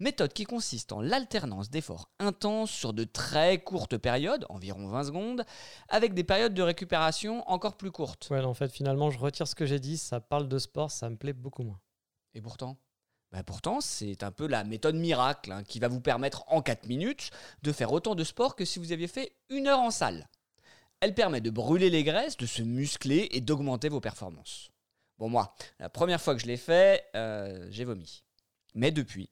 Méthode 0.00 0.32
qui 0.32 0.44
consiste 0.44 0.92
en 0.92 1.02
l'alternance 1.02 1.68
d'efforts 1.68 2.10
intenses 2.18 2.70
sur 2.70 2.94
de 2.94 3.04
très 3.04 3.62
courtes 3.62 3.98
périodes, 3.98 4.46
environ 4.48 4.88
20 4.88 5.04
secondes, 5.04 5.44
avec 5.90 6.14
des 6.14 6.24
périodes 6.24 6.54
de 6.54 6.62
récupération 6.62 7.48
encore 7.50 7.76
plus 7.76 7.90
courtes. 7.90 8.28
Ouais, 8.30 8.40
en 8.40 8.54
fait, 8.54 8.72
finalement, 8.72 9.10
je 9.10 9.18
retire 9.18 9.46
ce 9.46 9.54
que 9.54 9.66
j'ai 9.66 9.78
dit. 9.78 9.98
Ça 9.98 10.18
parle 10.20 10.48
de 10.48 10.58
sport, 10.58 10.90
ça 10.90 11.10
me 11.10 11.16
plaît 11.16 11.34
beaucoup 11.34 11.64
moins. 11.64 11.80
Et 12.32 12.40
pourtant? 12.40 12.78
Bah 13.30 13.42
Pourtant, 13.44 13.82
c'est 13.82 14.22
un 14.22 14.32
peu 14.32 14.46
la 14.46 14.64
méthode 14.64 14.96
miracle 14.96 15.52
hein, 15.52 15.62
qui 15.64 15.78
va 15.78 15.88
vous 15.88 16.00
permettre 16.00 16.44
en 16.46 16.62
4 16.62 16.86
minutes 16.86 17.30
de 17.62 17.70
faire 17.70 17.92
autant 17.92 18.14
de 18.14 18.24
sport 18.24 18.56
que 18.56 18.64
si 18.64 18.78
vous 18.78 18.92
aviez 18.92 19.06
fait 19.06 19.32
une 19.50 19.68
heure 19.68 19.80
en 19.80 19.90
salle. 19.90 20.28
Elle 21.00 21.14
permet 21.14 21.42
de 21.42 21.50
brûler 21.50 21.90
les 21.90 22.04
graisses, 22.04 22.38
de 22.38 22.46
se 22.46 22.62
muscler 22.62 23.28
et 23.32 23.40
d'augmenter 23.42 23.90
vos 23.90 24.00
performances. 24.00 24.70
Bon, 25.20 25.28
moi, 25.28 25.54
la 25.78 25.90
première 25.90 26.20
fois 26.20 26.34
que 26.34 26.40
je 26.40 26.46
l'ai 26.46 26.56
fait, 26.56 27.04
euh, 27.14 27.66
j'ai 27.70 27.84
vomi. 27.84 28.24
Mais 28.74 28.90
depuis, 28.90 29.28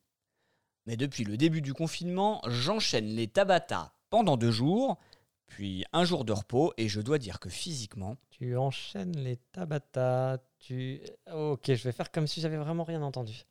mais 0.84 0.96
depuis 0.98 1.24
le 1.24 1.38
début 1.38 1.62
du 1.62 1.72
confinement, 1.72 2.42
j'enchaîne 2.46 3.06
les 3.06 3.26
Tabata 3.26 3.94
pendant 4.10 4.36
deux 4.36 4.50
jours, 4.50 4.98
puis 5.46 5.86
un 5.94 6.04
jour 6.04 6.26
de 6.26 6.32
repos, 6.32 6.74
et 6.76 6.88
je 6.88 7.00
dois 7.00 7.18
dire 7.18 7.40
que 7.40 7.48
physiquement, 7.48 8.18
Tu 8.30 8.54
enchaînes 8.56 9.16
les 9.16 9.38
tabata. 9.52 10.38
Tu. 10.58 11.00
Ok, 11.32 11.64
je 11.66 11.82
vais 11.84 11.92
faire 11.92 12.12
comme 12.12 12.26
si 12.26 12.40
j'avais 12.42 12.58
vraiment 12.58 12.84
rien 12.84 13.02
entendu. 13.02 13.44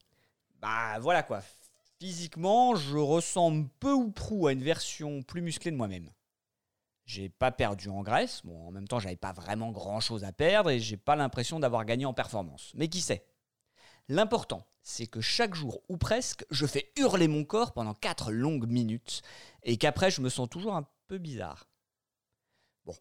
bah 0.62 1.00
voilà 1.00 1.24
quoi. 1.24 1.42
Physiquement, 2.00 2.76
je 2.76 2.98
ressemble 2.98 3.68
peu 3.80 3.94
ou 3.94 4.12
prou 4.12 4.46
à 4.46 4.54
une 4.54 4.64
version 4.64 5.24
plus 5.24 5.42
musclée 5.42 5.72
de 5.72 5.76
moi-même. 5.76 6.12
J'ai 7.08 7.30
pas 7.30 7.54
perdu 7.54 7.88
en 7.88 8.04
graisse, 8.04 8.42
bon 8.44 8.68
en 8.68 8.72
même 8.72 8.86
temps 8.86 9.00
j'avais 9.00 9.16
pas 9.16 9.32
vraiment 9.32 9.72
grand 9.72 10.02
chose 10.02 10.26
à 10.26 10.34
perdre 10.34 10.70
et 10.70 10.80
j'ai 10.80 10.98
pas 10.98 11.16
l'impression 11.16 11.58
d'avoir 11.58 11.86
gagné 11.86 12.06
en 12.06 12.14
performance. 12.14 12.74
Mais 12.76 12.90
qui 12.90 13.00
sait? 13.00 13.26
L'important, 14.10 14.68
c'est 14.84 15.08
que 15.08 15.22
chaque 15.22 15.56
jour 15.56 15.82
ou 15.88 15.96
presque, 15.96 16.46
je 16.52 16.66
fais 16.66 16.92
hurler 16.98 17.30
mon 17.30 17.46
corps 17.46 17.72
pendant 17.72 17.94
4 17.94 18.34
longues 18.34 18.68
minutes 18.68 19.22
et 19.64 19.78
qu'après 19.78 20.12
je 20.12 20.20
me 20.20 20.28
sens 20.28 20.50
toujours 20.50 20.76
un 20.76 20.86
peu 21.08 21.18
bizarre. 21.18 21.70
Bon, 22.86 22.96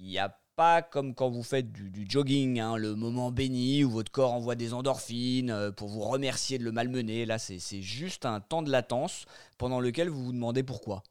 il 0.00 0.08
n'y 0.08 0.18
a 0.18 0.36
pas 0.56 0.82
comme 0.82 1.14
quand 1.14 1.30
vous 1.30 1.44
faites 1.44 1.70
du, 1.70 2.06
jogging, 2.08 2.58
hein, 2.58 2.76
le 2.76 2.96
moment 2.96 3.30
béni 3.30 3.84
où 3.84 3.90
votre 3.90 4.10
corps 4.10 4.32
envoie 4.32 4.56
des 4.56 4.74
endorphines 4.74 5.52
euh, 5.52 5.70
pour 5.70 5.88
vous 5.88 6.00
remercier 6.00 6.58
de 6.58 6.64
le 6.64 6.72
malmener. 6.72 7.24
Là, 7.24 7.38
c'est 7.38 7.82
juste 7.82 8.26
un 8.26 8.40
temps 8.40 8.62
de 8.62 8.70
latence 8.72 9.26
pendant 9.58 9.78
lequel 9.78 10.08
vous 10.08 10.24
vous 10.24 10.32
demandez 10.32 10.64
pourquoi. 10.64 11.04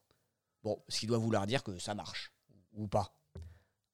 Bon, 0.63 0.81
ce 0.87 0.99
qui 0.99 1.07
doit 1.07 1.17
vouloir 1.17 1.47
dire 1.47 1.63
que 1.63 1.77
ça 1.79 1.93
marche, 1.93 2.33
ou 2.73 2.87
pas. 2.87 3.13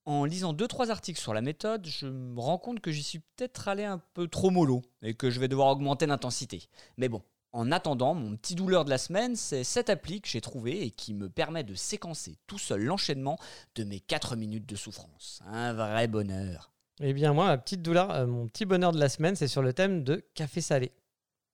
En 0.05 0.25
lisant 0.25 0.53
2-3 0.53 0.89
articles 0.89 1.19
sur 1.19 1.33
la 1.33 1.41
méthode, 1.41 1.85
je 1.85 2.07
me 2.07 2.39
rends 2.39 2.57
compte 2.57 2.81
que 2.81 2.91
j'y 2.91 3.03
suis 3.03 3.19
peut-être 3.19 3.69
allé 3.69 3.85
un 3.85 4.01
peu 4.13 4.27
trop 4.27 4.49
mollo 4.49 4.81
et 5.01 5.13
que 5.13 5.29
je 5.29 5.39
vais 5.39 5.47
devoir 5.47 5.69
augmenter 5.69 6.05
l'intensité. 6.05 6.67
Mais 6.97 7.07
bon, 7.07 7.21
en 7.53 7.71
attendant, 7.71 8.13
mon 8.13 8.35
petit 8.35 8.55
douleur 8.55 8.83
de 8.83 8.89
la 8.89 8.97
semaine, 8.97 9.35
c'est 9.35 9.63
cette 9.63 9.89
appli 9.89 10.19
que 10.19 10.27
j'ai 10.27 10.41
trouvée 10.41 10.83
et 10.83 10.91
qui 10.91 11.13
me 11.13 11.29
permet 11.29 11.63
de 11.63 11.75
séquencer 11.75 12.37
tout 12.47 12.57
seul 12.57 12.83
l'enchaînement 12.83 13.37
de 13.75 13.83
mes 13.83 13.99
4 13.99 14.35
minutes 14.35 14.65
de 14.65 14.75
souffrance. 14.75 15.41
Un 15.45 15.73
vrai 15.73 16.07
bonheur. 16.07 16.73
Eh 16.99 17.13
bien, 17.13 17.33
moi, 17.33 17.45
ma 17.45 17.57
petite 17.57 17.81
douleur, 17.81 18.11
euh, 18.11 18.27
mon 18.27 18.47
petit 18.47 18.65
bonheur 18.65 18.91
de 18.91 18.99
la 18.99 19.07
semaine, 19.07 19.35
c'est 19.35 19.47
sur 19.47 19.61
le 19.61 19.71
thème 19.71 20.03
de 20.03 20.25
café 20.35 20.61
salé. 20.61 20.91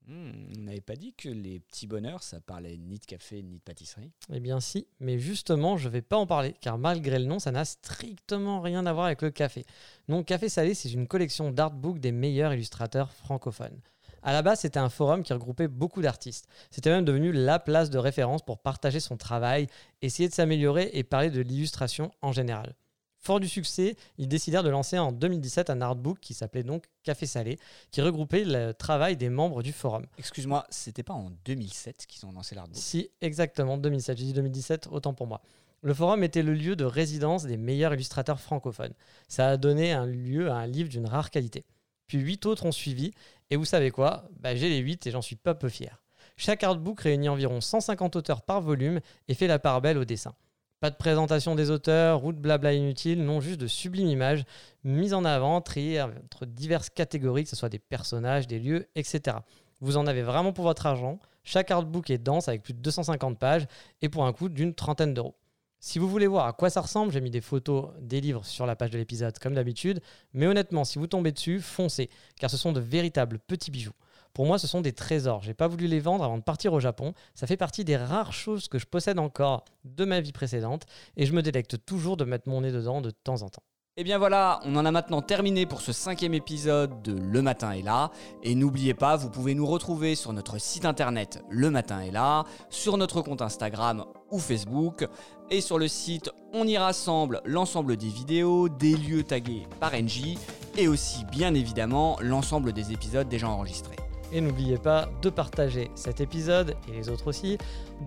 Hmm, 0.09 0.31
on 0.57 0.61
n'avait 0.61 0.81
pas 0.81 0.95
dit 0.95 1.13
que 1.13 1.29
les 1.29 1.59
petits 1.59 1.85
bonheurs, 1.85 2.23
ça 2.23 2.39
parlait 2.39 2.77
ni 2.77 2.97
de 2.97 3.05
café 3.05 3.43
ni 3.43 3.57
de 3.57 3.61
pâtisserie 3.61 4.11
Eh 4.33 4.39
bien, 4.39 4.59
si, 4.59 4.87
mais 4.99 5.19
justement, 5.19 5.77
je 5.77 5.87
vais 5.87 6.01
pas 6.01 6.17
en 6.17 6.25
parler, 6.25 6.55
car 6.61 6.79
malgré 6.79 7.19
le 7.19 7.25
nom, 7.25 7.37
ça 7.37 7.51
n'a 7.51 7.63
strictement 7.63 8.59
rien 8.59 8.87
à 8.87 8.93
voir 8.93 9.05
avec 9.05 9.21
le 9.21 9.29
café. 9.29 9.65
Non, 10.07 10.23
Café 10.23 10.49
Salé, 10.49 10.73
c'est 10.73 10.91
une 10.91 11.07
collection 11.07 11.51
d'artbooks 11.51 11.99
des 11.99 12.11
meilleurs 12.11 12.53
illustrateurs 12.53 13.11
francophones. 13.11 13.79
À 14.23 14.33
la 14.33 14.41
base, 14.41 14.61
c'était 14.61 14.79
un 14.79 14.89
forum 14.89 15.21
qui 15.21 15.31
regroupait 15.31 15.67
beaucoup 15.67 16.01
d'artistes. 16.01 16.47
C'était 16.71 16.89
même 16.89 17.05
devenu 17.05 17.31
la 17.31 17.59
place 17.59 17.91
de 17.91 17.99
référence 17.99 18.41
pour 18.41 18.57
partager 18.57 18.99
son 18.99 19.15
travail, 19.15 19.67
essayer 20.01 20.27
de 20.27 20.33
s'améliorer 20.33 20.89
et 20.91 21.03
parler 21.03 21.29
de 21.29 21.41
l'illustration 21.41 22.09
en 22.23 22.31
général. 22.31 22.73
Fort 23.21 23.39
du 23.41 23.49
succès, 23.49 23.97
ils 24.17 24.27
décidèrent 24.29 24.63
de 24.63 24.69
lancer 24.69 24.97
en 24.97 25.11
2017 25.11 25.69
un 25.69 25.81
artbook 25.81 26.19
qui 26.21 26.33
s'appelait 26.33 26.63
donc 26.63 26.85
Café 27.03 27.25
Salé, 27.25 27.59
qui 27.91 28.01
regroupait 28.01 28.45
le 28.45 28.71
travail 28.73 29.17
des 29.17 29.29
membres 29.29 29.61
du 29.61 29.73
forum. 29.73 30.05
Excuse-moi, 30.17 30.65
c'était 30.69 31.03
pas 31.03 31.13
en 31.13 31.31
2007 31.45 32.05
qu'ils 32.07 32.25
ont 32.25 32.31
lancé 32.31 32.55
l'artbook? 32.55 32.77
Si, 32.77 33.11
exactement, 33.21 33.77
2007. 33.77 34.17
J'ai 34.17 34.25
dit 34.25 34.33
2017, 34.33 34.87
autant 34.91 35.13
pour 35.13 35.27
moi. 35.27 35.41
Le 35.81 35.93
forum 35.93 36.23
était 36.23 36.43
le 36.43 36.53
lieu 36.53 36.75
de 36.75 36.85
résidence 36.85 37.45
des 37.45 37.57
meilleurs 37.57 37.93
illustrateurs 37.93 38.39
francophones. 38.39 38.93
Ça 39.27 39.49
a 39.49 39.57
donné 39.57 39.91
un 39.91 40.05
lieu 40.05 40.49
à 40.49 40.55
un 40.55 40.67
livre 40.67 40.89
d'une 40.89 41.05
rare 41.05 41.29
qualité. 41.29 41.65
Puis 42.07 42.19
huit 42.19 42.45
autres 42.45 42.65
ont 42.65 42.71
suivi, 42.71 43.11
Et 43.51 43.55
vous 43.55 43.65
savez 43.65 43.89
quoi? 43.91 44.29
Bah, 44.39 44.55
J'ai 44.55 44.69
les 44.69 44.77
8 44.77 45.07
et 45.07 45.11
j'en 45.11 45.21
suis 45.21 45.35
pas 45.35 45.55
peu 45.55 45.69
fier. 45.69 46.01
Chaque 46.37 46.63
artbook 46.63 47.01
réunit 47.01 47.29
environ 47.29 47.59
150 47.61 48.15
auteurs 48.15 48.43
par 48.43 48.61
volume 48.61 48.99
et 49.27 49.33
fait 49.33 49.47
la 49.47 49.59
part 49.59 49.81
belle 49.81 49.97
au 49.97 50.05
dessin. 50.05 50.33
Pas 50.79 50.89
de 50.89 50.95
présentation 50.95 51.55
des 51.55 51.71
auteurs 51.71 52.23
ou 52.23 52.31
de 52.31 52.39
blabla 52.39 52.73
inutile, 52.73 53.21
non, 53.21 53.41
juste 53.41 53.59
de 53.59 53.67
sublimes 53.67 54.07
images 54.07 54.43
mises 54.85 55.13
en 55.13 55.25
avant, 55.25 55.59
triées 55.59 56.01
entre 56.01 56.45
diverses 56.45 56.89
catégories, 56.89 57.43
que 57.43 57.49
ce 57.49 57.57
soit 57.57 57.67
des 57.67 57.79
personnages, 57.79 58.47
des 58.47 58.59
lieux, 58.59 58.87
etc. 58.95 59.37
Vous 59.81 59.97
en 59.97 60.07
avez 60.07 60.21
vraiment 60.21 60.53
pour 60.53 60.63
votre 60.63 60.85
argent. 60.85 61.19
Chaque 61.43 61.69
artbook 61.71 62.09
est 62.09 62.17
dense 62.17 62.47
avec 62.47 62.63
plus 62.63 62.73
de 62.73 62.79
250 62.79 63.37
pages 63.37 63.67
et 64.01 64.07
pour 64.07 64.25
un 64.25 64.31
coût 64.31 64.47
d'une 64.47 64.73
trentaine 64.73 65.13
d'euros. 65.13 65.35
Si 65.81 65.99
vous 65.99 66.09
voulez 66.09 66.27
voir 66.27 66.45
à 66.45 66.53
quoi 66.53 66.69
ça 66.69 66.81
ressemble, 66.81 67.11
j'ai 67.11 67.21
mis 67.21 67.31
des 67.31 67.41
photos 67.41 67.89
des 68.01 68.21
livres 68.21 68.45
sur 68.45 68.65
la 68.65 68.75
page 68.77 68.89
de 68.89 68.97
l'épisode 68.97 69.37
comme 69.39 69.55
d'habitude, 69.55 70.01
mais 70.33 70.47
honnêtement, 70.47 70.85
si 70.85 70.97
vous 70.97 71.07
tombez 71.07 71.31
dessus, 71.33 71.59
foncez, 71.59 72.09
car 72.37 72.49
ce 72.49 72.57
sont 72.57 72.71
de 72.71 72.79
véritables 72.79 73.39
petits 73.39 73.71
bijoux. 73.71 73.93
Pour 74.33 74.45
moi, 74.45 74.59
ce 74.59 74.67
sont 74.67 74.81
des 74.81 74.93
trésors. 74.93 75.43
J'ai 75.43 75.53
pas 75.53 75.67
voulu 75.67 75.87
les 75.87 75.99
vendre 75.99 76.23
avant 76.23 76.37
de 76.37 76.43
partir 76.43 76.73
au 76.73 76.79
Japon. 76.79 77.13
Ça 77.33 77.47
fait 77.47 77.57
partie 77.57 77.83
des 77.83 77.97
rares 77.97 78.33
choses 78.33 78.67
que 78.67 78.79
je 78.79 78.85
possède 78.85 79.19
encore 79.19 79.65
de 79.83 80.05
ma 80.05 80.21
vie 80.21 80.31
précédente 80.31 80.85
et 81.17 81.25
je 81.25 81.33
me 81.33 81.41
délecte 81.41 81.85
toujours 81.85 82.17
de 82.17 82.25
mettre 82.25 82.49
mon 82.49 82.61
nez 82.61 82.71
dedans 82.71 83.01
de 83.01 83.11
temps 83.11 83.41
en 83.41 83.49
temps. 83.49 83.63
Et 83.99 84.01
eh 84.01 84.05
bien 84.05 84.17
voilà, 84.17 84.61
on 84.63 84.77
en 84.77 84.85
a 84.85 84.91
maintenant 84.91 85.21
terminé 85.21 85.65
pour 85.65 85.81
ce 85.81 85.91
cinquième 85.91 86.33
épisode 86.33 87.01
de 87.01 87.11
Le 87.11 87.41
Matin 87.41 87.71
est 87.71 87.81
là. 87.81 88.11
Et 88.43 88.55
n'oubliez 88.55 88.93
pas, 88.93 89.17
vous 89.17 89.29
pouvez 89.29 89.55
nous 89.55 89.65
retrouver 89.65 90.15
sur 90.15 90.31
notre 90.31 90.57
site 90.57 90.85
internet 90.85 91.43
Le 91.49 91.69
Matin 91.69 91.99
est 91.99 92.11
là, 92.11 92.45
sur 92.69 92.95
notre 92.95 93.21
compte 93.21 93.41
Instagram 93.41 94.05
ou 94.31 94.39
Facebook. 94.39 95.05
Et 95.49 95.59
sur 95.59 95.77
le 95.77 95.89
site, 95.89 96.29
on 96.53 96.65
y 96.65 96.77
rassemble 96.77 97.41
l'ensemble 97.43 97.97
des 97.97 98.07
vidéos, 98.07 98.69
des 98.69 98.95
lieux 98.95 99.23
tagués 99.23 99.67
par 99.81 99.91
NJ 99.91 100.37
et 100.77 100.87
aussi 100.87 101.25
bien 101.25 101.53
évidemment 101.53 102.17
l'ensemble 102.21 102.71
des 102.71 102.93
épisodes 102.93 103.27
déjà 103.27 103.49
enregistrés. 103.49 103.97
Et 104.31 104.41
n'oubliez 104.41 104.77
pas 104.77 105.09
de 105.21 105.29
partager 105.29 105.89
cet 105.95 106.21
épisode 106.21 106.75
et 106.87 106.91
les 106.91 107.09
autres 107.09 107.27
aussi, 107.27 107.57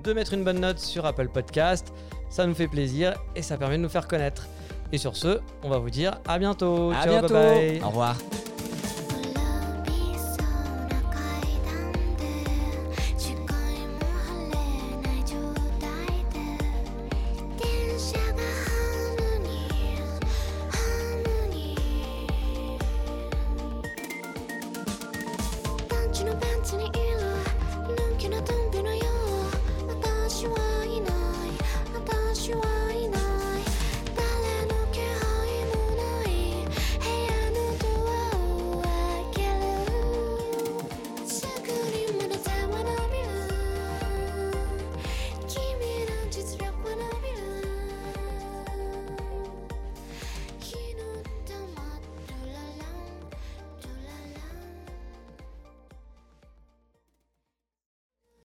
de 0.02 0.12
mettre 0.12 0.34
une 0.34 0.44
bonne 0.44 0.60
note 0.60 0.78
sur 0.78 1.04
Apple 1.06 1.28
Podcast. 1.28 1.92
Ça 2.28 2.46
nous 2.46 2.54
fait 2.54 2.68
plaisir 2.68 3.14
et 3.34 3.42
ça 3.42 3.56
permet 3.56 3.76
de 3.76 3.82
nous 3.82 3.88
faire 3.88 4.08
connaître. 4.08 4.46
Et 4.92 4.98
sur 4.98 5.16
ce, 5.16 5.40
on 5.62 5.70
va 5.70 5.78
vous 5.78 5.90
dire 5.90 6.20
à 6.26 6.38
bientôt. 6.38 6.92
Ciao, 6.92 7.20
bye 7.22 7.30
bye. 7.30 7.82
Au 7.82 7.88
revoir. 7.88 8.16